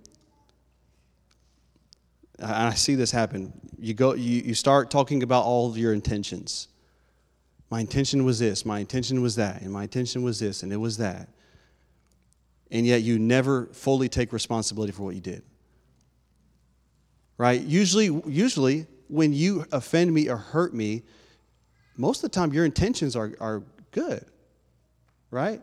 I 2.40 2.74
see 2.74 2.94
this 2.94 3.10
happen. 3.10 3.52
You 3.78 3.94
go, 3.94 4.14
you, 4.14 4.42
you 4.42 4.54
start 4.54 4.90
talking 4.90 5.22
about 5.22 5.44
all 5.44 5.68
of 5.68 5.76
your 5.76 5.92
intentions. 5.92 6.68
My 7.70 7.80
intention 7.80 8.24
was 8.24 8.38
this, 8.38 8.64
my 8.64 8.78
intention 8.78 9.22
was 9.22 9.34
that, 9.36 9.62
and 9.62 9.72
my 9.72 9.84
intention 9.84 10.22
was 10.22 10.38
this, 10.38 10.62
and 10.62 10.72
it 10.72 10.76
was 10.76 10.98
that. 10.98 11.28
And 12.70 12.86
yet 12.86 13.02
you 13.02 13.18
never 13.18 13.66
fully 13.66 14.08
take 14.08 14.32
responsibility 14.32 14.92
for 14.92 15.04
what 15.04 15.14
you 15.14 15.20
did. 15.20 15.42
Right? 17.38 17.60
Usually, 17.60 18.06
usually 18.26 18.86
when 19.08 19.32
you 19.32 19.64
offend 19.72 20.12
me 20.12 20.28
or 20.28 20.36
hurt 20.36 20.74
me, 20.74 21.02
most 21.96 22.22
of 22.22 22.30
the 22.30 22.34
time 22.34 22.52
your 22.52 22.64
intentions 22.64 23.16
are, 23.16 23.32
are 23.40 23.62
good. 23.90 24.24
Right? 25.30 25.62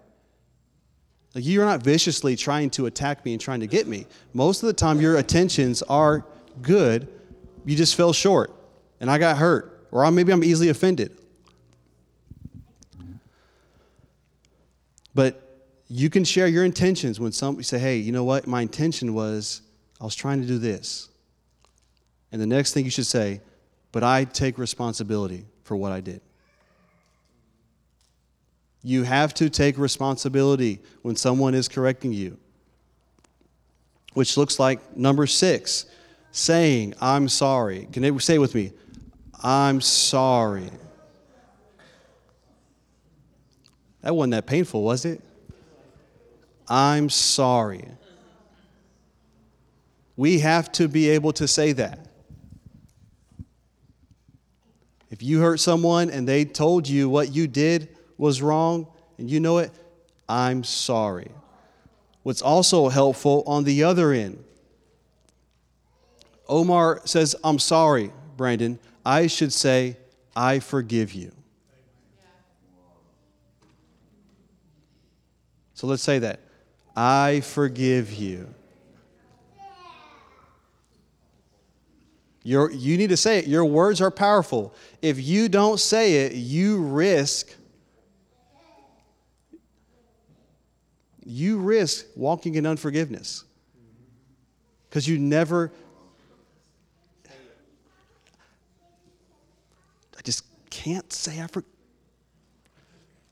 Like 1.36 1.46
you're 1.46 1.66
not 1.66 1.84
viciously 1.84 2.36
trying 2.36 2.70
to 2.72 2.86
attack 2.86 3.26
me 3.26 3.34
and 3.34 3.42
trying 3.42 3.60
to 3.60 3.68
get 3.68 3.88
me. 3.88 4.08
Most 4.34 4.64
of 4.64 4.68
the 4.68 4.74
time 4.74 5.02
your 5.02 5.18
intentions 5.18 5.82
are 5.84 6.26
good, 6.62 7.08
you 7.66 7.76
just 7.76 7.96
fell 7.96 8.14
short 8.14 8.54
and 9.00 9.12
I 9.12 9.18
got 9.18 9.38
hurt, 9.38 9.88
or 9.92 10.10
maybe 10.12 10.32
I'm 10.32 10.44
easily 10.44 10.70
offended. 10.70 11.18
But 15.14 15.45
you 15.88 16.10
can 16.10 16.24
share 16.24 16.48
your 16.48 16.66
intentions 16.66 17.20
when 17.20 17.32
somebody 17.32 17.64
say, 17.64 17.78
hey, 17.78 17.98
you 17.98 18.12
know 18.12 18.24
what? 18.24 18.48
My 18.48 18.62
intention 18.62 19.14
was 19.14 19.62
I 20.02 20.04
was 20.04 20.16
trying 20.16 20.42
to 20.42 20.48
do 20.48 20.58
this. 20.58 21.10
And 22.32 22.42
the 22.42 22.48
next 22.48 22.74
thing 22.74 22.86
you 22.86 22.92
should 22.92 23.06
say, 23.06 23.42
but 23.92 24.04
I 24.04 24.26
take 24.26 24.58
responsibility 24.58 25.46
for 25.64 25.76
what 25.78 25.92
I 25.92 26.02
did. 26.02 26.22
You 28.84 29.04
have 29.04 29.34
to 29.36 29.50
take 29.50 29.78
responsibility 29.78 30.82
when 31.02 31.16
someone 31.16 31.56
is 31.56 31.68
correcting 31.68 32.14
you, 32.14 32.38
which 34.14 34.38
looks 34.38 34.60
like 34.60 34.96
number 34.98 35.26
six 35.28 35.86
saying, 36.32 36.94
I'm 37.00 37.30
sorry. 37.30 37.88
Can 37.92 38.04
they 38.04 38.16
say 38.20 38.38
with 38.38 38.54
me? 38.54 38.74
I'm 39.42 39.82
sorry. 39.82 40.70
That 44.02 44.16
wasn't 44.16 44.32
that 44.32 44.46
painful, 44.46 44.84
was 44.84 45.06
it? 45.06 45.22
I'm 46.68 47.10
sorry. 47.10 47.88
We 50.18 50.40
have 50.40 50.72
to 50.74 50.88
be 50.88 51.10
able 51.10 51.34
to 51.34 51.48
say 51.48 51.74
that. 51.74 52.00
If 55.10 55.22
you 55.22 55.40
hurt 55.40 55.60
someone 55.60 56.10
and 56.10 56.28
they 56.28 56.46
told 56.46 56.88
you 56.88 57.10
what 57.10 57.34
you 57.34 57.48
did 57.48 57.96
was 58.18 58.42
wrong 58.42 58.88
and 59.18 59.30
you 59.30 59.40
know 59.40 59.60
it, 59.60 59.72
I'm 60.28 60.64
sorry. 60.64 61.32
What's 62.24 62.42
also 62.42 62.90
helpful 62.90 63.44
on 63.46 63.64
the 63.64 63.84
other 63.84 64.12
end, 64.12 64.44
Omar 66.48 67.02
says, 67.06 67.36
I'm 67.44 67.60
sorry, 67.60 68.12
Brandon. 68.36 68.80
I 69.06 69.28
should 69.28 69.54
say, 69.54 69.98
I 70.36 70.60
forgive 70.60 71.14
you. 71.14 71.32
So 75.76 75.88
let's 75.88 76.04
say 76.04 76.20
that. 76.20 76.40
I 76.96 77.42
forgive 77.42 78.14
you. 78.14 78.54
You 82.44 82.70
need 82.70 83.10
to 83.10 83.18
say 83.18 83.40
it. 83.40 83.48
Your 83.48 83.66
words 83.66 84.02
are 84.02 84.12
powerful. 84.12 84.74
If 85.02 85.20
you 85.20 85.50
don't 85.50 85.80
say 85.80 86.26
it, 86.26 86.34
you 86.34 86.82
risk 86.82 87.56
you 91.26 91.58
risk 91.58 92.06
walking 92.16 92.54
in 92.54 92.68
unforgiveness. 92.68 93.44
Because 94.88 95.08
you 95.08 95.18
never 95.18 95.72
I 100.18 100.22
just 100.24 100.46
can't 100.70 101.12
say 101.12 101.42
I 101.42 101.48
for, 101.48 101.64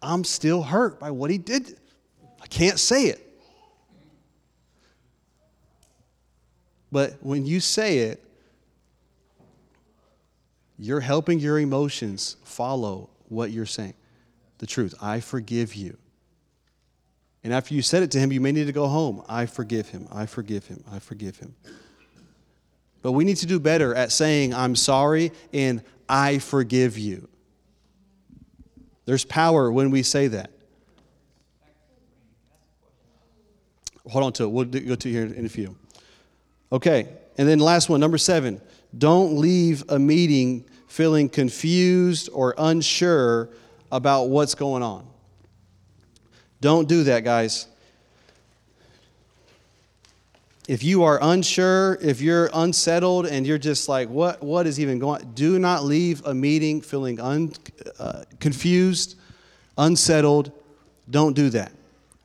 I'm 0.02 0.24
still 0.24 0.64
hurt 0.64 1.00
by 1.00 1.12
what 1.12 1.30
he 1.32 1.38
did. 1.38 1.78
I 2.42 2.48
can't 2.48 2.80
say 2.80 3.06
it. 3.06 3.23
But 6.94 7.18
when 7.22 7.44
you 7.44 7.60
say 7.60 7.98
it, 7.98 8.24
you're 10.78 11.00
helping 11.00 11.40
your 11.40 11.58
emotions 11.58 12.38
follow 12.44 13.10
what 13.30 13.50
you're 13.50 13.66
saying. 13.66 13.96
The 14.60 14.68
truth. 14.68 14.94
I 15.02 15.20
forgive 15.20 15.74
you. 15.74 15.98
And 17.44 17.52
after 17.52 17.74
you 17.74 17.82
said 17.82 18.04
it 18.04 18.12
to 18.12 18.20
him, 18.20 18.32
you 18.32 18.40
may 18.40 18.52
need 18.52 18.68
to 18.68 18.72
go 18.72 18.86
home. 18.86 19.24
I 19.28 19.48
forgive 19.48 19.90
him. 19.90 20.08
I 20.12 20.28
forgive 20.28 20.68
him. 20.68 20.84
I 20.92 21.00
forgive 21.00 21.38
him. 21.38 21.56
But 23.02 23.14
we 23.14 23.26
need 23.26 23.38
to 23.38 23.48
do 23.48 23.60
better 23.60 23.96
at 23.96 24.12
saying, 24.12 24.54
I'm 24.54 24.76
sorry 24.76 25.32
and 25.52 25.82
I 26.08 26.38
forgive 26.38 26.96
you. 27.00 27.28
There's 29.06 29.26
power 29.26 29.72
when 29.72 29.90
we 29.90 30.04
say 30.04 30.28
that. 30.28 30.52
Hold 34.08 34.26
on 34.26 34.34
to 34.34 34.44
it. 34.44 34.52
We'll 34.52 34.66
go 34.66 34.94
to 34.94 35.10
here 35.10 35.26
in 35.26 35.48
a 35.48 35.50
few. 35.50 35.76
Okay. 36.74 37.08
And 37.38 37.48
then 37.48 37.60
last 37.60 37.88
one, 37.88 38.02
number 38.02 38.18
seven. 38.18 38.60
Don't 38.98 39.38
leave 39.38 39.84
a 39.90 39.98
meeting 39.98 40.66
feeling 40.88 41.30
confused 41.30 42.30
or 42.34 42.54
unsure 42.58 43.50
about 43.92 44.26
what's 44.26 44.56
going 44.56 44.84
on. 44.84 45.08
Don't 46.60 46.90
do 46.90 47.04
that, 47.06 47.24
guys 47.24 47.68
if 50.68 50.84
you 50.84 51.04
are 51.04 51.20
unsure, 51.22 51.98
if 52.02 52.22
you're 52.22 52.50
unsettled 52.54 53.26
and 53.26 53.46
you're 53.46 53.58
just 53.58 53.90
like, 53.90 54.10
what, 54.10 54.42
what 54.42 54.66
is 54.66 54.80
even 54.80 54.98
going 54.98 55.32
do 55.34 55.60
not 55.60 55.84
leave 55.84 56.26
a 56.26 56.34
meeting 56.34 56.82
feeling 56.82 57.20
un, 57.20 57.52
uh, 58.00 58.24
confused, 58.40 59.18
unsettled. 59.78 60.52
Don't 61.10 61.34
do 61.34 61.50
that. 61.50 61.74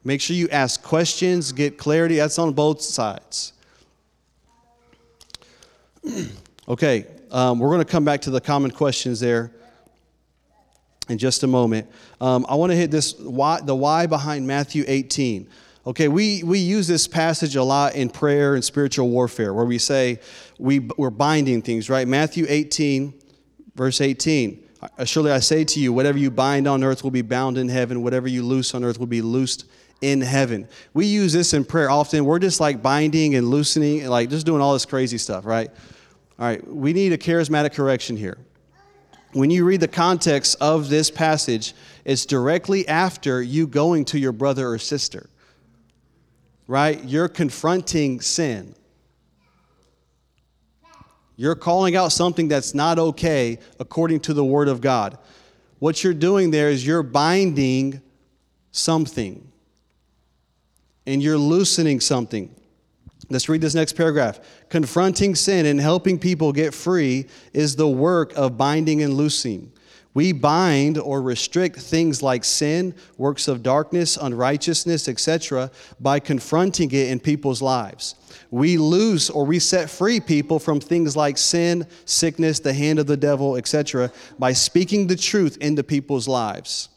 Make 0.04 0.20
sure 0.20 0.36
you 0.36 0.48
ask 0.50 0.82
questions, 0.82 1.50
get 1.50 1.78
clarity. 1.78 2.16
That's 2.16 2.38
on 2.38 2.52
both 2.52 2.80
sides. 2.80 3.52
okay, 6.68 7.06
um, 7.30 7.58
we're 7.58 7.70
going 7.70 7.84
to 7.84 7.90
come 7.90 8.04
back 8.04 8.22
to 8.22 8.30
the 8.30 8.40
common 8.40 8.70
questions 8.70 9.20
there 9.20 9.52
in 11.08 11.18
just 11.18 11.42
a 11.42 11.46
moment. 11.46 11.88
Um, 12.20 12.46
I 12.48 12.54
want 12.54 12.70
to 12.72 12.76
hit 12.76 12.90
this 12.90 13.18
why, 13.18 13.60
the 13.60 13.74
why 13.74 14.06
behind 14.06 14.46
Matthew 14.46 14.84
18. 14.86 15.48
Okay, 15.86 16.08
we, 16.08 16.42
we 16.42 16.58
use 16.58 16.86
this 16.86 17.08
passage 17.08 17.56
a 17.56 17.62
lot 17.62 17.94
in 17.94 18.10
prayer 18.10 18.54
and 18.54 18.62
spiritual 18.62 19.08
warfare 19.08 19.54
where 19.54 19.64
we 19.64 19.78
say 19.78 20.20
we, 20.58 20.80
we're 20.80 21.10
binding 21.10 21.62
things, 21.62 21.88
right? 21.88 22.06
Matthew 22.06 22.44
18, 22.48 23.14
verse 23.74 24.00
18. 24.00 24.64
Surely 25.04 25.32
I 25.32 25.38
say 25.40 25.64
to 25.64 25.80
you, 25.80 25.92
whatever 25.92 26.18
you 26.18 26.30
bind 26.30 26.68
on 26.68 26.84
earth 26.84 27.02
will 27.02 27.10
be 27.10 27.22
bound 27.22 27.56
in 27.58 27.68
heaven, 27.68 28.02
whatever 28.02 28.28
you 28.28 28.44
loose 28.44 28.74
on 28.74 28.84
earth 28.84 28.98
will 28.98 29.06
be 29.06 29.22
loosed 29.22 29.64
in 30.00 30.20
heaven. 30.20 30.68
We 30.94 31.06
use 31.06 31.32
this 31.32 31.54
in 31.54 31.64
prayer 31.64 31.90
often. 31.90 32.24
We're 32.24 32.38
just 32.38 32.60
like 32.60 32.82
binding 32.82 33.34
and 33.34 33.48
loosening, 33.48 34.00
and 34.00 34.10
like 34.10 34.30
just 34.30 34.46
doing 34.46 34.60
all 34.60 34.72
this 34.72 34.86
crazy 34.86 35.18
stuff, 35.18 35.44
right? 35.44 35.70
All 36.38 36.46
right, 36.46 36.66
we 36.66 36.92
need 36.92 37.12
a 37.12 37.18
charismatic 37.18 37.74
correction 37.74 38.16
here. 38.16 38.38
When 39.32 39.50
you 39.50 39.64
read 39.64 39.80
the 39.80 39.88
context 39.88 40.56
of 40.60 40.88
this 40.88 41.10
passage, 41.10 41.74
it's 42.04 42.24
directly 42.24 42.86
after 42.88 43.42
you 43.42 43.66
going 43.66 44.04
to 44.06 44.18
your 44.18 44.32
brother 44.32 44.68
or 44.68 44.78
sister 44.78 45.28
right? 46.68 47.02
You're 47.02 47.28
confronting 47.28 48.20
sin. 48.20 48.76
You're 51.34 51.56
calling 51.56 51.96
out 51.96 52.12
something 52.12 52.46
that's 52.46 52.74
not 52.74 52.98
okay 52.98 53.58
according 53.80 54.20
to 54.20 54.34
the 54.34 54.44
Word 54.44 54.68
of 54.68 54.80
God. 54.80 55.18
What 55.78 56.04
you're 56.04 56.14
doing 56.14 56.50
there 56.50 56.68
is 56.68 56.86
you're 56.86 57.02
binding 57.02 58.02
something 58.70 59.47
and 61.08 61.22
you're 61.22 61.38
loosening 61.38 62.00
something. 62.00 62.54
Let's 63.30 63.48
read 63.48 63.60
this 63.60 63.74
next 63.74 63.94
paragraph. 63.94 64.40
Confronting 64.68 65.34
sin 65.34 65.66
and 65.66 65.80
helping 65.80 66.18
people 66.18 66.52
get 66.52 66.74
free 66.74 67.26
is 67.52 67.76
the 67.76 67.88
work 67.88 68.32
of 68.36 68.56
binding 68.56 69.02
and 69.02 69.14
loosing. 69.14 69.72
We 70.14 70.32
bind 70.32 70.98
or 70.98 71.22
restrict 71.22 71.78
things 71.78 72.22
like 72.22 72.44
sin, 72.44 72.94
works 73.18 73.46
of 73.46 73.62
darkness, 73.62 74.16
unrighteousness, 74.16 75.08
etc., 75.08 75.70
by 76.00 76.18
confronting 76.18 76.90
it 76.90 77.08
in 77.08 77.20
people's 77.20 77.62
lives. 77.62 78.14
We 78.50 78.78
loose 78.78 79.30
or 79.30 79.44
we 79.44 79.58
set 79.58 79.90
free 79.90 80.20
people 80.20 80.58
from 80.58 80.80
things 80.80 81.14
like 81.14 81.38
sin, 81.38 81.86
sickness, 82.04 82.58
the 82.60 82.72
hand 82.72 82.98
of 82.98 83.06
the 83.06 83.16
devil, 83.16 83.56
etc., 83.56 84.10
by 84.38 84.52
speaking 84.52 85.06
the 85.06 85.16
truth 85.16 85.56
into 85.60 85.84
people's 85.84 86.26
lives, 86.26 86.88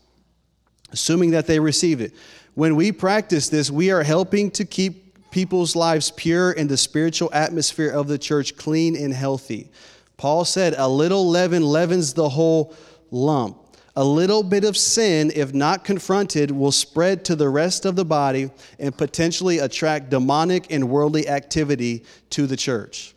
assuming 0.92 1.32
that 1.32 1.48
they 1.48 1.60
receive 1.60 2.02
it. 2.02 2.14
When 2.54 2.76
we 2.76 2.92
practice 2.92 3.50
this, 3.50 3.72
we 3.72 3.92
are 3.92 4.04
helping 4.04 4.52
to 4.52 4.66
keep 4.66 5.30
people's 5.32 5.76
lives 5.76 6.12
pure 6.12 6.52
and 6.52 6.70
the 6.70 6.78
spiritual 6.78 7.30
atmosphere 7.34 7.90
of 7.90 8.08
the 8.08 8.18
church 8.18 8.58
clean 8.58 8.96
and 8.96 9.14
healthy. 9.14 9.72
Paul 10.18 10.44
said, 10.46 10.76
A 10.78 10.88
little 10.88 11.28
leaven 11.30 11.64
leavens 11.64 12.14
the 12.14 12.30
whole 12.30 12.76
lump. 13.10 13.58
A 13.96 14.04
little 14.04 14.44
bit 14.44 14.64
of 14.64 14.78
sin, 14.78 15.32
if 15.36 15.54
not 15.54 15.84
confronted, 15.84 16.52
will 16.52 16.72
spread 16.72 17.26
to 17.26 17.36
the 17.36 17.50
rest 17.50 17.86
of 17.86 17.96
the 17.96 18.06
body 18.06 18.52
and 18.80 18.96
potentially 18.96 19.60
attract 19.60 20.10
demonic 20.10 20.72
and 20.72 20.90
worldly 20.90 21.28
activity 21.28 22.06
to 22.30 22.48
the 22.48 22.56
church. 22.56 23.16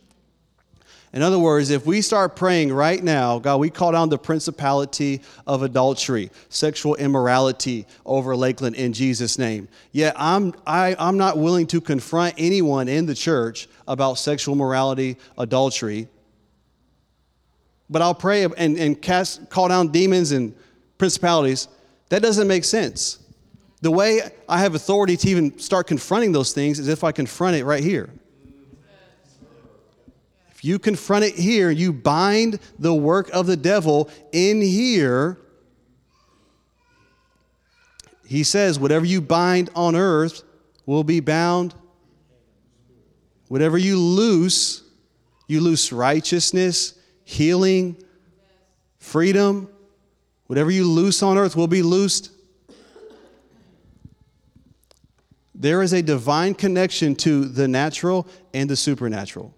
In 1.15 1.21
other 1.21 1.39
words, 1.39 1.69
if 1.69 1.85
we 1.85 2.01
start 2.01 2.35
praying 2.35 2.73
right 2.73 3.01
now, 3.01 3.39
God, 3.39 3.61
we 3.61 3.69
call 3.69 3.93
down 3.93 4.09
the 4.09 4.17
principality 4.17 5.21
of 5.47 5.63
adultery, 5.63 6.29
sexual 6.49 6.95
immorality 6.95 7.87
over 8.05 8.35
Lakeland 8.35 8.75
in 8.75 8.91
Jesus' 8.91 9.39
name. 9.39 9.69
Yet 9.93 10.13
I'm, 10.17 10.53
I, 10.67 10.89
am 10.89 10.95
i 10.99 11.07
am 11.07 11.17
not 11.17 11.37
willing 11.37 11.67
to 11.67 11.79
confront 11.79 12.35
anyone 12.37 12.89
in 12.89 13.05
the 13.05 13.15
church 13.15 13.69
about 13.87 14.15
sexual 14.15 14.55
morality, 14.55 15.15
adultery, 15.37 16.09
but 17.89 18.01
I'll 18.01 18.13
pray 18.13 18.43
and, 18.43 18.77
and 18.77 19.01
cast, 19.01 19.49
call 19.49 19.69
down 19.69 19.93
demons 19.93 20.33
and 20.33 20.53
principalities. 20.97 21.69
That 22.09 22.23
doesn't 22.23 22.47
make 22.47 22.65
sense. 22.65 23.19
The 23.79 23.91
way 23.91 24.19
I 24.49 24.59
have 24.59 24.75
authority 24.75 25.15
to 25.15 25.29
even 25.29 25.57
start 25.59 25.87
confronting 25.87 26.33
those 26.33 26.51
things 26.51 26.77
is 26.77 26.89
if 26.89 27.05
I 27.05 27.13
confront 27.13 27.55
it 27.55 27.63
right 27.63 27.83
here. 27.83 28.09
You 30.65 30.79
confront 30.79 31.23
it 31.23 31.35
here, 31.35 31.69
you 31.69 31.93
bind 31.93 32.57
the 32.79 32.91
work 32.91 33.29
of 33.29 33.45
the 33.45 33.55
devil 33.55 34.09
in 34.31 34.63
here. 34.63 35.37
He 38.25 38.43
says, 38.43 38.79
whatever 38.79 39.05
you 39.05 39.21
bind 39.21 39.69
on 39.75 39.95
earth 39.95 40.41
will 40.87 41.03
be 41.03 41.19
bound. 41.19 41.75
Whatever 43.47 43.77
you 43.77 43.99
loose, 43.99 44.81
you 45.47 45.61
loose 45.61 45.91
righteousness 45.91 46.97
healing, 47.25 48.03
freedom. 48.97 49.69
Whatever 50.47 50.71
you 50.71 50.89
loose 50.89 51.21
on 51.21 51.37
earth 51.37 51.55
will 51.55 51.67
be 51.67 51.83
loosed. 51.83 52.31
There 55.53 55.83
is 55.83 55.93
a 55.93 56.01
divine 56.01 56.55
connection 56.55 57.15
to 57.17 57.45
the 57.45 57.67
natural 57.67 58.27
and 58.51 58.67
the 58.67 58.75
supernatural. 58.75 59.54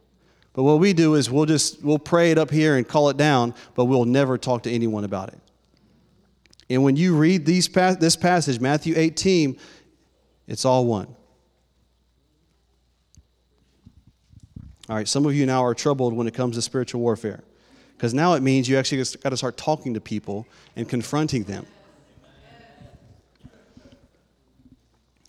But 0.57 0.63
what 0.63 0.79
we 0.79 0.91
do 0.91 1.13
is 1.13 1.29
we'll 1.29 1.45
just 1.45 1.83
we'll 1.83 1.99
pray 1.99 2.31
it 2.31 2.39
up 2.39 2.49
here 2.49 2.77
and 2.77 2.87
call 2.87 3.09
it 3.09 3.17
down, 3.17 3.53
but 3.75 3.85
we'll 3.85 4.05
never 4.05 4.39
talk 4.39 4.63
to 4.63 4.71
anyone 4.71 5.03
about 5.03 5.29
it. 5.29 5.39
And 6.67 6.83
when 6.83 6.95
you 6.95 7.15
read 7.15 7.45
these 7.45 7.67
this 7.67 8.15
passage, 8.15 8.59
Matthew 8.59 8.95
18, 8.97 9.55
it's 10.47 10.65
all 10.65 10.87
one. 10.87 11.15
All 14.89 14.95
right, 14.95 15.07
some 15.07 15.27
of 15.27 15.35
you 15.35 15.45
now 15.45 15.63
are 15.63 15.75
troubled 15.75 16.15
when 16.15 16.25
it 16.25 16.33
comes 16.33 16.55
to 16.55 16.63
spiritual 16.63 17.01
warfare. 17.01 17.43
Because 17.95 18.15
now 18.15 18.33
it 18.33 18.41
means 18.41 18.67
you 18.67 18.77
actually 18.77 19.03
got 19.21 19.29
to 19.29 19.37
start 19.37 19.57
talking 19.57 19.93
to 19.93 20.01
people 20.01 20.47
and 20.75 20.89
confronting 20.89 21.43
them. 21.43 21.67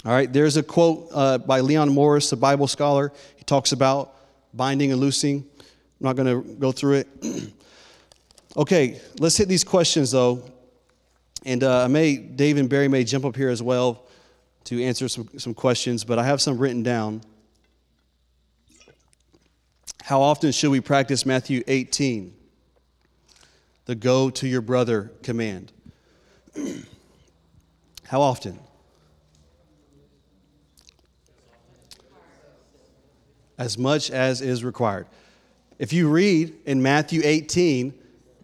All 0.07 0.13
right, 0.13 0.33
there's 0.33 0.57
a 0.57 0.63
quote 0.63 1.09
uh, 1.13 1.37
by 1.37 1.61
Leon 1.61 1.91
Morris, 1.91 2.33
a 2.33 2.37
Bible 2.39 2.67
scholar. 2.67 3.13
He 3.37 3.45
talks 3.45 3.73
about 3.73 4.15
binding 4.55 4.93
and 4.93 5.01
loosing. 5.01 5.45
I'm 5.59 5.65
not 6.01 6.17
going 6.17 6.27
to 6.27 6.55
go 6.55 6.73
through 6.73 6.95
it. 6.95 7.09
okay, 8.57 9.01
let's 9.19 9.37
hit 9.37 9.49
these 9.49 9.65
questions 9.65 10.11
though. 10.11 10.43
And 11.45 11.63
uh, 11.63 11.85
I 11.85 11.89
may, 11.89 12.17
Dave 12.17 12.57
and 12.57 12.69
Barry 12.69 12.89
may 12.89 13.05
jump 13.05 13.25
up 13.25 13.37
here 13.37 13.49
as 13.49 13.63
well 13.63 14.05
to 14.65 14.83
answer 14.83 15.09
some, 15.09 15.29
some 15.39 15.55
questions, 15.55 16.05
but 16.05 16.19
I 16.19 16.25
have 16.25 16.41
some 16.41 16.59
written 16.59 16.83
down. 16.83 17.23
How 20.03 20.21
often 20.21 20.53
should 20.53 20.71
we 20.71 20.81
practice 20.81 21.25
Matthew 21.25 21.63
18? 21.67 22.35
the 23.89 23.95
go 23.95 24.29
to 24.29 24.47
your 24.47 24.61
brother 24.61 25.11
command. 25.23 25.73
How 28.05 28.21
often? 28.21 28.59
As 33.59 33.77
much 33.77 34.11
as 34.11 34.41
is 34.41 34.65
required. 34.65 35.07
If 35.79 35.93
you 35.93 36.09
read 36.09 36.55
in 36.65 36.83
Matthew 36.83 37.21
18, 37.25 37.93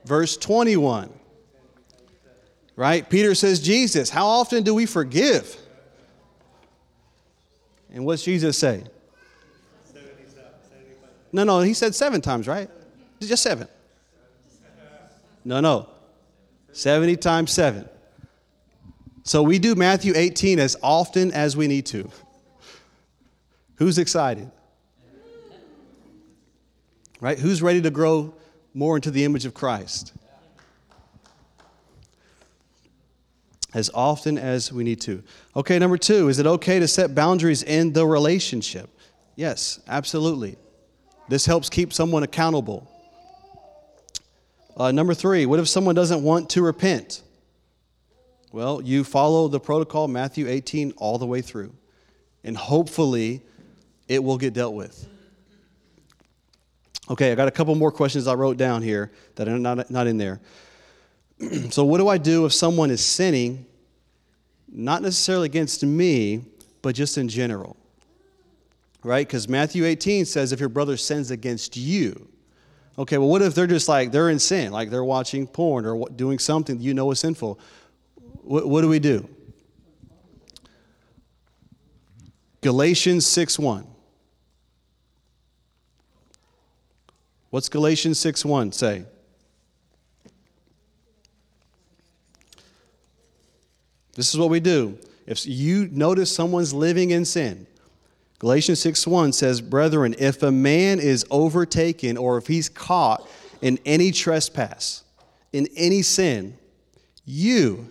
verse 0.05 0.37
21, 0.37 1.11
right? 2.77 3.09
Peter 3.09 3.35
says, 3.35 3.61
Jesus, 3.61 4.11
how 4.11 4.27
often 4.27 4.63
do 4.63 4.75
we 4.75 4.87
forgive? 4.87 5.57
And 7.93 8.05
what's 8.05 8.25
Jesus 8.25 8.59
say? 8.59 8.85
No, 11.33 11.45
no, 11.45 11.61
he 11.61 11.75
said 11.75 11.95
seven 11.95 12.21
times, 12.21 12.47
right? 12.47 12.69
Just 13.21 13.43
seven. 13.43 13.69
No, 15.45 15.61
no. 15.61 15.89
70 16.73 17.17
times 17.17 17.53
7. 17.53 17.89
So 19.23 19.43
we 19.43 19.59
do 19.59 19.75
Matthew 19.75 20.13
18 20.15 20.59
as 20.59 20.77
often 20.83 21.33
as 21.33 21.57
we 21.57 21.67
need 21.67 21.87
to. 21.87 22.11
Who's 23.77 23.99
excited? 23.99 24.51
Right? 27.25 27.39
Who's 27.39 27.63
ready 27.63 27.81
to 27.81 27.91
grow 27.91 28.35
more 28.75 28.97
into 28.97 29.11
the 29.11 29.25
image 29.25 29.47
of 29.47 29.55
Christ? 29.55 30.13
As 33.73 33.91
often 33.95 34.37
as 34.37 34.71
we 34.71 34.85
need 34.85 35.01
to. 35.01 35.23
Okay, 35.57 35.79
number 35.79 35.97
two, 35.97 36.29
is 36.29 36.39
it 36.39 36.47
okay 36.47 36.79
to 36.79 36.87
set 36.87 37.15
boundaries 37.15 37.63
in 37.63 37.95
the 37.95 38.07
relationship? 38.07 38.91
Yes, 39.37 39.81
absolutely. 39.89 40.59
This 41.27 41.47
helps 41.47 41.71
keep 41.71 41.95
someone 41.95 42.25
accountable. 42.25 42.91
Uh, 44.77 44.93
number 44.93 45.15
three, 45.15 45.47
what 45.47 45.59
if 45.59 45.67
someone 45.67 45.95
doesn't 45.95 46.23
want 46.23 46.51
to 46.51 46.61
repent? 46.61 47.23
Well, 48.53 48.83
you 48.83 49.03
follow 49.03 49.49
the 49.49 49.61
protocol, 49.61 50.09
Matthew 50.09 50.47
18, 50.47 50.93
all 50.99 51.17
the 51.17 51.25
way 51.25 51.41
through. 51.41 51.73
And 52.45 52.55
hopefully, 52.55 53.41
it 54.09 54.23
will 54.23 54.37
get 54.37 54.53
dealt 54.53 54.75
with. 54.75 55.09
Okay, 57.11 57.33
I 57.33 57.35
got 57.35 57.49
a 57.49 57.51
couple 57.51 57.75
more 57.75 57.93
questions 57.93 58.27
I 58.27 58.35
wrote 58.35 58.57
down 58.57 58.83
here 58.83 59.13
that 59.35 59.47
are 59.47 59.59
not, 59.59 59.91
not 59.91 60.07
in 60.07 60.17
there. 60.17 60.41
so, 61.71 61.85
what 61.85 61.99
do 61.99 62.09
I 62.09 62.17
do 62.17 62.47
if 62.47 62.53
someone 62.53 62.91
is 62.91 63.05
sinning, 63.05 63.67
not 64.69 65.03
necessarily 65.03 65.47
against 65.47 65.83
me, 65.85 66.45
but 66.81 66.95
just 66.95 67.19
in 67.19 67.29
general? 67.29 67.77
Right? 69.03 69.27
Because 69.27 69.49
Matthew 69.49 69.85
18 69.85 70.25
says 70.25 70.53
if 70.53 70.61
your 70.61 70.71
brother 70.71 70.97
sins 70.97 71.31
against 71.31 71.77
you, 71.77 72.29
Okay, 72.97 73.19
well, 73.19 73.29
what 73.29 73.43
if 73.43 73.55
they're 73.55 73.67
just 73.67 73.89
like, 73.89 74.13
they're 74.13 74.31
in 74.31 74.39
sin, 74.39 74.71
like 74.71 74.89
they're 74.89 75.05
watching 75.05 75.47
porn 75.47 75.85
or 75.85 76.09
doing 76.11 76.39
something 76.39 76.81
you 76.81 76.95
know 76.95 77.11
is 77.11 77.19
sinful? 77.19 77.59
What, 78.43 78.69
what 78.69 78.83
do 78.83 78.89
we 78.89 79.01
do? 79.01 79.29
Galatians 82.61 83.27
6 83.27 83.59
1. 83.59 83.87
What's 87.55 87.69
Galatians 87.69 88.19
6 88.19 88.45
1 88.45 88.73
say? 88.73 89.05
This 94.17 94.35
is 94.35 94.41
what 94.41 94.51
we 94.51 94.59
do. 94.59 94.99
If 95.25 95.47
you 95.47 95.89
notice 95.93 96.35
someone's 96.35 96.75
living 96.75 97.13
in 97.13 97.25
sin, 97.25 97.69
Galatians 98.41 98.81
6 98.81 99.07
1 99.07 99.33
says, 99.35 99.61
Brethren, 99.61 100.17
if 100.19 100.43
a 100.43 100.51
man 100.51 100.99
is 100.99 101.25
overtaken 101.31 102.17
or 102.17 102.39
if 102.39 102.49
he's 102.49 102.69
caught 102.69 103.25
in 103.63 103.79
any 103.87 104.11
trespass, 104.11 105.05
in 105.53 105.69
any 105.77 106.03
sin, 106.03 106.59
you, 107.25 107.89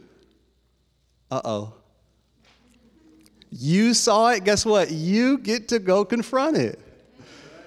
uh 1.32 1.40
oh, 1.46 1.74
you 3.50 3.94
saw 3.94 4.32
it, 4.32 4.44
guess 4.44 4.66
what? 4.66 4.92
You 4.92 5.38
get 5.38 5.70
to 5.70 5.80
go 5.80 6.04
confront 6.04 6.58
it. 6.58 6.83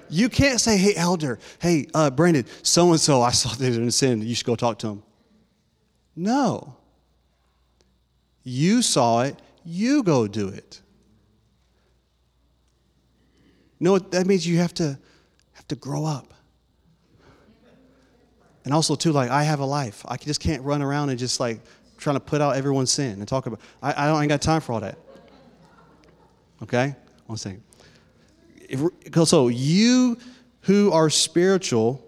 You 0.08 0.28
can't 0.28 0.60
say, 0.60 0.76
hey, 0.76 0.94
elder, 0.94 1.38
hey, 1.60 1.86
uh, 1.94 2.10
Brandon, 2.10 2.44
so 2.62 2.90
and 2.90 3.00
so, 3.00 3.22
I 3.22 3.30
saw 3.30 3.50
they're 3.54 3.72
in 3.72 3.90
sin. 3.90 4.22
You 4.22 4.34
should 4.34 4.46
go 4.46 4.56
talk 4.56 4.78
to 4.80 4.88
him. 4.88 5.02
No. 6.14 6.76
You 8.42 8.82
saw 8.82 9.22
it, 9.22 9.36
you 9.64 10.02
go 10.02 10.26
do 10.28 10.48
it. 10.48 10.80
No, 13.78 13.98
that 13.98 14.26
means 14.26 14.46
you 14.46 14.58
have 14.58 14.72
to 14.74 14.98
have 15.52 15.68
to 15.68 15.76
grow 15.76 16.04
up. 16.04 16.32
And 18.64 18.72
also 18.72 18.94
too, 18.94 19.12
like 19.12 19.30
I 19.30 19.42
have 19.42 19.60
a 19.60 19.64
life. 19.64 20.04
I 20.08 20.16
just 20.16 20.40
can't 20.40 20.62
run 20.62 20.82
around 20.82 21.10
and 21.10 21.18
just 21.18 21.38
like 21.40 21.60
trying 21.98 22.16
to 22.16 22.20
put 22.20 22.40
out 22.40 22.56
everyone's 22.56 22.90
sin 22.90 23.18
and 23.18 23.28
talk 23.28 23.46
about. 23.46 23.60
I, 23.82 24.04
I 24.04 24.06
don't 24.08 24.16
I 24.16 24.22
ain't 24.22 24.28
got 24.28 24.42
time 24.42 24.60
for 24.60 24.72
all 24.72 24.80
that. 24.80 24.98
Okay, 26.62 26.94
one 27.26 27.38
second. 27.38 27.62
So 29.24 29.48
you 29.48 30.18
who 30.62 30.90
are 30.92 31.10
spiritual, 31.10 32.04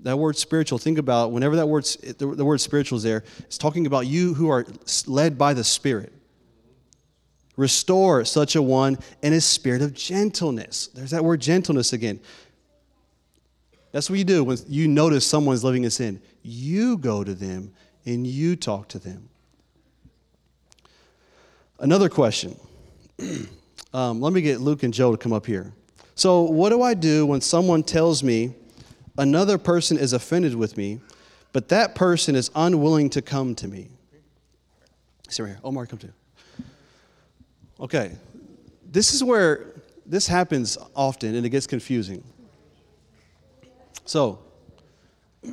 that 0.00 0.18
word 0.18 0.36
spiritual, 0.36 0.78
think 0.78 0.98
about 0.98 1.32
whenever 1.32 1.56
that 1.56 1.66
word, 1.66 1.84
the, 1.84 2.34
the 2.34 2.44
word 2.44 2.60
spiritual 2.60 2.96
is 2.96 3.02
there, 3.02 3.24
it's 3.40 3.58
talking 3.58 3.86
about 3.86 4.06
you 4.06 4.34
who 4.34 4.48
are 4.50 4.66
led 5.06 5.38
by 5.38 5.54
the 5.54 5.64
Spirit. 5.64 6.12
Restore 7.56 8.24
such 8.24 8.54
a 8.54 8.62
one 8.62 8.98
in 9.20 9.32
a 9.32 9.40
spirit 9.40 9.82
of 9.82 9.92
gentleness. 9.92 10.86
There's 10.94 11.10
that 11.10 11.24
word 11.24 11.40
gentleness 11.40 11.92
again. 11.92 12.20
That's 13.90 14.08
what 14.08 14.18
you 14.18 14.24
do 14.24 14.44
when 14.44 14.58
you 14.68 14.86
notice 14.86 15.26
someone's 15.26 15.64
living 15.64 15.82
in 15.82 15.90
sin. 15.90 16.22
You 16.42 16.98
go 16.98 17.24
to 17.24 17.34
them 17.34 17.72
and 18.06 18.24
you 18.24 18.54
talk 18.54 18.86
to 18.88 19.00
them. 19.00 19.28
Another 21.80 22.08
question. 22.08 22.56
um, 23.92 24.20
let 24.20 24.32
me 24.32 24.40
get 24.40 24.60
Luke 24.60 24.82
and 24.82 24.92
Joe 24.92 25.12
to 25.12 25.16
come 25.16 25.32
up 25.32 25.46
here. 25.46 25.72
So, 26.14 26.42
what 26.42 26.70
do 26.70 26.82
I 26.82 26.94
do 26.94 27.24
when 27.26 27.40
someone 27.40 27.82
tells 27.82 28.22
me 28.22 28.54
another 29.16 29.56
person 29.56 29.96
is 29.96 30.12
offended 30.12 30.54
with 30.54 30.76
me, 30.76 31.00
but 31.52 31.68
that 31.68 31.94
person 31.94 32.34
is 32.34 32.50
unwilling 32.54 33.08
to 33.10 33.22
come 33.22 33.54
to 33.56 33.68
me? 33.68 33.88
See 35.28 35.42
right 35.42 35.50
here. 35.50 35.60
Omar, 35.62 35.86
come 35.86 35.98
to. 36.00 36.12
Okay, 37.80 38.16
this 38.90 39.14
is 39.14 39.22
where 39.22 39.66
this 40.04 40.26
happens 40.26 40.76
often 40.96 41.34
and 41.34 41.46
it 41.46 41.50
gets 41.50 41.66
confusing. 41.66 42.24
So, 44.04 44.40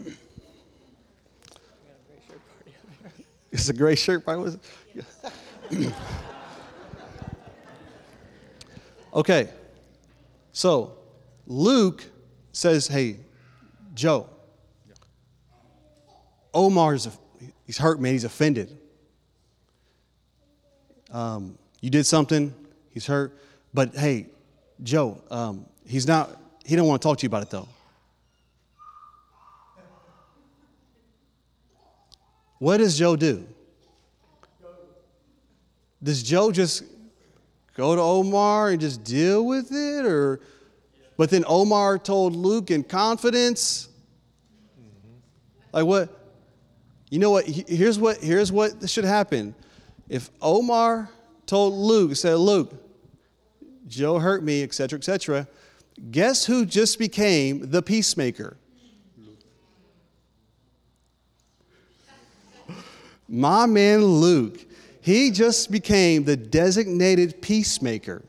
it's 3.52 3.70
a 3.70 3.74
gray 3.74 3.96
shirt 3.96 4.26
party. 4.26 4.42
Was 4.42 4.58
it? 5.70 5.94
Okay, 9.16 9.50
so 10.52 10.98
Luke 11.48 12.04
says, 12.52 12.88
"Hey, 12.88 13.18
Joe, 13.94 14.30
Omar's 16.54 17.08
he's 17.66 17.78
hurt, 17.78 18.00
man. 18.00 18.14
He's 18.14 18.24
offended. 18.24 18.78
Um, 21.12 21.58
you 21.82 21.90
did 21.90 22.06
something, 22.06 22.54
he's 22.92 23.06
hurt. 23.06 23.38
But 23.74 23.96
hey, 23.96 24.28
Joe, 24.84 25.22
um, 25.30 25.66
he's 25.86 26.08
not, 26.08 26.30
he 26.66 26.76
don't 26.76 26.88
want 26.88 27.02
to 27.02 27.08
talk 27.08 27.18
to 27.20 27.24
you 27.24 27.28
about 27.28 27.44
it 27.44 27.50
though. 27.50 27.68
What 32.60 32.78
does 32.78 32.98
Joe 32.98 33.16
do? 33.16 33.48
Does 36.02 36.24
Joe 36.24 36.52
just 36.52 36.84
go 37.76 37.96
to 37.96 38.02
Omar 38.02 38.70
and 38.70 38.82
just 38.82 39.04
deal 39.04 39.46
with 39.46 39.72
it? 39.72 40.06
Or, 40.06 40.40
but 41.18 41.30
then 41.30 41.44
Omar 41.48 41.98
told 42.00 42.36
Luke 42.36 42.72
in 42.72 42.84
confidence? 42.84 43.90
Like 45.72 45.86
what? 45.86 46.10
You 47.10 47.20
know 47.20 47.32
what? 47.32 47.46
Here's 47.46 48.00
what, 48.00 48.18
here's 48.18 48.52
what 48.52 48.90
should 48.90 49.06
happen. 49.06 49.56
If 50.10 50.30
Omar 50.42 51.10
told 51.46 51.74
Luke, 51.74 52.16
said, 52.16 52.36
Luke, 52.36 52.74
Joe 53.88 54.20
hurt 54.20 54.44
me, 54.44 54.64
etc., 54.64 54.98
etc. 54.98 55.48
Guess 56.12 56.46
who 56.46 56.66
just 56.66 57.00
became 57.00 57.70
the 57.72 57.82
peacemaker? 57.82 58.58
My 63.28 63.66
man 63.66 64.04
Luke. 64.04 64.65
He 65.06 65.30
just 65.30 65.70
became 65.70 66.24
the 66.24 66.36
designated 66.36 67.40
peacemaker. 67.40 68.26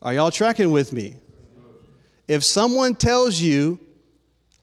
Are 0.00 0.14
y'all 0.14 0.30
tracking 0.30 0.70
with 0.70 0.92
me? 0.92 1.16
If 2.28 2.44
someone 2.44 2.94
tells 2.94 3.40
you, 3.40 3.80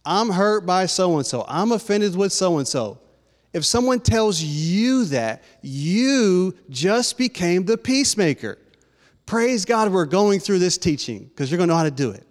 I'm 0.06 0.30
hurt 0.30 0.66
by 0.66 0.86
so 0.86 1.18
and 1.18 1.26
so, 1.26 1.44
I'm 1.50 1.74
offended 1.74 2.16
with 2.16 2.32
so 2.32 2.60
and 2.60 2.66
so, 2.66 2.98
if 3.52 3.66
someone 3.66 4.00
tells 4.00 4.42
you 4.42 5.04
that, 5.08 5.44
you 5.62 6.56
just 6.70 7.18
became 7.18 7.66
the 7.66 7.78
peacemaker. 7.78 8.58
Praise 9.26 9.66
God, 9.66 9.92
we're 9.92 10.06
going 10.06 10.40
through 10.40 10.60
this 10.60 10.78
teaching 10.78 11.26
because 11.26 11.52
you're 11.52 11.58
going 11.58 11.68
to 11.68 11.74
know 11.74 11.78
how 11.78 11.84
to 11.84 11.92
do 11.92 12.12
it. 12.12 12.26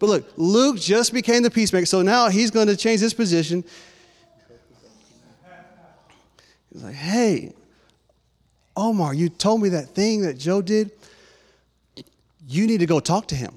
But 0.00 0.06
look, 0.06 0.32
Luke 0.36 0.80
just 0.80 1.12
became 1.12 1.44
the 1.44 1.52
peacemaker, 1.52 1.86
so 1.86 2.02
now 2.02 2.30
he's 2.30 2.50
going 2.50 2.66
to 2.66 2.76
change 2.76 3.00
his 3.00 3.14
position. 3.14 3.62
He's 6.72 6.82
like, 6.82 6.94
hey, 6.94 7.52
Omar, 8.76 9.14
you 9.14 9.28
told 9.28 9.62
me 9.62 9.70
that 9.70 9.88
thing 9.88 10.22
that 10.22 10.38
Joe 10.38 10.62
did. 10.62 10.92
You 12.46 12.66
need 12.66 12.78
to 12.78 12.86
go 12.86 13.00
talk 13.00 13.26
to 13.28 13.34
him. 13.34 13.54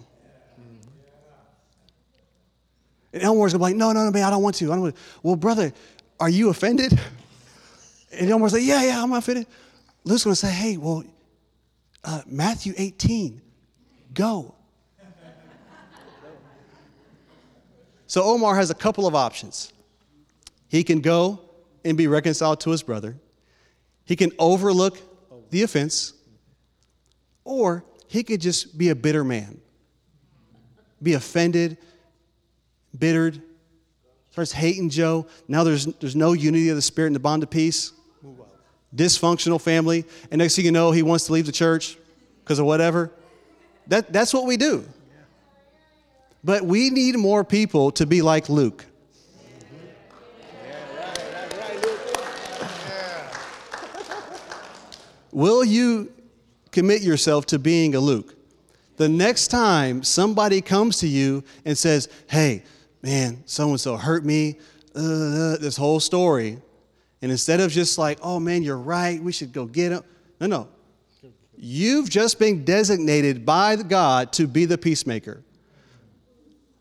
And 3.13 3.23
Omar's 3.23 3.53
gonna 3.53 3.59
be 3.59 3.63
like, 3.63 3.75
no, 3.75 3.91
no, 3.91 4.05
no, 4.05 4.11
man, 4.11 4.23
I 4.23 4.31
don't 4.31 4.41
want 4.41 4.55
to. 4.55 4.65
I 4.65 4.75
don't 4.75 4.81
want 4.81 4.95
to. 4.95 5.01
Well, 5.21 5.35
brother, 5.35 5.71
are 6.19 6.29
you 6.29 6.49
offended? 6.49 6.99
And 8.15 8.31
Omar's 8.31 8.53
like, 8.53 8.61
Yeah, 8.61 8.83
yeah, 8.83 9.01
I'm 9.01 9.11
offended. 9.11 9.47
Luke's 10.03 10.23
to 10.23 10.35
say, 10.35 10.51
Hey, 10.51 10.77
well, 10.77 11.03
uh, 12.03 12.21
Matthew 12.27 12.73
18, 12.77 13.41
go. 14.13 14.53
so 18.07 18.23
Omar 18.23 18.55
has 18.55 18.69
a 18.69 18.75
couple 18.75 19.07
of 19.07 19.15
options. 19.15 19.73
He 20.67 20.83
can 20.83 21.01
go 21.01 21.39
and 21.85 21.97
be 21.97 22.07
reconciled 22.07 22.59
to 22.61 22.71
his 22.71 22.83
brother, 22.83 23.17
he 24.05 24.15
can 24.15 24.31
overlook 24.39 24.97
the 25.49 25.63
offense, 25.63 26.13
or 27.43 27.83
he 28.07 28.23
could 28.23 28.41
just 28.41 28.77
be 28.77 28.89
a 28.89 28.95
bitter 28.95 29.23
man, 29.23 29.59
be 31.01 31.13
offended, 31.13 31.77
bittered, 32.97 33.41
starts 34.31 34.51
hating 34.51 34.89
Joe. 34.89 35.27
Now 35.47 35.63
there's, 35.63 35.85
there's 35.85 36.15
no 36.15 36.33
unity 36.33 36.69
of 36.69 36.75
the 36.75 36.81
spirit 36.81 37.07
and 37.07 37.15
the 37.15 37.19
bond 37.19 37.43
of 37.43 37.49
peace. 37.49 37.91
Dysfunctional 38.95 39.61
family. 39.61 40.05
And 40.31 40.39
next 40.39 40.55
thing 40.55 40.65
you 40.65 40.71
know, 40.71 40.91
he 40.91 41.03
wants 41.03 41.25
to 41.25 41.33
leave 41.33 41.45
the 41.45 41.51
church 41.51 41.97
because 42.43 42.59
of 42.59 42.65
whatever. 42.65 43.11
That, 43.87 44.11
that's 44.11 44.33
what 44.33 44.45
we 44.45 44.57
do. 44.57 44.85
But 46.43 46.63
we 46.63 46.89
need 46.89 47.15
more 47.15 47.43
people 47.43 47.91
to 47.91 48.05
be 48.05 48.21
like 48.21 48.49
Luke. 48.49 48.85
Will 55.33 55.65
you 55.65 56.13
commit 56.71 57.01
yourself 57.01 57.45
to 57.47 57.59
being 57.59 57.95
a 57.95 57.99
Luke? 57.99 58.35
The 58.97 59.09
next 59.09 59.47
time 59.47 60.03
somebody 60.03 60.61
comes 60.61 60.99
to 60.99 61.07
you 61.07 61.43
and 61.65 61.77
says, 61.77 62.07
Hey, 62.27 62.63
man, 63.01 63.43
so 63.45 63.69
and 63.69 63.79
so 63.79 63.97
hurt 63.97 64.23
me, 64.23 64.59
uh, 64.95 65.57
this 65.57 65.75
whole 65.75 65.99
story. 65.99 66.59
And 67.23 67.31
instead 67.31 67.61
of 67.61 67.71
just 67.71 67.97
like, 67.97 68.19
oh 68.21 68.37
man, 68.39 68.63
you're 68.63 68.77
right, 68.77 69.21
we 69.21 69.31
should 69.31 69.53
go 69.53 69.65
get 69.65 69.93
him. 69.93 70.03
No, 70.41 70.47
no. 70.47 70.67
You've 71.55 72.09
just 72.09 72.37
been 72.37 72.65
designated 72.65 73.45
by 73.45 73.77
God 73.77 74.33
to 74.33 74.47
be 74.47 74.65
the 74.65 74.77
peacemaker. 74.77 75.41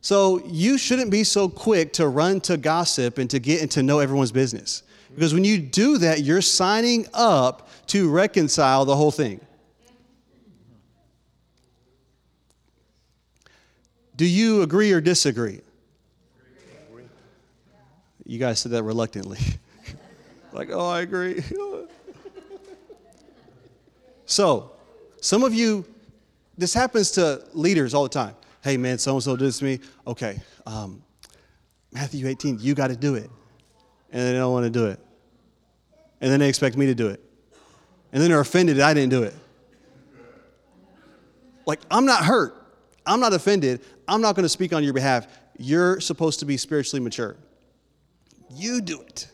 So 0.00 0.44
you 0.44 0.78
shouldn't 0.78 1.12
be 1.12 1.22
so 1.22 1.48
quick 1.48 1.92
to 1.94 2.08
run 2.08 2.40
to 2.42 2.56
gossip 2.56 3.18
and 3.18 3.30
to 3.30 3.38
get 3.38 3.62
and 3.62 3.70
to 3.70 3.84
know 3.84 4.00
everyone's 4.00 4.32
business. 4.32 4.82
Because 5.14 5.34
when 5.34 5.44
you 5.44 5.58
do 5.58 5.98
that, 5.98 6.22
you're 6.22 6.40
signing 6.40 7.06
up 7.12 7.68
to 7.88 8.08
reconcile 8.10 8.84
the 8.84 8.96
whole 8.96 9.10
thing. 9.10 9.40
Do 14.16 14.26
you 14.26 14.62
agree 14.62 14.92
or 14.92 15.00
disagree? 15.00 15.60
You 18.24 18.38
guys 18.38 18.60
said 18.60 18.72
that 18.72 18.84
reluctantly. 18.84 19.38
like, 20.52 20.68
oh, 20.70 20.88
I 20.88 21.00
agree. 21.00 21.42
so, 24.26 24.70
some 25.20 25.42
of 25.42 25.52
you, 25.52 25.84
this 26.56 26.72
happens 26.72 27.10
to 27.12 27.44
leaders 27.52 27.94
all 27.94 28.04
the 28.04 28.08
time. 28.08 28.34
Hey, 28.62 28.76
man, 28.76 28.98
so 28.98 29.14
and 29.14 29.22
so 29.22 29.36
did 29.36 29.48
this 29.48 29.58
to 29.58 29.64
me. 29.64 29.80
Okay, 30.06 30.40
um, 30.66 31.02
Matthew 31.90 32.26
18, 32.28 32.58
you 32.60 32.74
got 32.74 32.88
to 32.88 32.96
do 32.96 33.16
it. 33.16 33.28
And 34.12 34.22
they 34.22 34.32
don't 34.34 34.52
want 34.52 34.64
to 34.64 34.70
do 34.70 34.86
it. 34.86 35.00
And 36.22 36.30
then 36.30 36.40
they 36.40 36.48
expect 36.48 36.76
me 36.76 36.86
to 36.86 36.94
do 36.94 37.08
it. 37.08 37.20
And 38.12 38.22
then 38.22 38.30
they're 38.30 38.40
offended 38.40 38.76
that 38.76 38.88
I 38.88 38.94
didn't 38.94 39.10
do 39.10 39.24
it. 39.24 39.34
Like, 41.66 41.80
I'm 41.90 42.06
not 42.06 42.24
hurt. 42.24 42.54
I'm 43.04 43.20
not 43.20 43.32
offended. 43.32 43.80
I'm 44.06 44.20
not 44.20 44.36
going 44.36 44.44
to 44.44 44.48
speak 44.48 44.72
on 44.72 44.84
your 44.84 44.92
behalf. 44.92 45.26
You're 45.58 46.00
supposed 46.00 46.38
to 46.40 46.46
be 46.46 46.56
spiritually 46.56 47.02
mature. 47.02 47.36
You 48.50 48.80
do 48.80 49.00
it. 49.00 49.28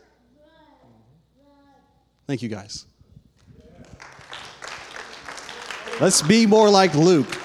Thank 2.26 2.42
you, 2.42 2.48
guys. 2.48 2.86
Let's 6.00 6.22
be 6.22 6.46
more 6.46 6.70
like 6.70 6.94
Luke. 6.94 7.38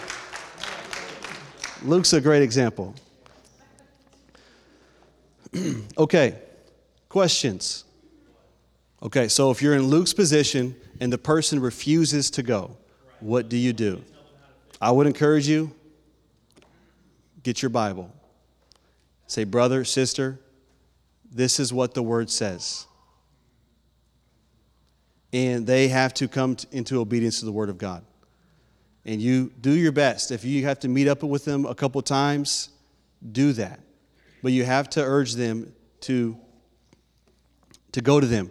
Luke's 1.84 2.14
a 2.14 2.22
great 2.22 2.44
example. 2.44 2.94
okay, 5.98 6.38
questions. 7.10 7.84
Okay, 9.04 9.28
so 9.28 9.52
if 9.52 9.62
you're 9.62 9.76
in 9.76 9.88
Luke's 9.88 10.14
position 10.14 10.76
and 11.02 11.12
the 11.12 11.18
person 11.18 11.60
refuses 11.60 12.32
to 12.32 12.42
go, 12.42 12.78
what 13.20 13.50
do 13.50 13.58
you 13.58 13.74
do? 13.74 14.02
I 14.80 14.92
would 14.92 15.08
encourage 15.08 15.46
you 15.46 15.72
get 17.44 17.62
your 17.62 17.70
Bible. 17.70 18.10
Say, 19.28 19.44
brother, 19.44 19.84
sister, 19.84 20.40
this 21.30 21.60
is 21.60 21.74
what 21.74 21.94
the 21.94 22.02
word 22.02 22.30
says. 22.30 22.88
And 25.34 25.68
they 25.68 25.90
have 25.90 26.14
to 26.16 26.30
come 26.30 26.56
into 26.72 27.02
obedience 27.02 27.40
to 27.40 27.46
the 27.46 27.52
word 27.52 27.70
of 27.70 27.78
God. 27.78 28.06
And 29.04 29.22
you 29.22 29.52
do 29.60 29.72
your 29.72 29.92
best. 29.92 30.32
If 30.32 30.46
you 30.46 30.64
have 30.64 30.80
to 30.80 30.88
meet 30.88 31.10
up 31.10 31.24
with 31.24 31.44
them 31.44 31.66
a 31.66 31.76
couple 31.76 32.02
times, 32.02 32.70
do 33.34 33.52
that. 33.54 33.82
But 34.42 34.54
you 34.54 34.64
have 34.64 34.90
to 34.92 35.02
urge 35.02 35.34
them 35.34 35.74
to, 36.02 36.38
to 37.92 38.02
go 38.02 38.22
to 38.22 38.28
them. 38.28 38.50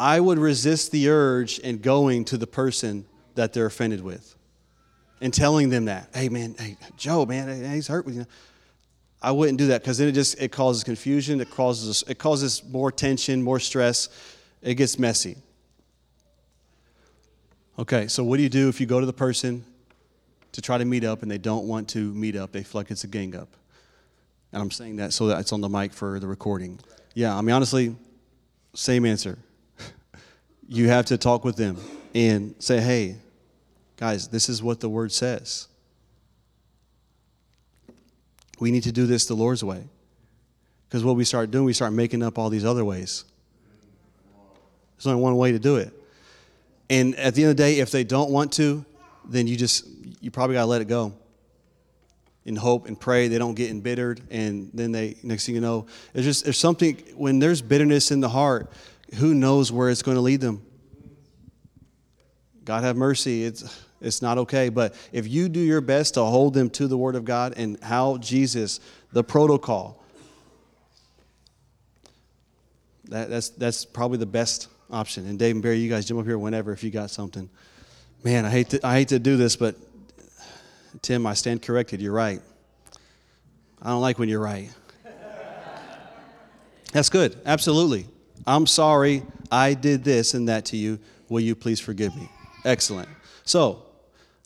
I 0.00 0.18
would 0.18 0.38
resist 0.38 0.92
the 0.92 1.10
urge 1.10 1.58
in 1.58 1.76
going 1.78 2.24
to 2.26 2.38
the 2.38 2.46
person 2.46 3.04
that 3.34 3.52
they're 3.52 3.66
offended 3.66 4.00
with 4.00 4.34
and 5.20 5.32
telling 5.32 5.68
them 5.68 5.84
that, 5.84 6.08
hey 6.14 6.30
man, 6.30 6.54
hey 6.58 6.78
Joe, 6.96 7.26
man, 7.26 7.70
he's 7.74 7.86
hurt 7.86 8.06
with 8.06 8.16
you. 8.16 8.26
I 9.20 9.30
wouldn't 9.32 9.58
do 9.58 9.66
that 9.66 9.82
because 9.82 9.98
then 9.98 10.08
it 10.08 10.12
just 10.12 10.40
it 10.40 10.52
causes 10.52 10.84
confusion. 10.84 11.38
It 11.38 11.50
causes 11.50 12.02
it 12.08 12.16
causes 12.16 12.64
more 12.64 12.90
tension, 12.90 13.42
more 13.42 13.60
stress. 13.60 14.08
It 14.62 14.76
gets 14.76 14.98
messy. 14.98 15.36
Okay, 17.78 18.08
so 18.08 18.24
what 18.24 18.38
do 18.38 18.42
you 18.42 18.48
do 18.48 18.70
if 18.70 18.80
you 18.80 18.86
go 18.86 19.00
to 19.00 19.06
the 19.06 19.12
person 19.12 19.62
to 20.52 20.62
try 20.62 20.78
to 20.78 20.86
meet 20.86 21.04
up 21.04 21.20
and 21.20 21.30
they 21.30 21.36
don't 21.36 21.68
want 21.68 21.90
to 21.90 22.14
meet 22.14 22.36
up? 22.36 22.52
They 22.52 22.62
feel 22.62 22.80
like 22.80 22.90
it's 22.90 23.04
a 23.04 23.08
gang 23.08 23.36
up. 23.36 23.54
And 24.54 24.62
I'm 24.62 24.70
saying 24.70 24.96
that 24.96 25.12
so 25.12 25.26
that 25.26 25.40
it's 25.40 25.52
on 25.52 25.60
the 25.60 25.68
mic 25.68 25.92
for 25.92 26.18
the 26.18 26.26
recording. 26.26 26.80
Yeah, 27.12 27.36
I 27.36 27.42
mean 27.42 27.54
honestly, 27.54 27.94
same 28.72 29.04
answer. 29.04 29.36
You 30.72 30.88
have 30.88 31.06
to 31.06 31.18
talk 31.18 31.44
with 31.44 31.56
them 31.56 31.76
and 32.14 32.54
say, 32.60 32.80
hey, 32.80 33.16
guys, 33.96 34.28
this 34.28 34.48
is 34.48 34.62
what 34.62 34.78
the 34.78 34.88
word 34.88 35.10
says. 35.10 35.66
We 38.60 38.70
need 38.70 38.84
to 38.84 38.92
do 38.92 39.06
this 39.06 39.26
the 39.26 39.34
Lord's 39.34 39.64
way. 39.64 39.82
Because 40.88 41.04
what 41.04 41.16
we 41.16 41.24
start 41.24 41.50
doing, 41.50 41.64
we 41.64 41.72
start 41.72 41.92
making 41.92 42.22
up 42.22 42.38
all 42.38 42.50
these 42.50 42.64
other 42.64 42.84
ways. 42.84 43.24
There's 44.96 45.08
only 45.08 45.20
one 45.20 45.36
way 45.36 45.50
to 45.50 45.58
do 45.58 45.76
it. 45.76 45.92
And 46.88 47.16
at 47.16 47.34
the 47.34 47.42
end 47.42 47.50
of 47.50 47.56
the 47.56 47.62
day, 47.62 47.80
if 47.80 47.90
they 47.90 48.04
don't 48.04 48.30
want 48.30 48.52
to, 48.54 48.84
then 49.24 49.48
you 49.48 49.56
just, 49.56 49.86
you 50.20 50.30
probably 50.30 50.54
got 50.54 50.62
to 50.62 50.66
let 50.66 50.82
it 50.82 50.88
go 50.88 51.12
and 52.46 52.56
hope 52.56 52.86
and 52.86 52.98
pray 52.98 53.26
they 53.26 53.38
don't 53.38 53.54
get 53.54 53.70
embittered. 53.70 54.20
And 54.30 54.70
then 54.72 54.92
they, 54.92 55.16
next 55.24 55.46
thing 55.46 55.56
you 55.56 55.60
know, 55.60 55.86
there's 56.12 56.26
just, 56.26 56.44
there's 56.44 56.58
something, 56.58 56.96
when 57.16 57.40
there's 57.40 57.60
bitterness 57.60 58.12
in 58.12 58.20
the 58.20 58.28
heart, 58.28 58.70
who 59.16 59.34
knows 59.34 59.72
where 59.72 59.90
it's 59.90 60.02
going 60.02 60.16
to 60.16 60.20
lead 60.20 60.40
them? 60.40 60.64
God 62.64 62.84
have 62.84 62.96
mercy. 62.96 63.44
It's, 63.44 63.84
it's 64.00 64.22
not 64.22 64.38
okay. 64.38 64.68
But 64.68 64.94
if 65.12 65.26
you 65.26 65.48
do 65.48 65.60
your 65.60 65.80
best 65.80 66.14
to 66.14 66.22
hold 66.22 66.54
them 66.54 66.70
to 66.70 66.86
the 66.86 66.96
Word 66.96 67.16
of 67.16 67.24
God 67.24 67.54
and 67.56 67.78
how 67.82 68.18
Jesus, 68.18 68.80
the 69.12 69.24
protocol, 69.24 70.04
that, 73.08 73.28
that's, 73.28 73.48
that's 73.50 73.84
probably 73.84 74.18
the 74.18 74.26
best 74.26 74.68
option. 74.90 75.26
And 75.26 75.38
Dave 75.38 75.56
and 75.56 75.62
Barry, 75.62 75.78
you 75.78 75.90
guys 75.90 76.06
jump 76.06 76.20
up 76.20 76.26
here 76.26 76.38
whenever 76.38 76.72
if 76.72 76.84
you 76.84 76.90
got 76.90 77.10
something. 77.10 77.48
Man, 78.22 78.44
I 78.44 78.50
hate 78.50 78.70
to, 78.70 78.86
I 78.86 78.94
hate 78.94 79.08
to 79.08 79.18
do 79.18 79.36
this, 79.36 79.56
but 79.56 79.76
Tim, 81.02 81.26
I 81.26 81.34
stand 81.34 81.62
corrected. 81.62 82.00
You're 82.00 82.12
right. 82.12 82.40
I 83.82 83.88
don't 83.88 84.02
like 84.02 84.18
when 84.18 84.28
you're 84.28 84.40
right. 84.40 84.70
That's 86.92 87.08
good. 87.08 87.40
Absolutely. 87.46 88.06
I'm 88.46 88.66
sorry 88.66 89.22
I 89.50 89.74
did 89.74 90.04
this 90.04 90.34
and 90.34 90.48
that 90.48 90.64
to 90.66 90.76
you. 90.76 90.98
Will 91.28 91.40
you 91.40 91.54
please 91.54 91.80
forgive 91.80 92.14
me? 92.16 92.28
Excellent. 92.64 93.08
So, 93.44 93.82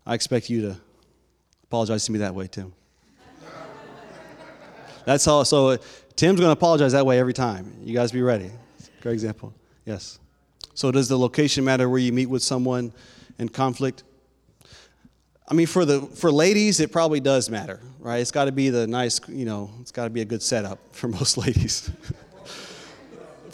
I 0.07 0.15
expect 0.15 0.51
you 0.51 0.61
to 0.63 0.77
apologize 1.65 2.05
to 2.07 2.13
me 2.13 2.19
that 2.19 2.35
way, 2.35 2.47
Tim. 2.47 2.73
That's 5.05 5.27
all. 5.27 5.45
So 5.45 5.69
uh, 5.69 5.77
Tim's 6.17 6.41
going 6.41 6.49
to 6.49 6.53
apologize 6.53 6.93
that 6.93 7.05
way 7.05 7.19
every 7.19 7.35
time. 7.35 7.75
You 7.83 7.95
guys 7.95 8.13
be 8.13 8.23
ready. 8.23 8.51
Great 9.03 9.13
example. 9.13 9.53
Yes. 9.85 10.19
So 10.75 10.91
does 10.91 11.09
the 11.09 11.19
location 11.19 11.65
matter 11.65 11.89
where 11.89 11.99
you 11.99 12.13
meet 12.13 12.27
with 12.27 12.43
someone 12.43 12.93
in 13.39 13.49
conflict? 13.49 14.03
I 15.47 15.53
mean, 15.53 15.67
for 15.67 15.85
the 15.85 16.01
for 16.01 16.33
ladies, 16.33 16.81
it 16.81 16.91
probably 16.91 17.21
does 17.21 17.51
matter, 17.51 17.81
right? 17.99 18.19
It's 18.19 18.31
got 18.31 18.47
to 18.47 18.53
be 18.53 18.71
the 18.71 18.87
nice, 18.87 19.21
you 19.29 19.45
know, 19.45 19.71
it's 19.81 19.93
got 19.93 20.05
to 20.05 20.11
be 20.11 20.23
a 20.23 20.25
good 20.25 20.43
setup 20.43 20.79
for 20.93 21.09
most 21.19 21.37
ladies. 21.37 21.91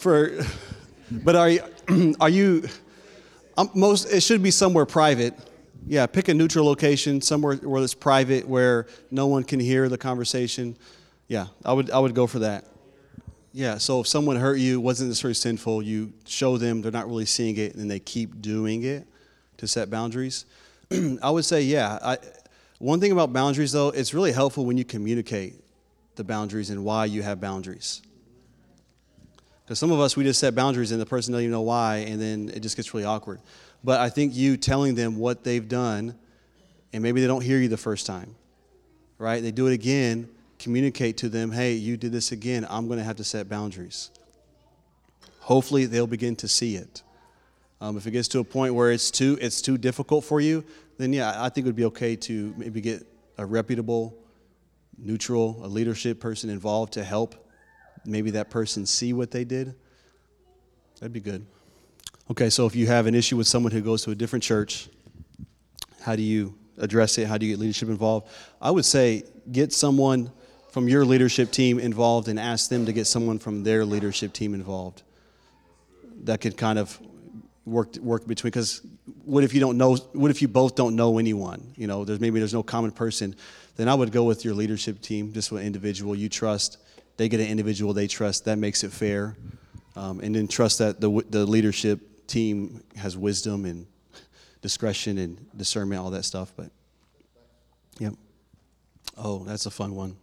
For, 0.00 0.44
but 1.10 1.36
are 1.36 1.50
you, 1.50 1.62
are 2.20 2.28
you? 2.28 2.68
Um, 3.56 3.70
most 3.74 4.10
it 4.12 4.22
should 4.22 4.42
be 4.42 4.50
somewhere 4.50 4.86
private 4.86 5.34
yeah, 5.86 6.06
pick 6.06 6.28
a 6.28 6.34
neutral 6.34 6.64
location, 6.64 7.20
somewhere 7.20 7.56
where 7.56 7.82
it's 7.82 7.94
private, 7.94 8.46
where 8.46 8.86
no 9.10 9.26
one 9.26 9.44
can 9.44 9.60
hear 9.60 9.88
the 9.88 9.98
conversation. 9.98 10.76
Yeah, 11.28 11.46
I 11.64 11.72
would, 11.72 11.90
I 11.90 11.98
would 11.98 12.14
go 12.14 12.26
for 12.26 12.40
that. 12.40 12.64
Yeah, 13.52 13.78
so 13.78 14.00
if 14.00 14.06
someone 14.06 14.36
hurt 14.36 14.58
you, 14.58 14.80
wasn't 14.80 15.08
necessarily 15.10 15.34
sinful, 15.34 15.82
you 15.82 16.12
show 16.26 16.56
them 16.56 16.82
they're 16.82 16.92
not 16.92 17.08
really 17.08 17.26
seeing 17.26 17.56
it, 17.56 17.72
and 17.72 17.80
then 17.80 17.88
they 17.88 17.98
keep 17.98 18.40
doing 18.40 18.84
it 18.84 19.06
to 19.56 19.66
set 19.66 19.90
boundaries. 19.90 20.46
I 21.22 21.30
would 21.30 21.44
say, 21.44 21.62
yeah. 21.62 21.98
I, 22.02 22.18
one 22.78 23.00
thing 23.00 23.12
about 23.12 23.32
boundaries, 23.32 23.72
though, 23.72 23.88
it's 23.88 24.14
really 24.14 24.32
helpful 24.32 24.64
when 24.64 24.78
you 24.78 24.84
communicate 24.84 25.54
the 26.14 26.24
boundaries 26.24 26.70
and 26.70 26.84
why 26.84 27.06
you 27.06 27.22
have 27.22 27.40
boundaries. 27.40 28.02
Because 29.70 29.78
some 29.78 29.92
of 29.92 30.00
us, 30.00 30.16
we 30.16 30.24
just 30.24 30.40
set 30.40 30.56
boundaries 30.56 30.90
and 30.90 31.00
the 31.00 31.06
person 31.06 31.30
doesn't 31.30 31.44
even 31.44 31.52
know 31.52 31.60
why, 31.60 31.98
and 31.98 32.20
then 32.20 32.50
it 32.52 32.58
just 32.58 32.74
gets 32.74 32.92
really 32.92 33.06
awkward. 33.06 33.38
But 33.84 34.00
I 34.00 34.08
think 34.08 34.34
you 34.34 34.56
telling 34.56 34.96
them 34.96 35.16
what 35.16 35.44
they've 35.44 35.68
done, 35.68 36.16
and 36.92 37.04
maybe 37.04 37.20
they 37.20 37.28
don't 37.28 37.44
hear 37.44 37.56
you 37.60 37.68
the 37.68 37.76
first 37.76 38.04
time, 38.04 38.34
right? 39.16 39.40
They 39.40 39.52
do 39.52 39.68
it 39.68 39.72
again, 39.72 40.28
communicate 40.58 41.18
to 41.18 41.28
them, 41.28 41.52
hey, 41.52 41.74
you 41.74 41.96
did 41.96 42.10
this 42.10 42.32
again, 42.32 42.66
I'm 42.68 42.88
going 42.88 42.98
to 42.98 43.04
have 43.04 43.14
to 43.18 43.22
set 43.22 43.48
boundaries. 43.48 44.10
Hopefully, 45.38 45.86
they'll 45.86 46.08
begin 46.08 46.34
to 46.34 46.48
see 46.48 46.74
it. 46.74 47.04
Um, 47.80 47.96
if 47.96 48.08
it 48.08 48.10
gets 48.10 48.26
to 48.26 48.40
a 48.40 48.44
point 48.44 48.74
where 48.74 48.90
it's 48.90 49.12
too, 49.12 49.38
it's 49.40 49.62
too 49.62 49.78
difficult 49.78 50.24
for 50.24 50.40
you, 50.40 50.64
then 50.98 51.12
yeah, 51.12 51.40
I 51.40 51.48
think 51.48 51.64
it 51.64 51.68
would 51.68 51.76
be 51.76 51.84
okay 51.84 52.16
to 52.16 52.52
maybe 52.56 52.80
get 52.80 53.06
a 53.38 53.46
reputable, 53.46 54.18
neutral, 54.98 55.60
a 55.62 55.68
leadership 55.68 56.18
person 56.18 56.50
involved 56.50 56.94
to 56.94 57.04
help 57.04 57.46
maybe 58.04 58.30
that 58.32 58.50
person 58.50 58.86
see 58.86 59.12
what 59.12 59.30
they 59.30 59.44
did. 59.44 59.74
That'd 61.00 61.12
be 61.12 61.20
good. 61.20 61.46
Okay, 62.30 62.50
so 62.50 62.66
if 62.66 62.76
you 62.76 62.86
have 62.86 63.06
an 63.06 63.14
issue 63.14 63.36
with 63.36 63.46
someone 63.46 63.72
who 63.72 63.80
goes 63.80 64.04
to 64.04 64.10
a 64.10 64.14
different 64.14 64.42
church, 64.42 64.88
how 66.02 66.14
do 66.16 66.22
you 66.22 66.54
address 66.78 67.18
it? 67.18 67.26
How 67.26 67.38
do 67.38 67.46
you 67.46 67.52
get 67.52 67.60
leadership 67.60 67.88
involved? 67.88 68.28
I 68.60 68.70
would 68.70 68.84
say 68.84 69.24
get 69.50 69.72
someone 69.72 70.30
from 70.70 70.88
your 70.88 71.04
leadership 71.04 71.50
team 71.50 71.78
involved 71.78 72.28
and 72.28 72.38
ask 72.38 72.70
them 72.70 72.86
to 72.86 72.92
get 72.92 73.06
someone 73.06 73.38
from 73.38 73.64
their 73.64 73.84
leadership 73.84 74.32
team 74.32 74.54
involved. 74.54 75.02
That 76.24 76.40
could 76.40 76.56
kind 76.56 76.78
of 76.78 76.98
work 77.64 77.96
work 77.96 78.26
between 78.26 78.50
because 78.50 78.80
what 79.24 79.44
if 79.44 79.54
you 79.54 79.60
don't 79.60 79.76
know 79.76 79.96
what 80.12 80.30
if 80.30 80.42
you 80.42 80.48
both 80.48 80.74
don't 80.74 80.96
know 80.96 81.18
anyone 81.18 81.72
you 81.76 81.86
know 81.86 82.04
there's 82.04 82.20
maybe 82.20 82.38
there's 82.38 82.54
no 82.54 82.62
common 82.62 82.90
person 82.90 83.34
then 83.76 83.86
i 83.86 83.94
would 83.94 84.10
go 84.10 84.24
with 84.24 84.44
your 84.44 84.54
leadership 84.54 85.00
team 85.00 85.32
just 85.32 85.52
an 85.52 85.58
individual 85.58 86.16
you 86.16 86.28
trust 86.28 86.78
they 87.20 87.28
get 87.28 87.40
an 87.40 87.46
individual 87.46 87.92
they 87.92 88.06
trust 88.06 88.46
that 88.46 88.58
makes 88.58 88.82
it 88.82 88.90
fair 88.90 89.36
um, 89.96 90.20
and 90.20 90.34
then 90.34 90.48
trust 90.48 90.78
that 90.78 91.00
the, 91.00 91.22
the 91.28 91.44
leadership 91.44 92.26
team 92.26 92.82
has 92.96 93.16
wisdom 93.16 93.66
and 93.66 93.86
discretion 94.62 95.18
and 95.18 95.46
discernment, 95.56 96.00
all 96.00 96.10
that 96.10 96.24
stuff. 96.24 96.52
But, 96.56 96.70
yep. 97.98 98.14
Oh, 99.18 99.44
that's 99.44 99.66
a 99.66 99.70
fun 99.70 99.94
one. 99.94 100.16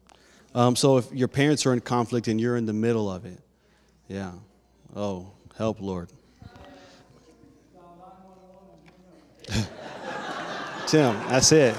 Um, 0.55 0.75
so 0.75 0.97
if 0.97 1.13
your 1.13 1.27
parents 1.27 1.65
are 1.65 1.73
in 1.73 1.81
conflict 1.81 2.27
and 2.27 2.41
you're 2.41 2.57
in 2.57 2.65
the 2.65 2.73
middle 2.73 3.11
of 3.11 3.25
it, 3.25 3.39
yeah. 4.07 4.31
Oh, 4.95 5.31
help, 5.57 5.81
Lord. 5.81 6.09
Tim, 10.87 11.13
that's 11.27 11.51
it. 11.51 11.75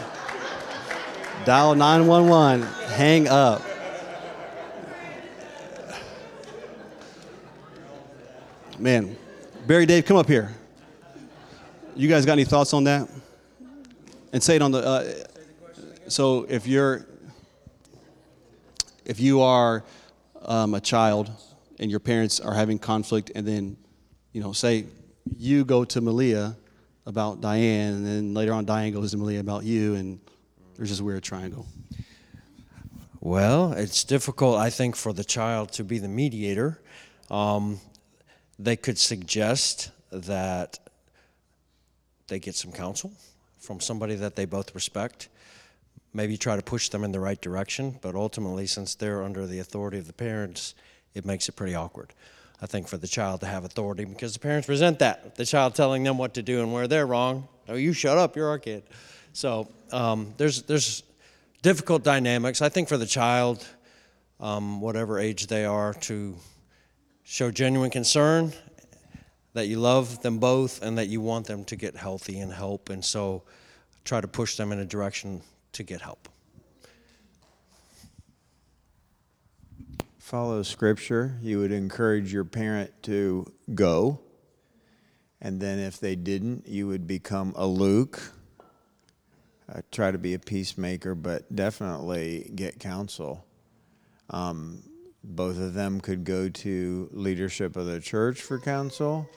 Dial 1.45 1.75
911, 1.75 2.63
hang 2.91 3.27
up. 3.29 3.63
Man, 8.79 9.17
Barry 9.67 9.87
Dave, 9.87 10.05
come 10.05 10.17
up 10.17 10.29
here. 10.29 10.55
You 11.97 12.09
guys 12.09 12.25
got 12.25 12.35
any 12.35 12.45
thoughts 12.45 12.73
on 12.73 12.85
that? 12.85 13.09
And 14.33 14.41
say 14.41 14.55
it 14.55 14.63
on 14.63 14.71
the. 14.71 14.79
Uh, 14.79 15.13
so 16.07 16.47
if 16.49 16.65
you're, 16.65 17.05
if 19.05 19.19
you 19.19 19.41
are 19.41 19.83
um, 20.43 20.75
a 20.75 20.81
child 20.81 21.29
and 21.81 21.91
your 21.91 21.99
parents 21.99 22.39
are 22.39 22.55
having 22.55 22.79
conflict, 22.79 23.33
and 23.35 23.45
then, 23.45 23.77
you 24.33 24.41
know, 24.41 24.53
say 24.53 24.85
you 25.37 25.65
go 25.65 25.85
to 25.85 26.01
Malia 26.01 26.57
about 27.05 27.41
Diane, 27.41 27.95
and 27.95 28.07
then 28.07 28.33
later 28.33 28.53
on 28.53 28.65
Diane 28.65 28.93
goes 28.93 29.11
to 29.11 29.17
Malia 29.17 29.41
about 29.41 29.65
you, 29.65 29.97
and 29.97 30.21
there's 30.77 30.91
this 30.91 31.01
weird 31.01 31.25
triangle. 31.25 31.67
Well, 33.19 33.73
it's 33.73 34.05
difficult, 34.05 34.57
I 34.57 34.71
think, 34.71 34.95
for 34.95 35.13
the 35.13 35.25
child 35.25 35.73
to 35.73 35.83
be 35.83 35.99
the 35.99 36.07
mediator. 36.07 36.81
Um, 37.29 37.81
they 38.59 38.77
could 38.77 38.99
suggest 38.99 39.91
that 40.11 40.79
they 42.29 42.39
get 42.39 42.55
some 42.55 42.73
counsel 42.73 43.13
from 43.59 43.81
somebody 43.81 44.15
that 44.17 44.37
they 44.37 44.45
both 44.45 44.75
respect. 44.75 45.29
Maybe 46.13 46.37
try 46.37 46.57
to 46.57 46.63
push 46.63 46.89
them 46.89 47.05
in 47.05 47.13
the 47.13 47.21
right 47.21 47.41
direction, 47.41 47.99
but 48.01 48.15
ultimately, 48.15 48.67
since 48.67 48.95
they're 48.95 49.23
under 49.23 49.47
the 49.47 49.59
authority 49.59 49.99
of 49.99 50.07
the 50.07 50.13
parents, 50.13 50.75
it 51.15 51.25
makes 51.25 51.49
it 51.49 51.53
pretty 51.53 51.75
awkward. 51.75 52.13
I 52.61 52.67
think 52.67 52.89
for 52.89 52.97
the 52.97 53.07
child 53.07 53.41
to 53.41 53.47
have 53.47 53.65
authority 53.65 54.05
because 54.05 54.33
the 54.33 54.41
parents 54.41 54.69
resent 54.69 54.99
that. 54.99 55.37
The 55.37 55.45
child 55.45 55.75
telling 55.75 56.03
them 56.03 56.19
what 56.19 56.35
to 56.35 56.43
do 56.43 56.61
and 56.61 56.73
where 56.73 56.89
they're 56.89 57.07
wrong. 57.07 57.47
Oh, 57.69 57.75
you 57.75 57.93
shut 57.93 58.19
up, 58.19 58.35
you're 58.35 58.49
our 58.49 58.59
kid. 58.59 58.83
So 59.33 59.69
um, 59.93 60.35
there's, 60.39 60.63
there's 60.63 61.05
difficult 61.63 62.03
dynamics. 62.03 62.61
I 62.61 62.69
think 62.69 62.89
for 62.89 62.97
the 62.97 63.07
child, 63.07 63.65
um, 64.41 64.81
whatever 64.81 65.21
age 65.21 65.47
they 65.47 65.65
are, 65.65 65.95
to 65.95 66.35
show 67.31 67.51
genuine 67.51 67.91
concern, 67.91 68.51
that 69.53 69.67
you 69.67 69.79
love 69.79 70.23
them 70.23 70.39
both, 70.39 70.83
and 70.83 70.97
that 70.97 71.09
you 71.09 71.21
want 71.21 71.47
them 71.47 71.63
to 71.63 71.77
get 71.77 71.95
healthy 71.95 72.41
and 72.41 72.51
help. 72.51 72.89
And 72.89 73.05
so 73.05 73.43
try 74.03 74.23
to 74.23 74.27
push 74.27 74.57
them 74.57 74.73
in 74.73 74.79
a 74.79 74.87
direction 74.87 75.43
to 75.73 75.83
get 75.83 76.01
help. 76.01 76.31
Follow 80.19 80.63
scripture. 80.63 81.37
You 81.43 81.59
would 81.59 81.71
encourage 81.71 82.33
your 82.33 82.45
parent 82.45 82.91
to 83.03 83.53
go. 83.75 84.21
And 85.43 85.61
then 85.61 85.79
if 85.79 86.01
they 86.01 86.17
didn't, 86.17 86.67
you 86.67 86.87
would 86.87 87.07
become 87.07 87.53
a 87.57 87.67
Luke. 87.67 88.33
Uh, 89.71 89.83
try 89.93 90.11
to 90.11 90.19
be 90.19 90.33
a 90.33 90.39
peacemaker, 90.39 91.15
but 91.15 91.55
definitely 91.55 92.51
get 92.55 92.81
counsel. 92.81 93.45
Um, 94.31 94.83
both 95.25 95.59
of 95.59 95.75
them 95.75 96.01
could 96.01 96.25
go 96.25 96.49
to 96.49 97.09
leadership 97.13 97.77
of 97.77 97.87
the 97.87 98.01
church 98.01 98.41
for 98.41 98.59
counsel 98.59 99.29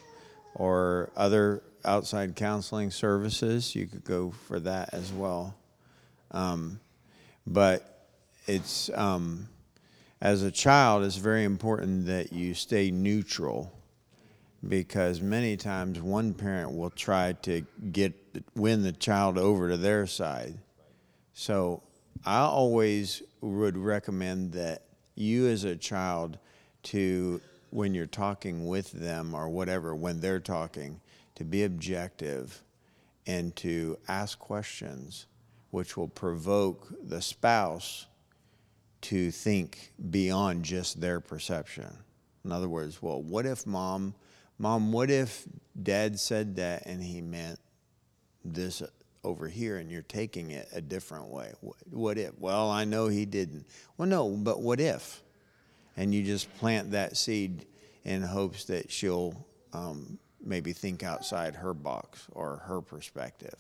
or 0.55 1.09
other 1.15 1.63
outside 1.86 2.36
counseling 2.36 2.91
services. 2.91 3.75
You 3.75 3.88
could 3.88 4.03
go 4.03 4.32
for 4.32 4.59
that 4.59 4.93
as 4.93 5.11
well. 5.11 5.55
Um, 6.32 6.79
but 7.45 8.07
it's 8.47 8.89
um, 8.93 9.49
as 10.21 10.43
a 10.43 10.51
child, 10.51 11.03
it's 11.03 11.17
very 11.17 11.43
important 11.43 12.05
that 12.05 12.32
you 12.32 12.53
stay 12.53 12.91
neutral 12.91 13.71
because 14.67 15.21
many 15.21 15.57
times 15.57 15.99
one 15.99 16.34
parent 16.34 16.75
will 16.75 16.91
try 16.91 17.34
to 17.34 17.65
get 17.91 18.13
win 18.55 18.84
the 18.84 18.91
child 18.91 19.38
over 19.38 19.69
to 19.69 19.77
their 19.77 20.05
side. 20.05 20.57
So 21.34 21.82
I 22.23 22.41
always 22.41 23.23
would 23.41 23.77
recommend 23.77 24.53
that 24.53 24.84
you 25.16 25.47
as 25.47 25.64
a 25.64 25.76
child 25.76 26.38
to 26.84 27.41
when 27.70 27.93
you're 27.93 28.05
talking 28.05 28.68
with 28.68 28.91
them 28.91 29.34
or 29.34 29.49
whatever 29.49 29.95
when 29.95 30.20
they're 30.20 30.39
talking 30.39 30.99
to 31.36 31.43
be 31.43 31.64
objective 31.64 32.64
and 33.26 33.55
to 33.55 33.97
ask 34.07 34.38
questions 34.39 35.26
which 35.72 35.95
will 35.95 36.07
provoke 36.07 36.93
the 37.03 37.22
spouse 37.22 38.07
to 39.01 39.32
think 39.32 39.93
beyond 40.09 40.64
just 40.64 41.01
their 41.01 41.20
perception. 41.20 41.91
In 42.43 42.51
other 42.51 42.70
words, 42.70 43.01
well, 43.01 43.22
what 43.22 43.45
if 43.45 43.66
mom, 43.66 44.14
mom, 44.59 44.91
what 44.91 45.09
if 45.09 45.45
dad 45.82 46.20
said 46.20 46.55
that 46.57 46.86
and 46.86 47.01
he 47.01 47.22
meant 47.22 47.59
this 48.43 48.84
over 49.24 49.47
here 49.47 49.78
and 49.78 49.91
you're 49.91 50.01
taking 50.03 50.51
it 50.51 50.67
a 50.74 50.82
different 50.82 51.28
way. 51.28 51.51
What 51.89 52.17
if? 52.17 52.38
Well, 52.39 52.69
I 52.69 52.86
know 52.86 53.07
he 53.07 53.26
didn't. 53.26 53.65
Well, 53.97 54.07
no, 54.07 54.30
but 54.30 54.61
what 54.61 54.80
if? 54.80 55.22
And 55.97 56.13
you 56.13 56.24
just 56.24 56.53
plant 56.57 56.91
that 56.91 57.17
seed 57.17 57.65
in 58.03 58.22
hopes 58.22 58.65
that 58.65 58.91
she'll 58.91 59.45
um, 59.74 60.17
maybe 60.43 60.74
think 60.74 61.03
outside 61.03 61.55
her 61.55 61.74
box 61.74 62.26
or 62.32 62.57
her 62.65 62.82
perspective. 62.82 63.55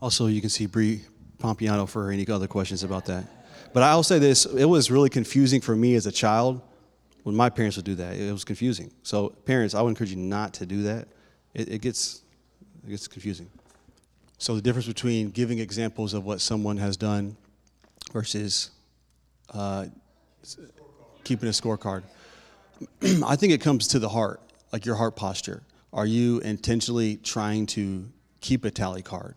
Also, 0.00 0.26
you 0.26 0.40
can 0.40 0.50
see 0.50 0.66
Bree 0.66 1.02
Pompiano 1.38 1.88
for 1.88 2.10
any 2.10 2.26
other 2.28 2.46
questions 2.46 2.84
about 2.84 3.06
that. 3.06 3.24
But 3.72 3.82
I'll 3.82 4.04
say 4.04 4.18
this 4.18 4.44
it 4.46 4.64
was 4.64 4.90
really 4.90 5.10
confusing 5.10 5.60
for 5.60 5.74
me 5.74 5.94
as 5.96 6.06
a 6.06 6.12
child 6.12 6.60
when 7.24 7.34
my 7.34 7.50
parents 7.50 7.76
would 7.76 7.84
do 7.84 7.96
that. 7.96 8.16
It 8.16 8.32
was 8.32 8.44
confusing. 8.44 8.92
So, 9.02 9.30
parents, 9.44 9.74
I 9.74 9.82
would 9.82 9.90
encourage 9.90 10.10
you 10.10 10.16
not 10.16 10.54
to 10.54 10.66
do 10.66 10.84
that. 10.84 11.08
It, 11.54 11.68
it 11.68 11.82
gets 11.82 12.22
it 12.88 12.92
gets 12.92 13.06
confusing. 13.06 13.50
So 14.38 14.54
the 14.54 14.62
difference 14.62 14.86
between 14.86 15.30
giving 15.30 15.58
examples 15.58 16.14
of 16.14 16.24
what 16.24 16.40
someone 16.40 16.78
has 16.78 16.96
done 16.96 17.36
versus 18.12 18.70
uh, 19.52 19.86
keeping 21.24 21.48
a 21.48 21.52
scorecard, 21.52 22.04
I 23.26 23.36
think 23.36 23.52
it 23.52 23.60
comes 23.60 23.88
to 23.88 23.98
the 23.98 24.08
heart, 24.08 24.40
like 24.72 24.86
your 24.86 24.94
heart 24.94 25.16
posture. 25.16 25.62
Are 25.92 26.06
you 26.06 26.38
intentionally 26.40 27.16
trying 27.16 27.66
to 27.66 28.08
keep 28.40 28.64
a 28.64 28.70
tally 28.70 29.02
card? 29.02 29.34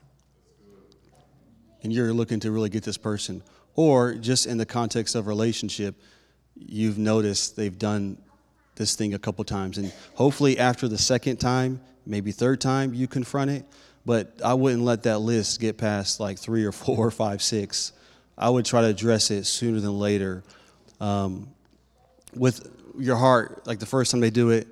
And 1.83 1.91
you're 1.91 2.13
looking 2.13 2.39
to 2.41 2.51
really 2.51 2.69
get 2.69 2.83
this 2.83 2.97
person. 2.97 3.41
Or 3.75 4.13
just 4.13 4.45
in 4.45 4.57
the 4.57 4.65
context 4.65 5.15
of 5.15 5.27
relationship, 5.27 5.95
you've 6.55 6.99
noticed 6.99 7.55
they've 7.55 7.77
done 7.77 8.21
this 8.75 8.95
thing 8.95 9.13
a 9.13 9.19
couple 9.19 9.43
times. 9.43 9.77
And 9.77 9.91
hopefully, 10.13 10.59
after 10.59 10.87
the 10.87 10.97
second 10.97 11.37
time, 11.37 11.81
maybe 12.05 12.31
third 12.31 12.61
time 12.61 12.93
you 12.93 13.07
confront 13.07 13.51
it, 13.51 13.65
but 14.05 14.39
I 14.43 14.53
wouldn't 14.53 14.83
let 14.83 15.03
that 15.03 15.19
list 15.19 15.59
get 15.59 15.77
past 15.77 16.19
like 16.19 16.39
three 16.39 16.65
or 16.65 16.71
four 16.71 16.97
or 17.07 17.11
five, 17.11 17.41
six. 17.41 17.93
I 18.37 18.49
would 18.49 18.65
try 18.65 18.81
to 18.81 18.87
address 18.87 19.31
it 19.31 19.45
sooner 19.45 19.79
than 19.79 19.99
later. 19.99 20.43
Um, 20.99 21.49
with 22.35 22.67
your 22.97 23.17
heart, 23.17 23.65
like 23.67 23.79
the 23.79 23.85
first 23.85 24.11
time 24.11 24.19
they 24.19 24.29
do 24.29 24.49
it, 24.49 24.67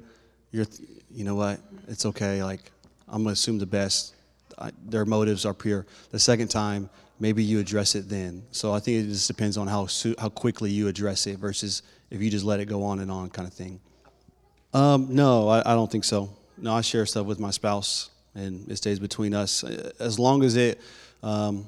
you're, 0.52 0.66
you 1.12 1.24
know 1.24 1.36
what, 1.36 1.60
it's 1.88 2.06
okay. 2.06 2.44
Like, 2.44 2.72
I'm 3.08 3.24
gonna 3.24 3.34
assume 3.34 3.60
the 3.60 3.66
best. 3.66 4.16
I, 4.58 4.72
their 4.86 5.06
motives 5.06 5.46
are 5.46 5.54
pure. 5.54 5.86
The 6.12 6.20
second 6.20 6.50
time, 6.50 6.90
maybe 7.20 7.44
you 7.44 7.60
address 7.60 7.96
it 7.96 8.10
then. 8.10 8.44
So 8.52 8.74
I 8.74 8.80
think 8.80 9.06
it 9.06 9.10
just 9.10 9.28
depends 9.28 9.58
on 9.58 9.68
how 9.68 9.88
how 10.18 10.30
quickly 10.30 10.72
you 10.72 10.88
address 10.88 11.28
it 11.28 11.38
versus 11.38 11.82
if 12.10 12.22
you 12.22 12.30
just 12.30 12.46
let 12.46 12.60
it 12.60 12.66
go 12.66 12.84
on 12.84 13.00
and 13.00 13.12
on, 13.12 13.30
kind 13.30 13.48
of 13.48 13.54
thing. 13.54 13.80
Um, 14.74 15.08
no, 15.10 15.48
I, 15.48 15.60
I 15.60 15.76
don't 15.76 15.92
think 15.92 16.04
so 16.04 16.30
no, 16.62 16.74
I 16.74 16.82
share 16.82 17.06
stuff 17.06 17.26
with 17.26 17.40
my 17.40 17.52
spouse, 17.52 18.10
and 18.36 18.70
it 18.70 18.78
stays 18.78 19.00
between 19.00 19.34
us. 19.34 19.64
As 20.00 20.20
long 20.20 20.44
as 20.44 20.56
it, 20.56 20.80
um, 21.24 21.66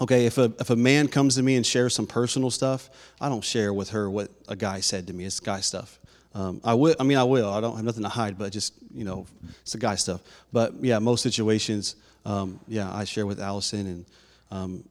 okay, 0.00 0.26
if 0.26 0.38
a 0.38 0.52
if 0.58 0.70
a 0.70 0.76
man 0.76 1.08
comes 1.08 1.36
to 1.36 1.42
me 1.42 1.56
and 1.56 1.66
shares 1.66 1.94
some 1.94 2.06
personal 2.06 2.50
stuff, 2.50 2.90
I 3.20 3.28
don't 3.28 3.44
share 3.44 3.72
with 3.72 3.90
her 3.90 4.10
what 4.10 4.30
a 4.48 4.56
guy 4.56 4.80
said 4.80 5.06
to 5.08 5.12
me. 5.12 5.24
It's 5.24 5.40
guy 5.40 5.60
stuff. 5.60 5.98
Um, 6.34 6.60
I 6.64 6.74
will. 6.74 6.94
I 7.00 7.02
mean, 7.02 7.18
I 7.18 7.24
will. 7.24 7.50
I 7.52 7.60
don't 7.60 7.76
have 7.76 7.84
nothing 7.84 8.04
to 8.04 8.08
hide, 8.08 8.38
but 8.38 8.52
just 8.52 8.74
you 8.94 9.04
know, 9.04 9.26
it's 9.62 9.72
the 9.72 9.78
guy 9.78 9.96
stuff. 9.96 10.20
But 10.52 10.74
yeah, 10.80 10.98
most 10.98 11.22
situations, 11.22 11.96
um, 12.24 12.60
yeah, 12.68 12.92
I 12.92 13.04
share 13.04 13.26
with 13.26 13.40
Allison, 13.40 13.86
and 13.86 14.06
um, 14.50 14.84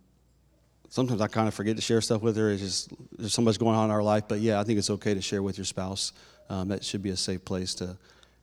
sometimes 0.90 1.22
I 1.22 1.28
kind 1.28 1.48
of 1.48 1.54
forget 1.54 1.78
to 1.78 1.82
share 1.82 2.02
stuff 2.02 2.22
with 2.22 2.36
her. 2.36 2.52
It's 2.52 2.62
just 2.62 2.94
there's 3.18 3.34
so 3.34 3.42
much 3.42 3.58
going 3.58 3.76
on 3.76 3.86
in 3.86 3.92
our 3.92 4.04
life. 4.04 4.24
But 4.28 4.40
yeah, 4.40 4.60
I 4.60 4.64
think 4.64 4.80
it's 4.80 4.90
okay 4.90 5.14
to 5.14 5.22
share 5.22 5.42
with 5.42 5.58
your 5.58 5.66
spouse. 5.66 6.12
Um, 6.50 6.68
that 6.70 6.84
should 6.84 7.04
be 7.04 7.12
a 7.12 7.18
safe 7.18 7.46
place 7.46 7.74
to 7.76 7.96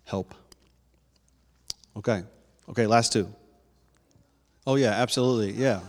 help. 0.05 0.35
Okay. 1.97 2.23
Okay, 2.69 2.87
last 2.87 3.13
two. 3.13 3.33
Oh, 4.67 4.75
yeah, 4.75 4.91
absolutely. 4.91 5.53
Yeah. 5.53 5.81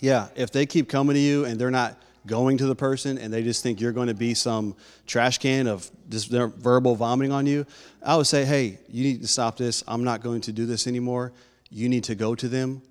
Yeah. 0.00 0.28
If 0.34 0.50
they 0.50 0.66
keep 0.66 0.88
coming 0.88 1.14
to 1.14 1.20
you 1.20 1.44
and 1.44 1.60
they're 1.60 1.70
not 1.70 2.00
going 2.26 2.56
to 2.58 2.66
the 2.66 2.74
person 2.74 3.18
and 3.18 3.32
they 3.32 3.42
just 3.42 3.62
think 3.62 3.80
you're 3.80 3.92
going 3.92 4.08
to 4.08 4.14
be 4.14 4.34
some 4.34 4.74
trash 5.06 5.38
can 5.38 5.66
of 5.66 5.90
just 6.08 6.30
verbal 6.30 6.94
vomiting 6.96 7.32
on 7.32 7.46
you, 7.46 7.66
I 8.02 8.16
would 8.16 8.26
say, 8.26 8.44
hey, 8.44 8.78
you 8.88 9.04
need 9.04 9.22
to 9.22 9.28
stop 9.28 9.56
this. 9.56 9.84
I'm 9.86 10.04
not 10.04 10.22
going 10.22 10.40
to 10.42 10.52
do 10.52 10.66
this 10.66 10.86
anymore. 10.86 11.32
You 11.70 11.88
need 11.88 12.04
to 12.04 12.14
go 12.14 12.34
to 12.34 12.48
them 12.48 12.82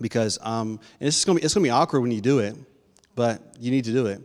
because 0.00 0.38
um, 0.42 0.80
and 0.98 1.08
it's 1.08 1.24
going 1.24 1.36
to 1.36 1.40
be 1.40 1.44
it's 1.44 1.54
going 1.54 1.64
to 1.64 1.66
be 1.66 1.70
awkward 1.70 2.00
when 2.00 2.10
you 2.10 2.20
do 2.20 2.38
it, 2.38 2.56
but 3.14 3.40
you 3.58 3.70
need 3.70 3.84
to 3.84 3.92
do 3.92 4.06
it 4.06 4.20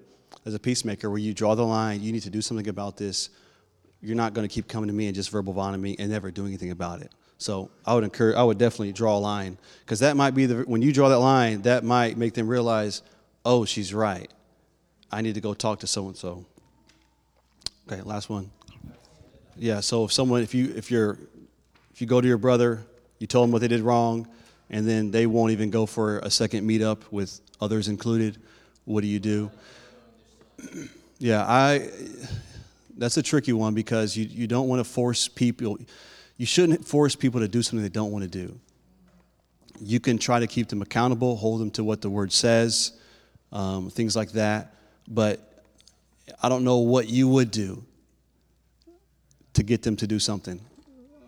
as 0.46 0.54
a 0.54 0.60
peacemaker 0.60 1.10
where 1.10 1.20
you 1.20 1.34
draw 1.34 1.56
the 1.56 1.66
line. 1.66 2.02
You 2.02 2.12
need 2.12 2.24
to 2.24 2.30
do 2.30 2.42
something 2.42 2.68
about 2.68 2.98
this. 2.98 3.30
You're 4.02 4.16
not 4.16 4.34
going 4.34 4.48
to 4.48 4.54
keep 4.54 4.68
coming 4.68 4.88
to 4.88 4.94
me 4.94 5.08
and 5.08 5.16
just 5.16 5.30
verbal 5.30 5.54
vomiting 5.54 5.96
and 6.00 6.12
never 6.12 6.32
doing 6.32 6.50
anything 6.50 6.72
about 6.72 7.02
it. 7.02 7.12
So 7.38 7.70
I 7.86 7.94
would 7.94 8.04
encourage, 8.04 8.36
I 8.36 8.44
would 8.44 8.58
definitely 8.58 8.94
draw 8.94 9.18
a 9.18 9.20
line 9.20 9.58
because 9.82 10.00
that 10.00 10.16
might 10.16 10.32
be 10.32 10.46
the 10.46 10.64
when 10.64 10.82
you 10.82 10.94
draw 10.94 11.10
that 11.10 11.20
line, 11.20 11.64
that 11.64 11.84
might 11.84 12.18
make 12.18 12.34
them 12.34 12.48
realize, 12.48 13.02
oh, 13.44 13.66
she's 13.66 13.94
right. 13.94 14.32
I 15.12 15.22
need 15.22 15.36
to 15.36 15.42
go 15.42 15.54
talk 15.54 15.80
to 15.82 15.88
so 15.88 16.08
and 16.08 16.18
so. 16.18 16.46
Okay, 17.92 18.02
last 18.02 18.30
one. 18.30 18.52
Yeah. 19.58 19.80
So 19.82 20.06
if 20.06 20.14
someone, 20.14 20.42
if 20.42 20.54
you 20.54 20.74
if 20.76 20.90
you're 20.90 21.20
if 21.94 22.02
you 22.02 22.08
go 22.08 22.20
to 22.20 22.28
your 22.28 22.38
brother, 22.38 22.86
you 23.20 23.28
tell 23.28 23.42
them 23.42 23.52
what 23.52 23.62
they 23.62 23.68
did 23.68 23.82
wrong, 23.82 24.28
and 24.70 24.88
then 24.88 25.12
they 25.12 25.28
won't 25.28 25.52
even 25.52 25.70
go 25.70 25.86
for 25.86 26.20
a 26.20 26.30
second 26.30 26.68
meetup 26.68 27.02
with 27.12 27.42
others 27.62 27.88
included, 27.88 28.38
what 28.86 29.02
do 29.02 29.08
you 29.08 29.20
do? 29.20 29.52
yeah, 31.20 31.46
I. 31.46 31.90
That's 32.98 33.18
a 33.18 33.24
tricky 33.24 33.52
one 33.52 33.74
because 33.74 34.16
you, 34.16 34.24
you 34.24 34.48
don't 34.48 34.70
want 34.70 34.80
to 34.80 34.90
force 34.90 35.28
people 35.28 35.78
you 36.38 36.46
shouldn't 36.46 36.86
force 36.86 37.16
people 37.16 37.40
to 37.40 37.48
do 37.48 37.62
something 37.62 37.82
they 37.82 37.90
don't 37.90 38.12
want 38.12 38.24
to 38.24 38.30
do. 38.30 38.60
You 39.80 40.00
can 40.00 40.18
try 40.18 40.40
to 40.40 40.48
keep 40.48 40.68
them 40.68 40.82
accountable, 40.82 41.36
hold 41.36 41.62
them 41.62 41.72
to 41.72 41.84
what 41.84 42.02
the 42.02 42.10
word 42.10 42.32
says, 42.32 42.94
um, 43.52 43.90
things 43.90 44.16
like 44.16 44.32
that. 44.32 44.74
But 45.08 45.40
I 46.42 46.50
don't 46.50 46.64
know 46.64 46.78
what 46.78 47.08
you 47.10 47.28
would 47.28 47.52
do 47.52 47.84
to 49.54 49.64
get 49.64 49.82
them 49.82 49.96
to 49.98 50.08
do 50.08 50.20
something. 50.20 50.60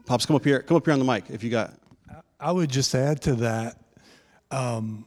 Pops, 0.05 0.25
come 0.25 0.35
up 0.35 0.43
here. 0.43 0.61
Come 0.61 0.77
up 0.77 0.85
here 0.85 0.93
on 0.93 0.99
the 0.99 1.05
mic 1.05 1.25
if 1.29 1.43
you 1.43 1.49
got. 1.49 1.73
I 2.39 2.51
would 2.51 2.69
just 2.69 2.93
add 2.95 3.21
to 3.23 3.35
that. 3.35 3.77
Um, 4.51 5.05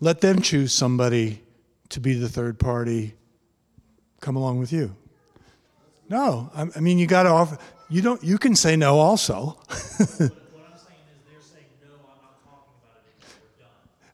let 0.00 0.20
them 0.20 0.40
choose 0.40 0.72
somebody 0.72 1.42
to 1.90 2.00
be 2.00 2.14
the 2.14 2.28
third 2.28 2.58
party. 2.58 3.14
Come 4.20 4.36
along 4.36 4.58
with 4.58 4.72
you. 4.72 4.94
No, 6.08 6.50
I, 6.54 6.66
I 6.76 6.80
mean 6.80 6.98
you 6.98 7.06
got 7.06 7.24
to 7.24 7.30
offer. 7.30 7.58
You 7.88 8.02
don't. 8.02 8.22
You 8.22 8.38
can 8.38 8.56
say 8.56 8.76
no 8.76 8.98
also. 8.98 9.58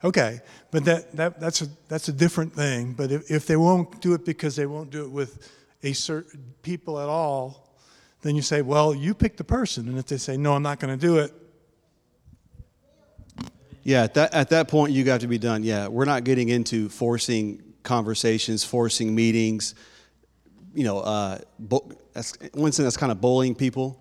Okay, 0.05 0.40
but 0.70 0.85
that, 0.85 1.15
that, 1.16 1.40
that's, 1.40 1.62
a, 1.62 1.69
that's 1.89 2.09
a 2.09 2.12
different 2.12 2.53
thing. 2.53 2.93
But 2.93 3.12
if, 3.12 3.31
if 3.31 3.47
they 3.47 3.57
won't 3.57 4.01
do 4.01 4.15
it 4.15 4.24
because 4.24 4.57
they 4.57 4.66
won't 4.66 4.90
do 4.90 5.05
it 5.05 5.11
with 5.11 5.49
a 5.82 5.93
certain 5.93 6.55
people 6.62 6.99
at 6.99 7.09
all, 7.09 7.77
then 8.23 8.35
you 8.35 8.43
say, 8.43 8.62
well, 8.62 8.94
you 8.94 9.15
pick 9.15 9.36
the 9.36 9.44
person. 9.44 9.89
And 9.89 9.99
if 9.99 10.07
they 10.07 10.16
say, 10.16 10.36
no, 10.36 10.55
I'm 10.55 10.62
not 10.62 10.81
going 10.81 10.99
to 10.99 11.07
do 11.07 11.19
it. 11.19 11.32
Yeah, 13.85 14.05
at 14.05 14.15
that, 14.15 14.35
at 14.35 14.49
that 14.51 14.69
point, 14.69 14.93
you 14.93 15.05
got 15.05 15.20
to 15.20 15.28
be 15.28 15.39
done. 15.39 15.62
Yeah, 15.62 15.89
we're 15.89 16.05
not 16.05 16.24
getting 16.24 16.49
into 16.49 16.89
forcing 16.89 17.62
conversations, 17.82 18.65
forcing 18.65 19.12
meetings, 19.15 19.74
you 20.73 20.85
know, 20.85 21.01
uh, 21.01 21.39
that's 22.12 22.36
one 22.55 22.70
thing 22.72 22.84
that's 22.84 22.97
kind 22.97 23.12
of 23.12 23.20
bullying 23.20 23.55
people, 23.55 23.98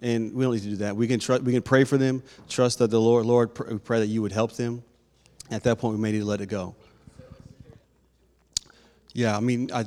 and 0.00 0.34
we 0.34 0.44
don't 0.44 0.54
need 0.54 0.62
to 0.62 0.68
do 0.70 0.76
that. 0.76 0.96
We 0.96 1.06
can 1.06 1.20
tr- 1.20 1.36
we 1.36 1.52
can 1.52 1.62
pray 1.62 1.84
for 1.84 1.98
them, 1.98 2.22
trust 2.48 2.78
that 2.78 2.90
the 2.90 3.00
Lord, 3.00 3.26
Lord, 3.26 3.54
pr- 3.54 3.74
pray 3.76 4.00
that 4.00 4.06
you 4.06 4.22
would 4.22 4.32
help 4.32 4.52
them. 4.52 4.82
At 5.50 5.62
that 5.64 5.78
point, 5.78 5.96
we 5.96 6.00
may 6.00 6.12
need 6.12 6.20
to 6.20 6.24
let 6.24 6.40
it 6.40 6.46
go. 6.46 6.74
Yeah, 9.12 9.36
I 9.36 9.40
mean, 9.40 9.70
I, 9.72 9.84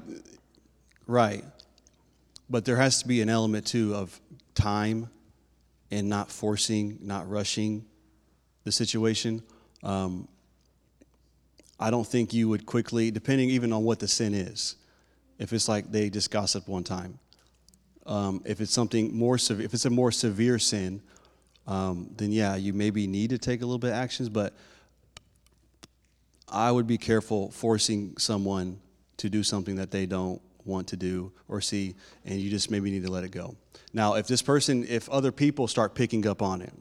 right, 1.07 1.43
but 2.49 2.63
there 2.63 2.77
has 2.77 3.01
to 3.01 3.07
be 3.07 3.21
an 3.21 3.29
element 3.29 3.65
too 3.65 3.95
of 3.95 4.19
time, 4.53 5.09
and 5.91 6.09
not 6.09 6.31
forcing, 6.31 6.99
not 7.01 7.29
rushing 7.29 7.85
the 8.63 8.71
situation. 8.71 9.41
Um, 9.83 10.27
I 11.79 11.91
don't 11.91 12.05
think 12.05 12.33
you 12.33 12.49
would 12.49 12.65
quickly, 12.65 13.11
depending 13.11 13.49
even 13.49 13.71
on 13.71 13.83
what 13.83 13.99
the 13.99 14.07
sin 14.07 14.33
is 14.33 14.75
if 15.39 15.53
it's 15.53 15.67
like 15.67 15.91
they 15.91 16.09
just 16.09 16.31
gossip 16.31 16.67
one 16.67 16.83
time. 16.83 17.19
Um, 18.07 18.41
if 18.45 18.61
it's 18.61 18.71
something 18.71 19.15
more 19.15 19.37
severe, 19.37 19.65
if 19.65 19.73
it's 19.73 19.85
a 19.85 19.89
more 19.89 20.11
severe 20.11 20.57
sin, 20.57 21.01
um, 21.67 22.09
then 22.15 22.31
yeah, 22.31 22.55
you 22.55 22.73
maybe 22.73 23.05
need 23.05 23.29
to 23.31 23.37
take 23.37 23.61
a 23.61 23.65
little 23.65 23.79
bit 23.79 23.89
of 23.89 23.97
actions. 23.97 24.29
But 24.29 24.55
I 26.49 26.71
would 26.71 26.87
be 26.87 26.97
careful 26.97 27.51
forcing 27.51 28.17
someone 28.17 28.79
to 29.17 29.29
do 29.29 29.43
something 29.43 29.75
that 29.75 29.91
they 29.91 30.05
don't 30.05 30.41
want 30.63 30.87
to 30.89 30.97
do 30.97 31.31
or 31.49 31.59
see, 31.59 31.95
and 32.25 32.39
you 32.39 32.49
just 32.49 32.71
maybe 32.71 32.89
need 32.89 33.03
to 33.03 33.11
let 33.11 33.23
it 33.23 33.31
go. 33.31 33.55
Now, 33.93 34.15
if 34.15 34.27
this 34.27 34.41
person, 34.41 34.85
if 34.87 35.09
other 35.09 35.31
people 35.31 35.67
start 35.67 35.93
picking 35.93 36.25
up 36.25 36.41
on 36.41 36.61
it, 36.61 36.73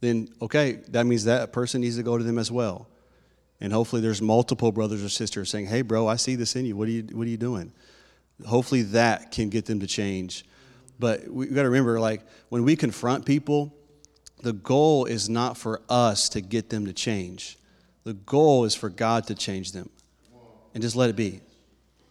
then 0.00 0.28
okay, 0.40 0.78
that 0.88 1.06
means 1.06 1.24
that 1.24 1.52
person 1.52 1.80
needs 1.80 1.96
to 1.96 2.02
go 2.02 2.16
to 2.16 2.24
them 2.24 2.38
as 2.38 2.50
well. 2.52 2.88
And 3.60 3.72
hopefully 3.72 4.00
there's 4.00 4.22
multiple 4.22 4.72
brothers 4.72 5.04
or 5.04 5.08
sisters 5.08 5.50
saying, 5.50 5.66
hey, 5.66 5.82
bro, 5.82 6.06
I 6.08 6.16
see 6.16 6.34
this 6.34 6.56
in 6.56 6.64
you. 6.64 6.76
What 6.76 6.88
are 6.88 6.92
you, 6.92 7.02
what 7.12 7.26
are 7.26 7.30
you 7.30 7.36
doing? 7.36 7.72
Hopefully 8.46 8.82
that 8.82 9.30
can 9.32 9.48
get 9.48 9.66
them 9.66 9.80
to 9.80 9.86
change. 9.86 10.44
But 10.98 11.28
we 11.28 11.46
got 11.46 11.62
to 11.62 11.70
remember, 11.70 11.98
like, 11.98 12.22
when 12.48 12.64
we 12.64 12.76
confront 12.76 13.24
people, 13.24 13.74
the 14.42 14.52
goal 14.52 15.06
is 15.06 15.28
not 15.28 15.56
for 15.56 15.80
us 15.88 16.28
to 16.30 16.40
get 16.40 16.70
them 16.70 16.86
to 16.86 16.92
change. 16.92 17.58
The 18.04 18.14
goal 18.14 18.64
is 18.64 18.74
for 18.74 18.88
God 18.88 19.26
to 19.28 19.34
change 19.34 19.72
them. 19.72 19.90
And 20.74 20.82
just 20.82 20.96
let 20.96 21.10
it 21.10 21.16
be. 21.16 21.40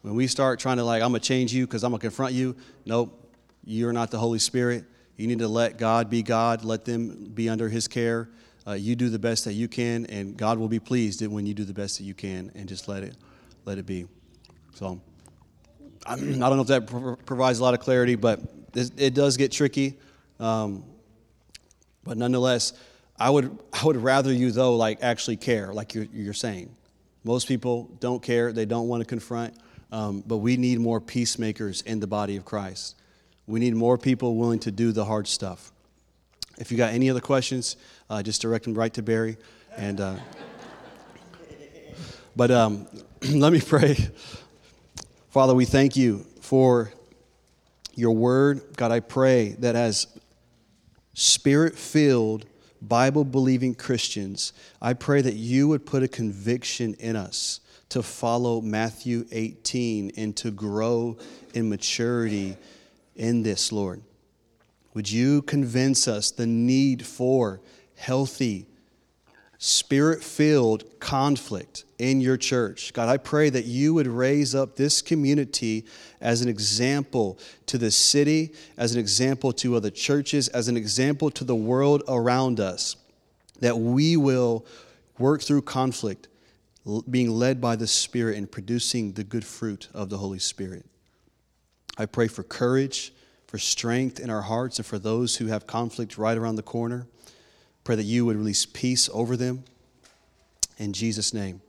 When 0.01 0.15
we 0.15 0.27
start 0.27 0.59
trying 0.59 0.77
to, 0.77 0.83
like, 0.83 1.01
I'm 1.01 1.11
going 1.11 1.21
to 1.21 1.27
change 1.27 1.53
you 1.53 1.65
because 1.65 1.83
I'm 1.83 1.91
going 1.91 1.99
to 1.99 2.05
confront 2.05 2.33
you, 2.33 2.55
nope, 2.85 3.35
you're 3.63 3.93
not 3.93 4.11
the 4.11 4.19
Holy 4.19 4.39
Spirit. 4.39 4.85
You 5.17 5.27
need 5.27 5.39
to 5.39 5.47
let 5.47 5.77
God 5.77 6.09
be 6.09 6.23
God, 6.23 6.63
let 6.63 6.85
them 6.85 7.31
be 7.33 7.49
under 7.49 7.69
His 7.69 7.87
care 7.87 8.29
uh, 8.69 8.73
you 8.73 8.95
do 8.95 9.09
the 9.09 9.19
best 9.19 9.45
that 9.45 9.53
you 9.53 9.67
can, 9.67 10.05
and 10.05 10.37
God 10.37 10.59
will 10.59 10.67
be 10.67 10.79
pleased 10.79 11.25
when 11.25 11.47
you 11.47 11.55
do 11.55 11.63
the 11.63 11.73
best 11.73 11.97
that 11.97 12.03
you 12.03 12.13
can, 12.13 12.51
and 12.53 12.69
just 12.69 12.87
let 12.87 13.01
it 13.01 13.15
let 13.65 13.79
it 13.79 13.85
be. 13.85 14.05
So 14.75 15.01
I 16.05 16.15
don't 16.15 16.39
know 16.39 16.61
if 16.61 16.67
that 16.67 17.25
provides 17.25 17.59
a 17.59 17.63
lot 17.63 17.73
of 17.73 17.79
clarity, 17.79 18.15
but 18.15 18.41
it 18.73 19.13
does 19.13 19.37
get 19.37 19.51
tricky. 19.51 19.97
Um, 20.39 20.83
but 22.03 22.17
nonetheless, 22.17 22.73
I 23.19 23.29
would 23.29 23.57
I 23.73 23.85
would 23.85 23.97
rather 23.97 24.31
you 24.31 24.51
though 24.51 24.75
like 24.75 24.99
actually 25.01 25.37
care, 25.37 25.73
like 25.73 25.93
you're 25.93 26.07
you're 26.13 26.33
saying. 26.33 26.75
Most 27.23 27.47
people 27.47 27.89
don't 27.99 28.23
care; 28.23 28.53
they 28.53 28.65
don't 28.65 28.87
want 28.87 29.01
to 29.01 29.05
confront. 29.05 29.55
Um, 29.91 30.23
but 30.25 30.37
we 30.37 30.55
need 30.55 30.79
more 30.79 31.01
peacemakers 31.01 31.81
in 31.81 31.99
the 31.99 32.07
body 32.07 32.37
of 32.37 32.45
Christ. 32.45 32.95
We 33.47 33.59
need 33.59 33.75
more 33.75 33.97
people 33.97 34.35
willing 34.35 34.59
to 34.59 34.71
do 34.71 34.91
the 34.91 35.03
hard 35.03 35.27
stuff. 35.27 35.71
If 36.59 36.71
you 36.71 36.77
got 36.77 36.93
any 36.93 37.09
other 37.09 37.21
questions, 37.21 37.75
uh, 38.09 38.21
just 38.21 38.41
direct 38.41 38.65
them 38.65 38.75
right 38.75 38.93
to 38.93 39.01
Barry. 39.01 39.37
And 39.75 39.99
uh, 39.99 40.15
but 42.35 42.51
um, 42.51 42.87
let 43.33 43.51
me 43.51 43.59
pray. 43.59 43.97
Father, 45.29 45.53
we 45.53 45.65
thank 45.65 45.95
you 45.95 46.25
for 46.41 46.91
your 47.93 48.15
word. 48.15 48.61
God, 48.75 48.91
I 48.91 48.99
pray 48.99 49.49
that 49.59 49.75
as 49.75 50.07
spirit 51.13 51.77
filled, 51.77 52.47
Bible 52.81 53.23
believing 53.23 53.75
Christians, 53.75 54.53
I 54.81 54.93
pray 54.93 55.21
that 55.21 55.35
you 55.35 55.67
would 55.67 55.85
put 55.85 56.01
a 56.01 56.07
conviction 56.07 56.95
in 56.95 57.15
us 57.15 57.59
to 57.89 58.01
follow 58.01 58.59
Matthew 58.59 59.27
18 59.31 60.13
and 60.17 60.35
to 60.37 60.49
grow 60.49 61.15
in 61.53 61.69
maturity 61.69 62.57
in 63.15 63.43
this, 63.43 63.71
Lord. 63.71 64.01
Would 64.95 65.11
you 65.11 65.43
convince 65.43 66.07
us 66.07 66.31
the 66.31 66.47
need 66.47 67.05
for 67.05 67.61
healthy, 67.95 68.65
spirit 69.59 70.23
filled 70.23 70.85
conflict 70.99 71.83
in 71.99 72.21
your 72.21 72.37
church? 72.37 72.93
God, 72.93 73.09
I 73.09 73.17
pray 73.17 73.49
that 73.49 73.65
you 73.65 73.93
would 73.93 74.07
raise 74.07 74.55
up 74.55 74.75
this 74.75 75.01
community 75.01 75.85
as 76.21 76.41
an 76.41 76.49
example 76.49 77.37
to 77.67 77.77
the 77.77 77.91
city, 77.91 78.53
as 78.77 78.93
an 78.93 78.99
example 78.99 79.53
to 79.53 79.75
other 79.75 79.91
churches, 79.91 80.47
as 80.47 80.67
an 80.69 80.77
example 80.77 81.29
to 81.31 81.43
the 81.43 81.55
world 81.55 82.01
around 82.07 82.59
us, 82.59 82.95
that 83.59 83.77
we 83.77 84.17
will 84.17 84.65
work 85.19 85.43
through 85.43 85.61
conflict, 85.61 86.29
being 87.09 87.29
led 87.29 87.59
by 87.61 87.75
the 87.75 87.85
Spirit 87.85 88.37
and 88.37 88.49
producing 88.49 89.11
the 89.11 89.23
good 89.23 89.45
fruit 89.45 89.89
of 89.93 90.09
the 90.09 90.17
Holy 90.17 90.39
Spirit. 90.39 90.85
I 91.97 92.05
pray 92.05 92.29
for 92.29 92.41
courage 92.41 93.13
for 93.45 93.57
strength 93.57 94.19
in 94.19 94.29
our 94.29 94.43
hearts 94.43 94.77
and 94.77 94.85
for 94.85 94.99
those 94.99 95.35
who 95.35 95.47
have 95.47 95.65
conflict 95.65 96.17
right 96.17 96.37
around 96.37 96.55
the 96.55 96.63
corner. 96.63 97.07
Pray 97.83 97.95
that 97.95 98.03
you 98.03 98.25
would 98.25 98.35
release 98.35 98.65
peace 98.65 99.09
over 99.13 99.35
them. 99.35 99.63
In 100.77 100.93
Jesus' 100.93 101.33
name, 101.33 101.61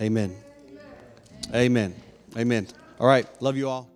amen. 0.00 0.36
Amen. 1.54 1.94
Amen. 2.36 2.66
All 2.98 3.06
right. 3.06 3.26
Love 3.40 3.56
you 3.56 3.68
all. 3.68 3.88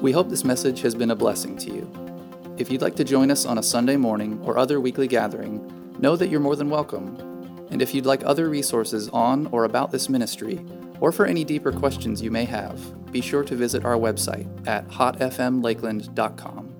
We 0.00 0.12
hope 0.12 0.28
this 0.28 0.44
message 0.44 0.82
has 0.82 0.94
been 0.94 1.10
a 1.10 1.16
blessing 1.16 1.56
to 1.58 1.72
you. 1.72 1.90
If 2.58 2.70
you'd 2.70 2.82
like 2.82 2.96
to 2.96 3.04
join 3.04 3.30
us 3.30 3.44
on 3.44 3.58
a 3.58 3.62
Sunday 3.62 3.96
morning 3.96 4.40
or 4.44 4.56
other 4.56 4.80
weekly 4.80 5.08
gathering, 5.08 5.94
know 5.98 6.16
that 6.16 6.28
you're 6.28 6.40
more 6.40 6.56
than 6.56 6.70
welcome 6.70 7.26
And 7.70 7.82
if 7.82 7.94
you'd 7.94 8.06
like 8.06 8.22
other 8.24 8.48
resources 8.48 9.08
on 9.08 9.48
or 9.48 9.64
about 9.64 9.90
this 9.90 10.08
ministry, 10.08 10.64
or 11.00 11.12
for 11.12 11.26
any 11.26 11.44
deeper 11.44 11.72
questions 11.72 12.22
you 12.22 12.30
may 12.30 12.44
have, 12.44 13.12
be 13.12 13.20
sure 13.20 13.42
to 13.44 13.56
visit 13.56 13.84
our 13.84 13.96
website 13.96 14.46
at 14.66 14.88
hotfmlakeland.com. 14.88 16.75